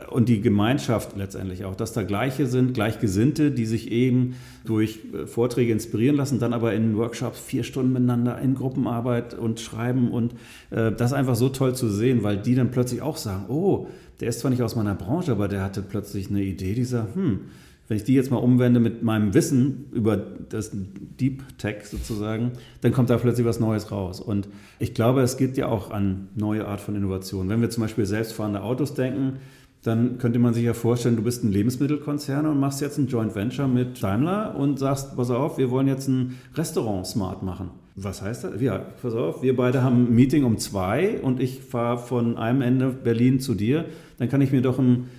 und 0.09 0.29
die 0.29 0.41
Gemeinschaft 0.41 1.15
letztendlich 1.17 1.65
auch, 1.65 1.75
dass 1.75 1.93
da 1.93 2.03
Gleiche 2.03 2.47
sind, 2.47 2.73
Gleichgesinnte, 2.73 3.51
die 3.51 3.65
sich 3.65 3.91
eben 3.91 4.35
durch 4.65 4.99
äh, 5.13 5.27
Vorträge 5.27 5.71
inspirieren 5.71 6.15
lassen, 6.15 6.39
dann 6.39 6.53
aber 6.53 6.73
in 6.73 6.97
Workshops 6.97 7.39
vier 7.39 7.63
Stunden 7.63 7.93
miteinander 7.93 8.39
in 8.39 8.55
Gruppenarbeit 8.55 9.33
und 9.33 9.59
schreiben 9.59 10.11
und 10.11 10.33
äh, 10.71 10.91
das 10.91 11.11
ist 11.11 11.13
einfach 11.13 11.35
so 11.35 11.49
toll 11.49 11.75
zu 11.75 11.89
sehen, 11.89 12.23
weil 12.23 12.37
die 12.37 12.55
dann 12.55 12.71
plötzlich 12.71 13.01
auch 13.01 13.17
sagen, 13.17 13.45
oh, 13.49 13.87
der 14.19 14.29
ist 14.29 14.39
zwar 14.39 14.51
nicht 14.51 14.61
aus 14.61 14.75
meiner 14.75 14.95
Branche, 14.95 15.31
aber 15.31 15.47
der 15.47 15.61
hatte 15.63 15.81
plötzlich 15.81 16.29
eine 16.29 16.41
Idee, 16.41 16.73
die 16.73 16.85
sagt, 16.85 17.15
hm, 17.15 17.41
wenn 17.87 17.97
ich 17.97 18.05
die 18.05 18.13
jetzt 18.13 18.31
mal 18.31 18.37
umwende 18.37 18.79
mit 18.79 19.03
meinem 19.03 19.33
Wissen 19.33 19.85
über 19.91 20.15
das 20.17 20.71
Deep 20.73 21.43
Tech 21.57 21.83
sozusagen, 21.83 22.53
dann 22.81 22.93
kommt 22.93 23.09
da 23.09 23.17
plötzlich 23.17 23.45
was 23.45 23.59
Neues 23.59 23.91
raus. 23.91 24.21
Und 24.21 24.47
ich 24.79 24.93
glaube, 24.93 25.21
es 25.21 25.35
geht 25.35 25.57
ja 25.57 25.67
auch 25.67 25.91
an 25.91 26.29
neue 26.35 26.65
Art 26.65 26.79
von 26.79 26.95
Innovation. 26.95 27.49
Wenn 27.49 27.59
wir 27.59 27.69
zum 27.69 27.83
Beispiel 27.83 28.05
selbstfahrende 28.05 28.63
Autos 28.63 28.93
denken, 28.93 29.39
dann 29.83 30.17
könnte 30.17 30.39
man 30.39 30.53
sich 30.53 30.63
ja 30.63 30.73
vorstellen, 30.73 31.17
du 31.17 31.23
bist 31.23 31.43
ein 31.43 31.51
Lebensmittelkonzern 31.51 32.45
und 32.45 32.59
machst 32.59 32.79
jetzt 32.81 32.97
ein 32.97 33.07
Joint 33.07 33.35
Venture 33.35 33.67
mit 33.67 34.01
Daimler 34.01 34.55
und 34.55 34.79
sagst, 34.79 35.15
pass 35.15 35.29
auf, 35.29 35.57
wir 35.57 35.69
wollen 35.71 35.87
jetzt 35.87 36.07
ein 36.07 36.37
Restaurant 36.55 37.05
smart 37.05 37.43
machen. 37.43 37.69
Was 37.95 38.21
heißt 38.21 38.45
das? 38.45 38.61
Ja, 38.61 38.79
pass 39.01 39.13
auf, 39.13 39.43
wir 39.43 39.55
beide 39.55 39.83
haben 39.83 40.07
ein 40.07 40.15
Meeting 40.15 40.45
um 40.45 40.57
zwei 40.57 41.19
und 41.21 41.39
ich 41.39 41.59
fahre 41.59 41.99
von 41.99 42.37
einem 42.37 42.61
Ende 42.61 42.89
Berlin 42.89 43.39
zu 43.39 43.53
dir. 43.53 43.85
Dann 44.17 44.29
kann 44.29 44.41
ich 44.41 44.51
mir 44.51 44.61
doch 44.61 44.79
ein 44.79 45.09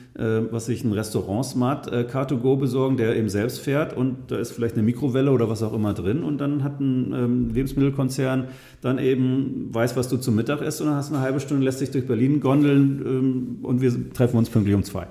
was 0.51 0.67
sich 0.67 0.85
ein 0.85 0.93
Restaurant 0.93 1.45
Smart 1.45 1.91
äh, 1.91 2.07
Car2Go 2.11 2.57
besorgen, 2.57 2.97
der 2.97 3.17
eben 3.17 3.29
selbst 3.29 3.61
fährt 3.61 3.97
und 3.97 4.31
da 4.31 4.37
ist 4.37 4.53
vielleicht 4.53 4.75
eine 4.75 4.83
Mikrowelle 4.83 5.31
oder 5.31 5.49
was 5.49 5.63
auch 5.63 5.73
immer 5.73 5.95
drin 5.95 6.23
und 6.23 6.39
dann 6.39 6.63
hat 6.63 6.81
ein 6.81 7.13
ähm, 7.13 7.51
Lebensmittelkonzern 7.53 8.49
dann 8.81 8.99
eben 8.99 9.75
weiß, 9.75 9.97
was 9.97 10.09
du 10.09 10.17
zum 10.17 10.37
Mittag 10.37 10.61
isst 10.61 10.81
und 10.81 10.87
dann 10.87 10.97
hast 10.97 11.11
eine 11.11 11.21
halbe 11.21 11.41
Stunde, 11.41 11.65
lässt 11.65 11.81
sich 11.81 11.91
durch 11.91 12.07
Berlin 12.07 12.41
gondeln 12.41 13.03
ähm, 13.05 13.59
und 13.63 13.81
wir 13.81 14.13
treffen 14.13 14.37
uns 14.37 14.51
pünktlich 14.51 14.75
um 14.75 14.85
zwei. 14.85 15.07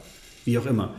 Wie 0.45 0.57
auch 0.57 0.65
immer 0.65 0.93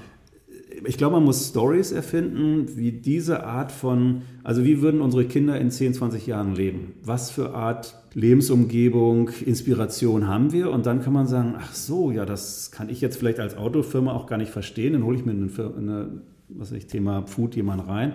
ich 0.85 0.99
glaube, 0.99 1.17
man 1.17 1.25
muss 1.25 1.49
Stories 1.49 1.93
erfinden, 1.93 2.77
wie 2.77 2.93
diese 2.93 3.45
Art 3.45 3.73
von, 3.73 4.23
also 4.43 4.65
wie 4.65 4.81
würden 4.81 5.01
unsere 5.01 5.25
Kinder 5.25 5.61
in 5.61 5.71
10, 5.71 5.95
20 5.95 6.27
Jahren 6.27 6.55
leben? 6.55 6.95
Was 7.03 7.31
für 7.31 7.55
Art 7.55 7.97
Lebensumgebung, 8.15 9.31
Inspiration 9.45 10.27
haben 10.27 10.53
wir? 10.53 10.71
Und 10.71 10.87
dann 10.87 11.03
kann 11.03 11.13
man 11.13 11.27
sagen, 11.27 11.55
ach 11.59 11.75
so, 11.75 12.11
ja, 12.11 12.25
das 12.25 12.71
kann 12.71 12.89
ich 12.89 13.01
jetzt 13.01 13.17
vielleicht 13.17 13.41
als 13.41 13.57
Autofirma 13.57 14.13
auch 14.13 14.27
gar 14.27 14.37
nicht 14.37 14.51
verstehen. 14.51 14.93
Dann 14.93 15.05
hole 15.05 15.17
ich 15.17 15.25
mir 15.25 15.33
eine, 15.33 15.51
eine 15.77 16.23
was 16.49 16.71
weiß 16.71 16.79
ich, 16.79 16.87
Thema 16.87 17.27
Food 17.27 17.57
jemand 17.57 17.87
rein. 17.89 18.15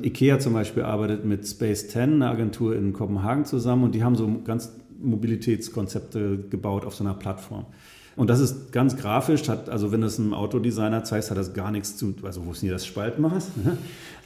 IKEA 0.00 0.38
zum 0.38 0.54
Beispiel 0.54 0.84
arbeitet 0.84 1.24
mit 1.24 1.46
Space 1.46 1.88
10, 1.88 2.14
eine 2.14 2.28
Agentur 2.28 2.74
in 2.74 2.92
Kopenhagen 2.92 3.44
zusammen 3.44 3.84
und 3.84 3.94
die 3.94 4.02
haben 4.02 4.16
so 4.16 4.40
ganz 4.44 4.72
Mobilitätskonzepte 5.00 6.44
gebaut 6.48 6.84
auf 6.84 6.94
so 6.94 7.04
einer 7.04 7.14
Plattform. 7.14 7.66
Und 8.14 8.28
das 8.28 8.40
ist 8.40 8.72
ganz 8.72 8.96
grafisch, 8.96 9.48
hat, 9.48 9.70
also 9.70 9.90
wenn 9.90 10.02
du 10.02 10.06
es 10.06 10.18
einem 10.18 10.34
Autodesigner 10.34 11.02
zeigst, 11.04 11.30
hat 11.30 11.38
das 11.38 11.54
gar 11.54 11.70
nichts 11.70 11.96
zu, 11.96 12.14
also 12.22 12.44
wo 12.44 12.52
ist 12.52 12.62
denn 12.62 12.70
das 12.70 12.84
Spaltmaß? 12.84 13.52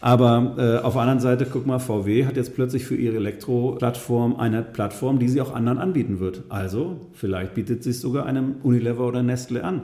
Aber 0.01 0.55
äh, 0.59 0.85
auf 0.85 0.95
der 0.95 1.03
anderen 1.03 1.21
Seite, 1.21 1.47
guck 1.51 1.67
mal, 1.67 1.79
VW 1.79 2.27
hat 2.27 2.37
jetzt 2.37 2.55
plötzlich 2.55 2.85
für 2.85 2.97
ihre 2.97 3.17
Elektroplattform 3.17 4.37
eine 4.37 4.63
Plattform, 4.63 5.19
die 5.19 5.29
sie 5.29 5.41
auch 5.41 5.55
anderen 5.55 5.79
anbieten 5.79 6.21
wird. 6.21 6.45
Also 6.49 7.09
vielleicht 7.13 7.55
bietet 7.55 7.83
sich 7.83 8.01
sogar 8.01 8.27
einem 8.27 8.57
Unilever 8.63 9.07
oder 9.07 9.23
Nestle 9.23 9.65
an. 9.65 9.83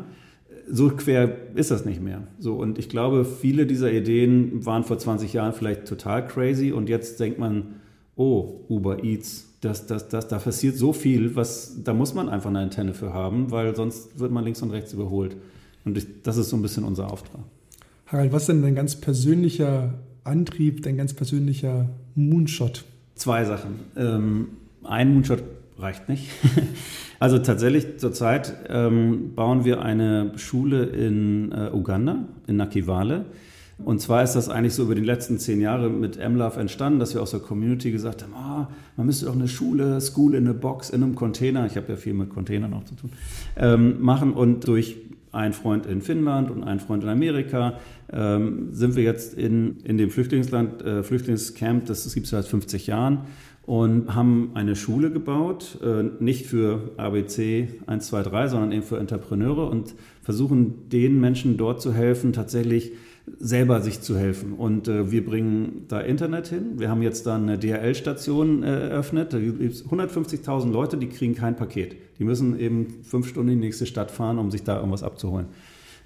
So 0.69 0.91
quer 0.91 1.37
ist 1.55 1.71
das 1.71 1.85
nicht 1.85 2.03
mehr. 2.03 2.23
So, 2.39 2.55
und 2.55 2.79
ich 2.79 2.89
glaube, 2.89 3.25
viele 3.25 3.67
dieser 3.67 3.93
Ideen 3.93 4.65
waren 4.65 4.85
vor 4.85 4.99
20 4.99 5.33
Jahren 5.33 5.53
vielleicht 5.53 5.87
total 5.87 6.27
crazy 6.27 6.73
und 6.73 6.89
jetzt 6.89 7.19
denkt 7.19 7.39
man, 7.39 7.77
oh, 8.17 8.61
Uber 8.69 9.03
Eats, 9.03 9.52
das, 9.63 9.87
das, 9.87 10.09
das, 10.09 10.29
da 10.29 10.39
passiert 10.39 10.77
so 10.77 10.93
viel, 10.93 11.37
was, 11.37 11.83
da 11.83 11.95
muss 11.95 12.15
man 12.15 12.29
einfach 12.29 12.51
eine 12.51 12.59
Antenne 12.59 12.95
für 12.95 13.15
haben, 13.15 13.51
weil 13.53 13.75
sonst 13.75 14.19
wird 14.19 14.33
man 14.33 14.45
links 14.45 14.61
und 14.61 14.71
rechts 14.71 14.93
überholt. 14.93 15.37
Und 15.85 15.97
ich, 15.97 16.07
das 16.23 16.37
ist 16.37 16.51
so 16.51 16.57
ein 16.57 16.63
bisschen 16.63 16.85
unser 16.85 17.11
Auftrag. 17.11 17.41
Harald, 18.07 18.33
was 18.33 18.43
ist 18.43 18.49
denn 18.49 18.63
dein 18.63 18.75
ganz 18.75 18.97
persönlicher 18.97 19.95
Antrieb, 20.25 20.83
dein 20.83 20.97
ganz 20.97 21.15
persönlicher 21.15 21.89
Moonshot? 22.17 22.85
Zwei 23.15 23.45
Sachen. 23.45 23.81
Ähm, 23.97 24.49
ein 24.83 25.15
Moonshot 25.15 25.45
reicht 25.79 26.09
nicht. 26.09 26.29
also 27.21 27.39
tatsächlich 27.39 27.99
zurzeit 27.99 28.53
ähm, 28.69 29.35
bauen 29.37 29.65
wir 29.65 29.83
eine 29.83 30.33
Schule 30.39 30.87
in 30.87 31.53
äh, 31.53 31.71
Uganda, 31.73 32.25
in 32.49 32.57
Nakivale. 32.57 33.27
Und 33.85 34.01
zwar 34.01 34.23
ist 34.23 34.35
das 34.35 34.49
eigentlich 34.49 34.75
so 34.75 34.85
über 34.85 34.95
die 34.95 35.03
letzten 35.03 35.39
zehn 35.39 35.61
Jahre 35.61 35.91
mit 35.91 36.17
MLove 36.17 36.61
entstanden, 36.61 36.99
dass 36.99 37.15
wir 37.15 37.23
aus 37.23 37.33
der 37.33 37.41
Community 37.41 37.91
gesagt 37.91 38.23
haben, 38.23 38.33
oh, 38.35 38.67
man 38.97 39.07
müsste 39.07 39.27
doch 39.27 39.35
eine 39.35 39.49
Schule, 39.49 40.01
School 40.01 40.35
in 40.35 40.47
a 40.47 40.53
Box, 40.53 40.91
in 40.91 41.03
einem 41.03 41.15
Container, 41.15 41.67
ich 41.67 41.77
habe 41.77 41.89
ja 41.89 41.97
viel 41.97 42.15
mit 42.15 42.31
Containern 42.31 42.71
noch 42.71 42.85
zu 42.85 42.95
tun, 42.95 43.11
ähm, 43.57 44.01
machen. 44.01 44.33
Und 44.33 44.69
durch 44.69 44.97
einen 45.33 45.55
Freund 45.55 45.87
in 45.87 46.03
Finnland 46.03 46.51
und 46.51 46.63
einen 46.63 46.79
Freund 46.79 47.03
in 47.03 47.09
Amerika 47.09 47.79
ähm, 48.13 48.69
sind 48.73 48.97
wir 48.97 49.03
jetzt 49.03 49.35
in, 49.35 49.79
in 49.81 49.97
dem 49.97 50.11
Flüchtlingsland, 50.11 50.83
äh, 50.83 51.03
Flüchtlingscamp, 51.03 51.87
das 51.87 52.13
gibt 52.13 52.27
es 52.27 52.31
seit 52.31 52.45
50 52.45 52.87
Jahren, 52.87 53.21
und 53.65 54.15
haben 54.15 54.51
eine 54.55 54.75
Schule 54.75 55.11
gebaut, 55.11 55.79
äh, 55.83 56.05
nicht 56.23 56.47
für 56.47 56.91
ABC 56.97 57.69
1, 57.87 58.07
2, 58.09 58.23
3, 58.25 58.49
sondern 58.49 58.73
eben 58.73 58.83
für 58.83 58.99
Entrepreneure 58.99 59.71
und 59.71 59.95
versuchen 60.21 60.89
den 60.91 61.21
Menschen 61.21 61.57
dort 61.57 61.81
zu 61.81 61.93
helfen, 61.93 62.33
tatsächlich 62.33 62.93
selber 63.39 63.81
sich 63.81 64.01
zu 64.01 64.17
helfen. 64.17 64.55
Und 64.55 64.89
äh, 64.89 65.11
wir 65.11 65.25
bringen 65.25 65.85
da 65.89 66.01
Internet 66.01 66.49
hin. 66.49 66.79
Wir 66.79 66.89
haben 66.89 67.03
jetzt 67.03 67.27
da 67.27 67.37
eine 67.37 67.59
DHL-Station 67.59 68.63
äh, 68.63 68.89
eröffnet. 68.89 69.33
Da 69.33 69.39
gibt 69.39 69.61
es 69.61 69.85
150.000 69.87 70.71
Leute, 70.71 70.97
die 70.97 71.09
kriegen 71.09 71.35
kein 71.35 71.57
Paket. 71.57 71.97
Die 72.19 72.25
müssen 72.25 72.59
eben 72.59 73.03
fünf 73.03 73.29
Stunden 73.29 73.53
in 73.53 73.61
die 73.61 73.67
nächste 73.67 73.87
Stadt 73.87 74.11
fahren, 74.11 74.39
um 74.39 74.51
sich 74.51 74.65
da 74.65 74.77
irgendwas 74.77 75.03
abzuholen. 75.03 75.47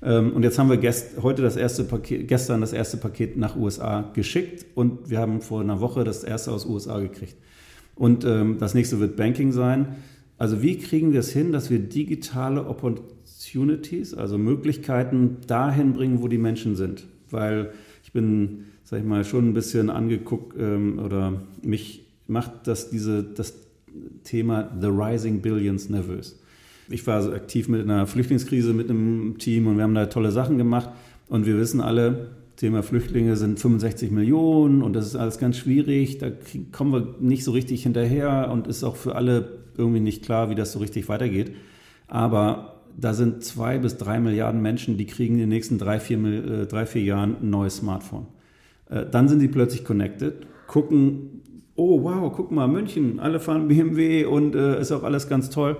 Ähm, 0.02 0.32
und 0.32 0.42
jetzt 0.42 0.58
haben 0.58 0.68
wir 0.68 0.76
gest 0.76 1.22
heute 1.22 1.42
das 1.42 1.56
erste 1.56 1.84
Paket, 1.84 2.28
gestern 2.28 2.60
das 2.60 2.72
erste 2.72 2.96
Paket 2.98 3.36
nach 3.36 3.56
USA 3.56 4.10
geschickt 4.14 4.66
und 4.74 5.08
wir 5.08 5.18
haben 5.18 5.40
vor 5.40 5.60
einer 5.60 5.80
Woche 5.80 6.04
das 6.04 6.22
erste 6.22 6.52
aus 6.52 6.66
USA 6.66 7.00
gekriegt. 7.00 7.36
Und 7.94 8.24
ähm, 8.24 8.58
das 8.58 8.74
nächste 8.74 9.00
wird 9.00 9.16
Banking 9.16 9.52
sein. 9.52 9.96
Also 10.38 10.60
wie 10.60 10.76
kriegen 10.76 11.12
wir 11.12 11.20
es 11.20 11.32
hin, 11.32 11.50
dass 11.50 11.70
wir 11.70 11.78
digitale 11.78 12.66
Opportunities, 13.56 14.12
also 14.12 14.36
Möglichkeiten 14.36 15.38
dahin 15.46 15.94
bringen, 15.94 16.20
wo 16.20 16.28
die 16.28 16.38
Menschen 16.38 16.76
sind? 16.76 17.04
Weil 17.30 17.70
ich 18.04 18.12
bin, 18.12 18.66
sag 18.84 19.00
ich 19.00 19.06
mal, 19.06 19.24
schon 19.24 19.48
ein 19.48 19.54
bisschen 19.54 19.88
angeguckt 19.88 20.54
ähm, 20.58 20.98
oder 20.98 21.40
mich 21.62 22.04
macht 22.26 22.66
das 22.66 22.90
diese 22.90 23.22
das 23.24 23.54
Thema 24.24 24.70
The 24.78 24.88
Rising 24.88 25.40
Billions 25.40 25.88
nervös. 25.88 26.38
Ich 26.90 27.06
war 27.06 27.22
so 27.22 27.32
aktiv 27.32 27.68
mit 27.68 27.80
einer 27.80 28.06
Flüchtlingskrise 28.06 28.74
mit 28.74 28.90
einem 28.90 29.38
Team 29.38 29.66
und 29.66 29.76
wir 29.76 29.84
haben 29.84 29.94
da 29.94 30.06
tolle 30.06 30.30
Sachen 30.32 30.58
gemacht 30.58 30.90
und 31.28 31.46
wir 31.46 31.58
wissen 31.58 31.80
alle, 31.80 32.28
Thema 32.56 32.82
Flüchtlinge 32.82 33.36
sind 33.36 33.58
65 33.58 34.10
Millionen 34.10 34.82
und 34.82 34.94
das 34.94 35.06
ist 35.06 35.16
alles 35.16 35.38
ganz 35.38 35.56
schwierig. 35.58 36.18
Da 36.18 36.30
kommen 36.72 36.92
wir 36.92 37.14
nicht 37.20 37.44
so 37.44 37.52
richtig 37.52 37.82
hinterher 37.82 38.50
und 38.50 38.66
ist 38.66 38.84
auch 38.84 38.96
für 38.96 39.14
alle 39.14 39.58
irgendwie 39.76 40.00
nicht 40.00 40.24
klar, 40.24 40.48
wie 40.48 40.54
das 40.54 40.72
so 40.72 40.78
richtig 40.78 41.08
weitergeht. 41.08 41.54
Aber 42.08 42.75
da 42.98 43.14
sind 43.14 43.44
zwei 43.44 43.78
bis 43.78 43.98
drei 43.98 44.20
Milliarden 44.20 44.62
Menschen, 44.62 44.96
die 44.96 45.06
kriegen 45.06 45.34
in 45.34 45.40
den 45.40 45.48
nächsten 45.50 45.78
drei, 45.78 46.00
vier, 46.00 46.18
äh, 46.24 46.66
drei, 46.66 46.86
vier 46.86 47.02
Jahren 47.02 47.36
ein 47.42 47.50
neues 47.50 47.76
Smartphone. 47.76 48.26
Äh, 48.88 49.06
dann 49.10 49.28
sind 49.28 49.40
die 49.40 49.48
plötzlich 49.48 49.84
connected, 49.84 50.46
gucken, 50.66 51.42
oh 51.74 52.02
wow, 52.02 52.32
guck 52.34 52.50
mal, 52.50 52.68
München, 52.68 53.20
alle 53.20 53.38
fahren 53.38 53.68
BMW 53.68 54.24
und 54.24 54.54
äh, 54.54 54.80
ist 54.80 54.92
auch 54.92 55.02
alles 55.02 55.28
ganz 55.28 55.50
toll. 55.50 55.76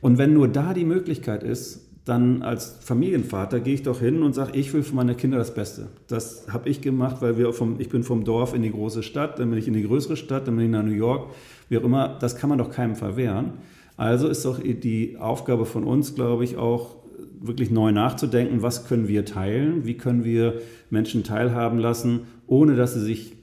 Und 0.00 0.18
wenn 0.18 0.34
nur 0.34 0.48
da 0.48 0.74
die 0.74 0.84
Möglichkeit 0.84 1.42
ist, 1.42 1.86
dann 2.04 2.42
als 2.42 2.78
Familienvater 2.80 3.60
gehe 3.60 3.74
ich 3.74 3.82
doch 3.82 4.00
hin 4.00 4.22
und 4.22 4.34
sage, 4.34 4.52
ich 4.54 4.72
will 4.72 4.82
für 4.82 4.94
meine 4.94 5.14
Kinder 5.14 5.36
das 5.36 5.52
Beste. 5.52 5.88
Das 6.06 6.46
habe 6.50 6.68
ich 6.68 6.80
gemacht, 6.80 7.16
weil 7.20 7.36
wir 7.36 7.52
vom, 7.52 7.76
ich 7.80 7.90
bin 7.90 8.02
vom 8.02 8.24
Dorf 8.24 8.54
in 8.54 8.62
die 8.62 8.70
große 8.70 9.02
Stadt, 9.02 9.38
dann 9.38 9.50
bin 9.50 9.58
ich 9.58 9.68
in 9.68 9.74
die 9.74 9.82
größere 9.82 10.16
Stadt, 10.16 10.48
dann 10.48 10.56
bin 10.56 10.66
ich 10.66 10.70
nach 10.70 10.82
New 10.82 10.92
York, 10.92 11.34
wie 11.68 11.76
auch 11.76 11.84
immer. 11.84 12.16
Das 12.20 12.36
kann 12.36 12.48
man 12.48 12.58
doch 12.58 12.70
keinem 12.70 12.94
verwehren. 12.94 13.54
Also 13.98 14.28
ist 14.28 14.46
doch 14.46 14.58
die 14.62 15.18
Aufgabe 15.18 15.66
von 15.66 15.84
uns, 15.84 16.14
glaube 16.14 16.44
ich, 16.44 16.56
auch 16.56 16.96
wirklich 17.40 17.70
neu 17.70 17.92
nachzudenken, 17.92 18.62
was 18.62 18.88
können 18.88 19.06
wir 19.08 19.26
teilen, 19.26 19.84
wie 19.84 19.94
können 19.94 20.24
wir 20.24 20.54
Menschen 20.88 21.22
teilhaben 21.22 21.78
lassen, 21.78 22.20
ohne 22.46 22.74
dass 22.74 22.94
sie 22.94 23.00
sich 23.00 23.34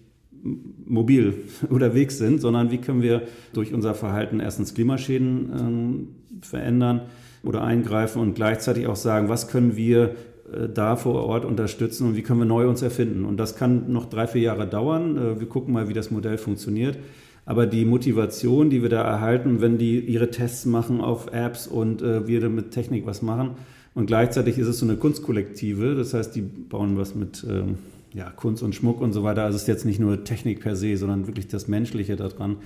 mobil 0.43 1.35
unterwegs 1.69 2.17
sind, 2.17 2.41
sondern 2.41 2.71
wie 2.71 2.79
können 2.79 3.03
wir 3.03 3.21
durch 3.53 3.71
unser 3.71 3.93
Verhalten 3.93 4.39
erstens 4.39 4.73
Klimaschäden 4.73 5.51
ähm, 5.55 6.07
verändern, 6.41 7.01
oder 7.45 7.63
eingreifen 7.63 8.21
und 8.21 8.33
gleichzeitig 8.33 8.87
auch 8.87 8.95
sagen, 8.95 9.29
was 9.29 9.47
können 9.47 9.77
wir 9.77 10.15
äh, 10.51 10.67
da 10.73 10.95
vor 10.95 11.23
Ort 11.23 11.45
unterstützen 11.45 12.07
und 12.07 12.15
wie 12.15 12.23
können 12.23 12.39
wir 12.39 12.45
neu 12.45 12.67
uns 12.67 12.81
erfinden. 12.81 13.23
Und 13.23 13.37
das 13.37 13.55
kann 13.55 13.91
noch 13.91 14.09
drei, 14.09 14.27
vier 14.27 14.41
Jahre 14.41 14.67
dauern. 14.67 15.17
Äh, 15.17 15.39
wir 15.39 15.47
gucken 15.47 15.73
mal, 15.73 15.87
wie 15.87 15.93
das 15.93 16.11
Modell 16.11 16.37
funktioniert. 16.37 16.97
Aber 17.45 17.67
die 17.67 17.86
Motivation, 17.86 18.69
die 18.69 18.81
wir 18.81 18.89
da 18.89 19.03
erhalten, 19.03 19.62
wenn 19.62 19.77
die 19.77 19.99
ihre 19.99 20.31
Tests 20.31 20.65
machen 20.65 20.99
auf 20.99 21.31
Apps 21.31 21.67
und 21.67 22.01
äh, 22.01 22.27
wir 22.27 22.49
mit 22.49 22.71
Technik 22.71 23.05
was 23.05 23.21
machen. 23.21 23.51
Und 23.93 24.08
gleichzeitig 24.08 24.58
ist 24.58 24.67
es 24.67 24.79
so 24.79 24.86
eine 24.86 24.97
Kunstkollektive. 24.97 25.95
Das 25.95 26.13
heißt, 26.13 26.36
die 26.36 26.41
bauen 26.41 26.97
was 26.97 27.15
mit 27.15 27.45
ähm, 27.47 27.77
ja, 28.13 28.29
Kunst 28.29 28.63
und 28.63 28.73
Schmuck 28.73 28.99
und 28.99 29.13
so 29.13 29.23
weiter. 29.23 29.43
Also 29.43 29.58
es 29.58 29.63
ist 29.63 29.67
jetzt 29.67 29.86
nicht 29.86 29.99
nur 29.99 30.23
Technik 30.23 30.62
per 30.62 30.75
se, 30.75 30.97
sondern 30.97 31.27
wirklich 31.27 31.47
das 31.47 31.67
Menschliche 31.67 32.15
daran. 32.15 32.58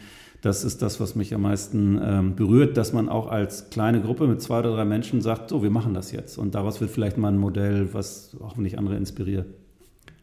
Das 0.42 0.64
ist 0.64 0.82
das, 0.82 1.02
was 1.02 1.16
mich 1.16 1.36
am 1.36 1.42
meisten 1.42 2.00
ähm, 2.02 2.36
berührt, 2.36 2.78
dass 2.78 2.94
man 2.94 3.10
auch 3.10 3.28
als 3.28 3.70
kleine 3.70 4.00
Gruppe 4.00 4.28
mit 4.28 4.42
zwei 4.42 4.60
oder 4.60 4.72
drei 4.72 4.86
Menschen 4.86 5.22
sagt, 5.22 5.50
so, 5.50 5.62
wir 5.62 5.70
machen 5.70 5.94
das 5.94 6.12
jetzt. 6.14 6.38
Und 6.38 6.56
daraus 6.56 6.80
wird 6.80 6.92
vielleicht 6.92 7.18
mal 7.18 7.28
ein 7.28 7.38
Modell, 7.38 7.94
was 7.94 8.38
hoffentlich 8.40 8.78
andere 8.78 8.96
inspiriert. 8.96 9.48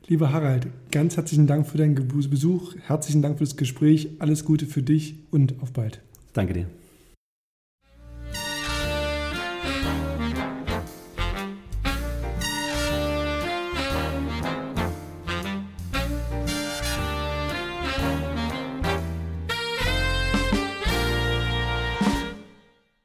Lieber 0.09 0.33
Harald, 0.33 0.69
ganz 0.93 1.17
herzlichen 1.17 1.49
Dank 1.49 1.67
für 1.67 1.79
deinen 1.79 1.97
Besuch, 2.29 2.75
herzlichen 2.87 3.23
Dank 3.23 3.39
für 3.39 3.45
das 3.45 3.57
Gespräch, 3.57 4.11
alles 4.21 4.45
Gute 4.45 4.67
für 4.67 4.83
dich 4.83 5.17
und 5.33 5.61
auf 5.61 5.73
bald. 5.73 6.01
Danke 6.33 6.53
dir. 6.53 6.67